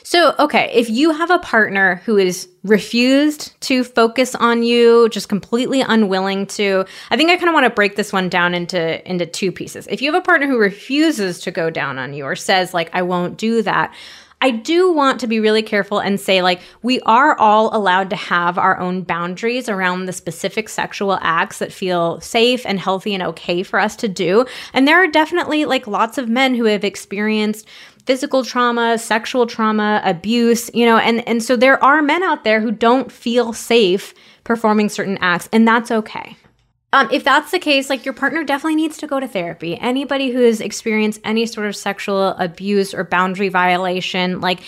So, 0.03 0.33
okay, 0.39 0.71
if 0.73 0.89
you 0.89 1.11
have 1.11 1.29
a 1.29 1.39
partner 1.39 2.01
who 2.05 2.17
is 2.17 2.47
refused 2.63 3.59
to 3.61 3.83
focus 3.83 4.33
on 4.35 4.63
you, 4.63 5.09
just 5.09 5.27
completely 5.27 5.81
unwilling 5.81 6.47
to, 6.47 6.85
I 7.11 7.17
think 7.17 7.29
I 7.29 7.35
kind 7.35 7.49
of 7.49 7.53
want 7.53 7.65
to 7.65 7.69
break 7.69 7.95
this 7.95 8.13
one 8.13 8.29
down 8.29 8.53
into 8.53 9.07
into 9.09 9.25
two 9.25 9.51
pieces. 9.51 9.87
If 9.87 10.01
you 10.01 10.11
have 10.11 10.21
a 10.21 10.25
partner 10.25 10.47
who 10.47 10.57
refuses 10.57 11.39
to 11.41 11.51
go 11.51 11.69
down 11.69 11.99
on 11.99 12.13
you 12.13 12.23
or 12.23 12.35
says 12.35 12.73
like 12.73 12.89
I 12.93 13.01
won't 13.01 13.37
do 13.37 13.61
that, 13.63 13.93
I 14.45 14.51
do 14.51 14.93
want 14.93 15.19
to 15.21 15.27
be 15.27 15.39
really 15.39 15.63
careful 15.63 15.97
and 15.97 16.19
say, 16.19 16.43
like, 16.43 16.61
we 16.83 16.99
are 17.01 17.35
all 17.39 17.75
allowed 17.75 18.11
to 18.11 18.15
have 18.15 18.59
our 18.59 18.77
own 18.77 19.01
boundaries 19.01 19.67
around 19.67 20.05
the 20.05 20.13
specific 20.13 20.69
sexual 20.69 21.17
acts 21.19 21.57
that 21.57 21.73
feel 21.73 22.21
safe 22.21 22.63
and 22.63 22.79
healthy 22.79 23.15
and 23.15 23.23
okay 23.23 23.63
for 23.63 23.79
us 23.79 23.95
to 23.95 24.07
do. 24.07 24.45
And 24.71 24.87
there 24.87 25.01
are 25.03 25.07
definitely 25.07 25.65
like 25.65 25.87
lots 25.87 26.19
of 26.19 26.29
men 26.29 26.53
who 26.53 26.65
have 26.65 26.83
experienced 26.83 27.67
physical 28.05 28.45
trauma, 28.45 28.99
sexual 28.99 29.47
trauma, 29.47 29.99
abuse, 30.05 30.69
you 30.75 30.85
know, 30.85 30.99
and 30.99 31.27
and 31.27 31.41
so 31.41 31.55
there 31.55 31.83
are 31.83 32.03
men 32.03 32.21
out 32.21 32.43
there 32.43 32.61
who 32.61 32.69
don't 32.69 33.11
feel 33.11 33.51
safe 33.51 34.13
performing 34.43 34.89
certain 34.89 35.17
acts, 35.21 35.49
and 35.51 35.67
that's 35.67 35.89
okay. 35.89 36.37
Um, 36.95 37.09
if 37.11 37.25
that's 37.25 37.51
the 37.51 37.59
case, 37.59 37.89
like 37.89 38.05
your 38.05 38.13
partner 38.13 38.45
definitely 38.45 38.77
needs 38.77 38.97
to 38.99 39.07
go 39.07 39.19
to 39.19 39.27
therapy. 39.27 39.77
Anybody 39.77 40.31
who 40.31 40.39
has 40.39 40.61
experienced 40.61 41.19
any 41.25 41.45
sort 41.45 41.67
of 41.67 41.75
sexual 41.75 42.29
abuse 42.29 42.93
or 42.93 43.03
boundary 43.03 43.49
violation, 43.49 44.39
like 44.39 44.61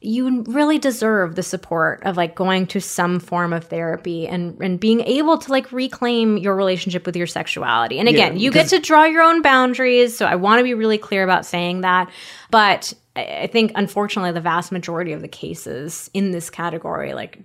you 0.00 0.42
really 0.42 0.78
deserve 0.78 1.36
the 1.36 1.42
support 1.44 2.02
of 2.02 2.16
like 2.16 2.34
going 2.34 2.66
to 2.68 2.80
some 2.80 3.20
form 3.20 3.52
of 3.52 3.64
therapy 3.64 4.26
and 4.26 4.60
and 4.60 4.80
being 4.80 5.02
able 5.02 5.38
to 5.38 5.52
like 5.52 5.70
reclaim 5.70 6.36
your 6.36 6.56
relationship 6.56 7.06
with 7.06 7.14
your 7.14 7.28
sexuality. 7.28 8.00
And 8.00 8.08
again, 8.08 8.34
Yeah, 8.36 8.42
you 8.42 8.50
get 8.50 8.68
to 8.70 8.80
draw 8.80 9.04
your 9.04 9.22
own 9.22 9.42
boundaries, 9.42 10.16
so 10.16 10.26
I 10.26 10.34
want 10.34 10.58
to 10.58 10.64
be 10.64 10.74
really 10.74 10.98
clear 10.98 11.22
about 11.22 11.46
saying 11.46 11.82
that. 11.82 12.10
But 12.50 12.92
I 13.14 13.42
I 13.42 13.46
think 13.46 13.70
unfortunately 13.76 14.32
the 14.32 14.40
vast 14.40 14.72
majority 14.72 15.12
of 15.12 15.20
the 15.20 15.28
cases 15.28 16.10
in 16.12 16.32
this 16.32 16.50
category 16.50 17.14
like 17.14 17.38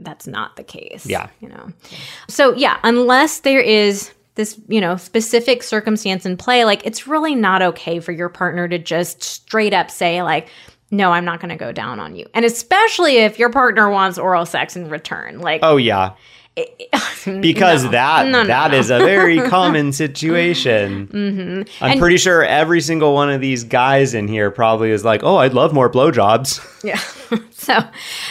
that's 0.00 0.26
not 0.26 0.56
the 0.56 0.64
case. 0.64 1.06
Yeah. 1.06 1.28
You 1.40 1.48
know. 1.48 1.72
So 2.28 2.54
yeah, 2.54 2.78
unless 2.84 3.40
there 3.40 3.60
is 3.60 4.12
this, 4.34 4.60
you 4.68 4.80
know, 4.80 4.96
specific 4.96 5.62
circumstance 5.62 6.24
in 6.24 6.36
play, 6.36 6.64
like 6.64 6.86
it's 6.86 7.06
really 7.06 7.34
not 7.34 7.60
okay 7.60 8.00
for 8.00 8.12
your 8.12 8.28
partner 8.28 8.68
to 8.68 8.78
just 8.78 9.22
straight 9.22 9.74
up 9.74 9.90
say 9.90 10.22
like 10.22 10.48
no, 10.90 11.12
I'm 11.12 11.26
not 11.26 11.38
going 11.40 11.50
to 11.50 11.56
go 11.56 11.70
down 11.70 12.00
on 12.00 12.16
you. 12.16 12.24
And 12.32 12.46
especially 12.46 13.18
if 13.18 13.38
your 13.38 13.50
partner 13.50 13.90
wants 13.90 14.16
oral 14.16 14.46
sex 14.46 14.74
in 14.74 14.88
return. 14.88 15.40
Like 15.40 15.60
Oh 15.62 15.76
yeah. 15.76 16.14
because 17.40 17.84
no. 17.84 17.90
that 17.90 18.26
No, 18.26 18.42
no, 18.42 18.46
that 18.46 18.72
is 18.74 18.90
a 18.90 18.98
very 18.98 19.40
common 19.48 19.92
situation. 19.92 21.08
Mm-hmm. 21.08 21.84
I'm 21.84 21.90
And- 21.92 22.00
pretty 22.00 22.16
sure 22.16 22.44
every 22.44 22.80
single 22.80 23.14
one 23.14 23.30
of 23.30 23.40
these 23.40 23.64
guys 23.64 24.14
in 24.14 24.28
here 24.28 24.50
probably 24.50 24.90
is 24.90 25.04
like, 25.04 25.22
"Oh, 25.22 25.36
I'd 25.36 25.54
love 25.54 25.72
more 25.72 25.90
blowjobs." 25.90 26.64
Yeah. 26.84 27.00
so, 27.50 27.76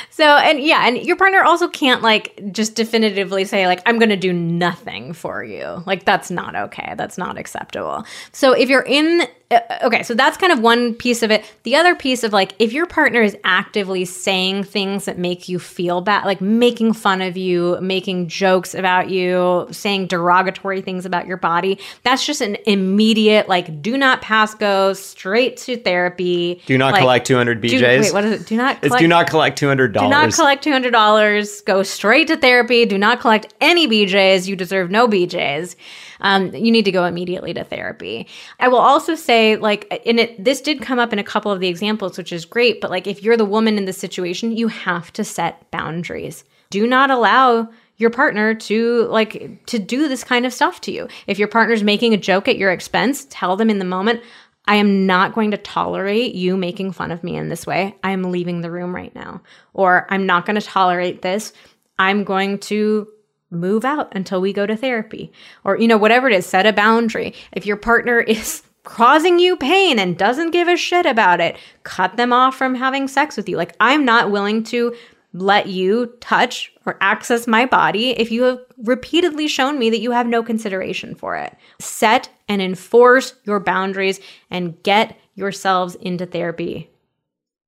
so, 0.09 0.23
and 0.23 0.61
yeah, 0.61 0.88
and 0.88 0.97
your 1.03 1.17
partner 1.17 1.43
also 1.43 1.67
can't 1.67 2.01
like 2.01 2.39
just 2.53 2.75
definitively 2.75 3.43
say, 3.43 3.67
like, 3.67 3.82
I'm 3.86 3.99
going 3.99 4.07
to 4.09 4.15
do 4.15 4.32
nothing 4.32 5.11
for 5.11 5.43
you. 5.43 5.84
Like, 5.86 6.05
that's 6.05 6.32
not 6.32 6.55
okay. 6.55 6.93
That's 6.95 7.17
not 7.17 7.38
acceptable. 7.38 8.05
So, 8.32 8.53
if 8.53 8.69
you're 8.69 8.86
in, 8.88 9.23
Uh, 9.49 9.59
okay, 9.83 10.03
so 10.03 10.13
that's 10.13 10.35
kind 10.35 10.51
of 10.51 10.59
one 10.59 10.93
piece 10.93 11.23
of 11.23 11.31
it. 11.31 11.41
The 11.63 11.73
other 11.77 11.95
piece 11.95 12.23
of 12.25 12.33
like, 12.33 12.53
if 12.59 12.73
your 12.73 12.85
partner 12.85 13.21
is 13.21 13.37
actively 13.45 14.03
saying 14.03 14.65
things 14.65 15.05
that 15.05 15.17
make 15.17 15.47
you 15.47 15.57
feel 15.57 16.01
bad, 16.01 16.25
like 16.25 16.41
making 16.41 16.91
fun 16.91 17.21
of 17.21 17.37
you, 17.37 17.77
making 17.79 18.27
jokes 18.27 18.75
about 18.75 19.09
you, 19.09 19.65
saying 19.71 20.07
derogatory 20.07 20.81
things 20.81 21.05
about 21.05 21.27
your 21.27 21.37
body, 21.37 21.79
that's 22.03 22.25
just 22.25 22.41
an 22.41 22.57
immediate, 22.65 23.47
like, 23.47 23.81
do 23.81 23.97
not 23.97 24.21
pass 24.21 24.53
go 24.53 24.91
straight 24.91 25.55
to 25.57 25.77
therapy. 25.77 26.61
Do 26.65 26.77
not 26.77 26.91
Like, 26.91 27.01
collect 27.01 27.27
200 27.27 27.61
do- 27.61 27.69
BJs. 27.69 28.01
wait, 28.01 28.13
what 28.13 28.25
is 28.25 28.41
it? 28.41 28.47
Do 28.47 28.57
not 28.57 28.75
it's 28.77 28.87
collect. 28.87 28.99
do 29.01 29.07
not 29.07 29.29
collect 29.29 29.59
$200. 29.61 29.93
do 29.93 30.09
not 30.09 30.33
collect 30.33 30.63
two 30.63 30.73
hundred 30.73 30.91
dollars. 30.91 31.61
Go 31.61 31.83
straight 31.83 32.27
to 32.27 32.35
therapy. 32.35 32.85
Do 32.85 32.97
not 32.97 33.21
collect 33.21 33.53
any 33.61 33.87
BJ's. 33.87 34.49
You 34.49 34.57
deserve 34.57 34.91
no 34.91 35.07
BJ's. 35.07 35.77
Um, 36.22 36.53
you 36.53 36.72
need 36.72 36.86
to 36.86 36.91
go 36.91 37.05
immediately 37.05 37.53
to 37.53 37.63
therapy. 37.63 38.28
I 38.59 38.68
will 38.68 38.80
also 38.80 39.15
say, 39.15 39.55
like, 39.55 40.01
in 40.05 40.20
it, 40.20 40.43
this 40.43 40.61
did 40.61 40.82
come 40.82 40.99
up 40.99 41.13
in 41.13 41.20
a 41.20 41.24
couple 41.24 41.51
of 41.51 41.59
the 41.59 41.68
examples, 41.68 42.18
which 42.18 42.32
is 42.32 42.45
great. 42.45 42.82
But 42.82 42.91
like, 42.91 43.07
if 43.07 43.24
you're 43.24 43.38
the 43.38 43.45
woman 43.45 43.78
in 43.78 43.86
the 43.86 43.93
situation, 43.93 44.55
you 44.55 44.68
have 44.68 45.11
to 45.13 45.24
set 45.24 45.70
boundaries. 45.72 46.43
Do 46.70 46.86
not 46.88 47.11
allow 47.11 47.70
your 47.97 48.09
partner 48.09 48.53
to 48.53 49.05
like 49.05 49.65
to 49.65 49.80
do 49.80 50.07
this 50.07 50.24
kind 50.24 50.45
of 50.45 50.53
stuff 50.53 50.82
to 50.82 50.91
you. 50.91 51.07
If 51.26 51.39
your 51.39 51.47
partner's 51.47 51.84
making 51.84 52.13
a 52.13 52.18
joke 52.18 52.47
at 52.47 52.57
your 52.57 52.72
expense, 52.72 53.26
tell 53.30 53.55
them 53.55 53.70
in 53.70 53.80
the 53.80 53.86
moment, 53.86 54.22
I 54.68 54.76
am 54.76 55.05
not 55.05 55.34
going 55.34 55.51
to 55.51 55.57
tolerate 55.57 56.36
you 56.36 56.57
making 56.57 56.91
fun 56.91 57.11
of 57.11 57.24
me 57.24 57.38
in 57.38 57.49
this 57.49 57.65
way. 57.65 57.95
I 58.03 58.11
am 58.11 58.24
leaving 58.24 58.61
the 58.61 58.72
room 58.72 58.93
right 58.93 59.15
now. 59.15 59.41
Or 59.74 60.05
I'm 60.09 60.26
not 60.26 60.45
going 60.45 60.59
to 60.59 60.65
tolerate 60.65 61.22
this. 61.22 61.53
I'm 61.97 62.24
going 62.26 62.59
to 62.59 63.07
move 63.49 63.85
out 63.85 64.13
until 64.15 64.41
we 64.41 64.53
go 64.53 64.65
to 64.65 64.75
therapy. 64.75 65.31
Or, 65.63 65.77
you 65.77 65.87
know, 65.87 65.97
whatever 65.97 66.27
it 66.29 66.35
is, 66.35 66.45
set 66.45 66.65
a 66.65 66.73
boundary. 66.73 67.33
If 67.51 67.65
your 67.65 67.77
partner 67.77 68.19
is 68.27 68.63
causing 68.83 69.37
you 69.39 69.57
pain 69.57 69.99
and 69.99 70.17
doesn't 70.17 70.51
give 70.51 70.67
a 70.67 70.77
shit 70.77 71.05
about 71.05 71.41
it, 71.41 71.57
cut 71.83 72.17
them 72.17 72.31
off 72.31 72.55
from 72.55 72.75
having 72.75 73.07
sex 73.07 73.35
with 73.35 73.49
you. 73.49 73.57
Like, 73.57 73.75
I'm 73.79 74.05
not 74.05 74.31
willing 74.31 74.63
to 74.65 74.95
let 75.33 75.67
you 75.67 76.13
touch 76.19 76.71
or 76.85 76.97
access 77.01 77.47
my 77.47 77.65
body 77.65 78.11
if 78.11 78.31
you 78.31 78.43
have 78.43 78.59
repeatedly 78.77 79.47
shown 79.47 79.77
me 79.77 79.89
that 79.89 79.99
you 79.99 80.11
have 80.11 80.25
no 80.25 80.41
consideration 80.41 81.15
for 81.15 81.35
it. 81.35 81.55
Set 81.79 82.29
and 82.47 82.61
enforce 82.61 83.33
your 83.43 83.59
boundaries 83.59 84.19
and 84.49 84.81
get 84.83 85.17
yourselves 85.35 85.95
into 85.95 86.25
therapy. 86.25 86.89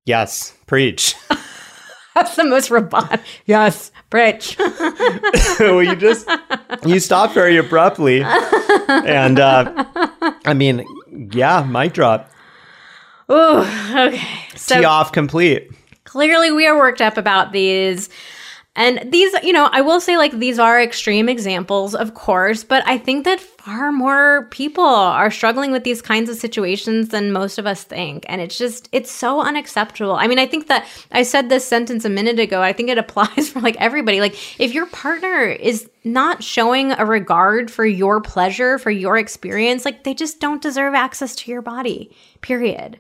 Yes, 0.06 0.56
preach. 0.66 1.16
That's 2.16 2.36
the 2.36 2.44
most 2.44 2.72
robot. 2.72 3.22
Yes, 3.46 3.92
Bridge. 4.10 4.58
well, 5.60 5.84
you 5.84 5.96
just 5.96 6.28
you 6.86 7.00
stopped 7.00 7.34
very 7.34 7.58
abruptly, 7.58 8.24
and 8.24 9.40
uh, 9.40 9.86
I 10.46 10.54
mean, 10.54 10.86
yeah, 11.32 11.64
mic 11.64 11.94
drop. 11.94 12.30
Ooh, 13.32 13.60
okay. 13.92 14.22
So 14.56 14.80
Tee 14.80 14.86
off 14.86 15.12
complete. 15.12 15.72
clearly 16.04 16.52
we 16.52 16.66
are 16.66 16.78
worked 16.78 17.02
up 17.02 17.18
about 17.18 17.52
these. 17.52 18.10
And 18.76 19.12
these, 19.12 19.34
you 19.44 19.52
know, 19.52 19.70
I 19.72 19.82
will 19.82 20.00
say 20.00 20.18
like 20.18 20.32
these 20.32 20.58
are 20.58 20.82
extreme 20.82 21.28
examples, 21.28 21.94
of 21.94 22.14
course, 22.14 22.64
but 22.64 22.82
I 22.88 22.98
think 22.98 23.26
that 23.26 23.42
far 23.70 23.92
more 23.92 24.48
people 24.50 24.84
are 24.84 25.30
struggling 25.30 25.72
with 25.72 25.84
these 25.84 26.02
kinds 26.02 26.28
of 26.28 26.36
situations 26.36 27.10
than 27.10 27.32
most 27.32 27.60
of 27.60 27.68
us 27.68 27.84
think. 27.84 28.26
And 28.28 28.42
it's 28.42 28.58
just, 28.58 28.90
it's 28.92 29.12
so 29.12 29.42
unacceptable. 29.42 30.16
I 30.16 30.26
mean, 30.26 30.40
I 30.40 30.48
think 30.48 30.68
that 30.68 30.88
I 31.12 31.22
said 31.22 31.50
this 31.50 31.68
sentence 31.68 32.04
a 32.04 32.10
minute 32.10 32.40
ago. 32.40 32.64
I 32.64 32.74
think 32.74 32.90
it 32.90 32.98
applies 33.06 33.50
for 33.50 33.60
like 33.62 33.76
everybody. 33.78 34.22
Like, 34.22 34.34
if 34.60 34.74
your 34.74 34.88
partner 34.88 35.44
is 35.44 35.88
not 36.04 36.44
showing 36.44 36.94
a 36.94 37.06
regard 37.06 37.70
for 37.70 37.86
your 37.86 38.22
pleasure, 38.22 38.80
for 38.80 38.90
your 38.90 39.18
experience, 39.18 39.86
like 39.86 40.04
they 40.04 40.16
just 40.16 40.40
don't 40.40 40.64
deserve 40.64 40.96
access 40.96 41.36
to 41.36 41.52
your 41.52 41.62
body, 41.62 42.16
period. 42.42 43.00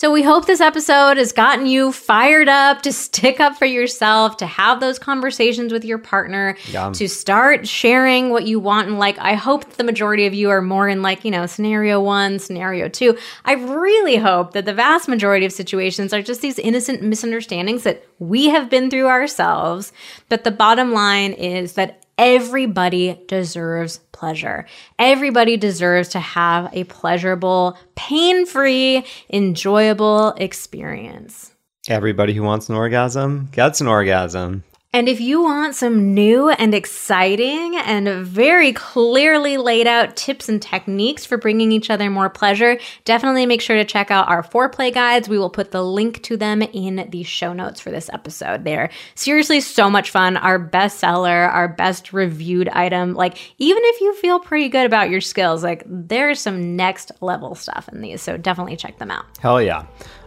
So 0.00 0.12
we 0.12 0.22
hope 0.22 0.46
this 0.46 0.60
episode 0.60 1.16
has 1.16 1.32
gotten 1.32 1.66
you 1.66 1.90
fired 1.90 2.48
up 2.48 2.82
to 2.82 2.92
stick 2.92 3.40
up 3.40 3.56
for 3.56 3.64
yourself, 3.64 4.36
to 4.36 4.46
have 4.46 4.78
those 4.78 4.96
conversations 4.96 5.72
with 5.72 5.84
your 5.84 5.98
partner, 5.98 6.56
Yeah. 6.70 6.92
to 6.92 7.08
start 7.08 7.66
sharing 7.66 8.30
what 8.30 8.46
you 8.46 8.60
want 8.60 8.86
and 8.86 9.00
like. 9.00 9.18
I 9.18 9.34
hope 9.34 9.72
the 9.72 9.82
majority 9.82 10.24
of 10.26 10.34
you 10.34 10.50
are 10.50 10.62
more 10.62 10.88
in 10.88 11.02
like, 11.02 11.24
you 11.24 11.32
know, 11.32 11.46
scenario 11.46 12.00
one, 12.00 12.38
scenario 12.38 12.88
two. 12.88 13.18
I 13.44 13.54
really 13.54 14.14
hope 14.18 14.52
that 14.52 14.66
the 14.66 14.72
vast 14.72 15.08
majority 15.08 15.44
of 15.44 15.50
situations 15.50 16.12
are 16.12 16.22
just 16.22 16.42
these 16.42 16.60
innocent 16.60 17.02
misunderstandings 17.02 17.82
that 17.82 18.04
we 18.20 18.50
have 18.50 18.70
been 18.70 18.90
through 18.90 19.08
ourselves. 19.08 19.92
But 20.28 20.44
the 20.44 20.52
bottom 20.52 20.92
line 20.92 21.32
is 21.32 21.72
that 21.72 22.04
everybody 22.16 23.18
deserves 23.26 23.98
pleasure. 24.18 24.66
Everybody 24.98 25.56
deserves 25.56 26.08
to 26.10 26.18
have 26.18 26.68
a 26.72 26.84
pleasurable, 26.84 27.78
pain 27.94 28.46
free, 28.46 29.04
enjoyable 29.30 30.32
experience. 30.32 31.52
Everybody 31.88 32.34
who 32.34 32.42
wants 32.42 32.68
an 32.68 32.74
orgasm 32.74 33.48
gets 33.52 33.80
an 33.80 33.86
orgasm. 33.86 34.64
And 34.90 35.06
if 35.06 35.20
you 35.20 35.42
want 35.42 35.74
some 35.74 36.14
new 36.14 36.48
and 36.48 36.74
exciting 36.74 37.76
and 37.76 38.08
very 38.24 38.72
clearly 38.72 39.58
laid 39.58 39.86
out 39.86 40.16
tips 40.16 40.48
and 40.48 40.62
techniques 40.62 41.26
for 41.26 41.36
bringing 41.36 41.72
each 41.72 41.90
other 41.90 42.08
more 42.08 42.30
pleasure, 42.30 42.78
definitely 43.04 43.44
make 43.44 43.60
sure 43.60 43.76
to 43.76 43.84
check 43.84 44.10
out 44.10 44.30
our 44.30 44.42
foreplay 44.42 44.92
guides. 44.92 45.28
We 45.28 45.38
will 45.38 45.50
put 45.50 45.72
the 45.72 45.84
link 45.84 46.22
to 46.22 46.38
them 46.38 46.62
in 46.62 47.06
the 47.10 47.22
show 47.22 47.52
notes 47.52 47.82
for 47.82 47.90
this 47.90 48.08
episode. 48.14 48.64
They're 48.64 48.88
seriously 49.14 49.60
so 49.60 49.90
much 49.90 50.10
fun. 50.10 50.38
Our 50.38 50.58
best 50.58 50.98
seller, 50.98 51.44
our 51.44 51.68
best 51.68 52.14
reviewed 52.14 52.70
item. 52.70 53.12
Like, 53.12 53.36
even 53.58 53.82
if 53.84 54.00
you 54.00 54.14
feel 54.14 54.40
pretty 54.40 54.70
good 54.70 54.86
about 54.86 55.10
your 55.10 55.20
skills, 55.20 55.62
like, 55.62 55.82
there's 55.84 56.40
some 56.40 56.76
next 56.76 57.12
level 57.20 57.54
stuff 57.54 57.90
in 57.92 58.00
these. 58.00 58.22
So 58.22 58.38
definitely 58.38 58.76
check 58.76 58.96
them 58.98 59.10
out. 59.10 59.26
Hell 59.38 59.60
yeah. 59.60 59.84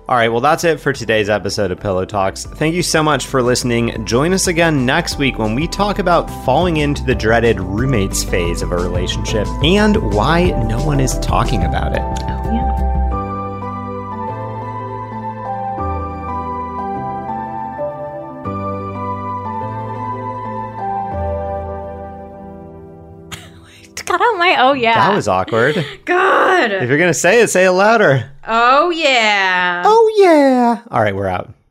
All 0.10 0.18
right, 0.18 0.28
well, 0.30 0.42
that's 0.42 0.66
it 0.66 0.80
for 0.82 0.92
today's 0.92 1.30
episode 1.30 1.72
of 1.72 1.80
Pillow 1.80 2.04
Talks. 2.04 2.44
Thank 2.46 2.76
you 2.76 2.84
so 2.84 3.02
much 3.02 3.28
for 3.28 3.42
listening. 3.42 4.06
Join 4.06 4.34
us 4.34 4.48
again 4.48 4.86
next 4.86 5.18
week 5.18 5.38
when 5.38 5.56
we 5.56 5.68
talk 5.68 6.00
about 6.00 6.30
falling 6.44 6.78
into 6.78 7.04
the 7.06 7.16
dreaded 7.16 7.62
roommates 7.62 8.22
phase 8.24 8.62
of 8.62 8.74
a 8.74 8.76
relationship 8.76 9.48
and 9.64 10.14
why 10.14 10.50
no 10.68 10.84
one 10.84 11.00
is 11.00 11.18
talking 11.20 11.64
about 11.64 11.94
it. 11.94 12.02
Oh, 12.02 12.52
yeah. 12.52 12.61
Cut 24.12 24.20
out 24.20 24.38
my 24.38 24.58
oh 24.60 24.74
yeah. 24.74 24.96
That 24.96 25.16
was 25.16 25.30
awkward. 25.30 25.76
good. 26.06 26.72
if 26.74 26.90
you're 26.90 26.98
going 26.98 27.10
to 27.10 27.14
say 27.14 27.40
it, 27.42 27.50
say 27.50 27.64
it 27.64 27.72
louder. 27.72 28.30
Oh 28.46 28.90
yeah. 28.90 29.84
Oh, 29.86 30.14
yeah. 30.18 30.82
All 30.92 31.02
right, 31.02 31.16
we're 31.16 31.28
out. 31.28 31.54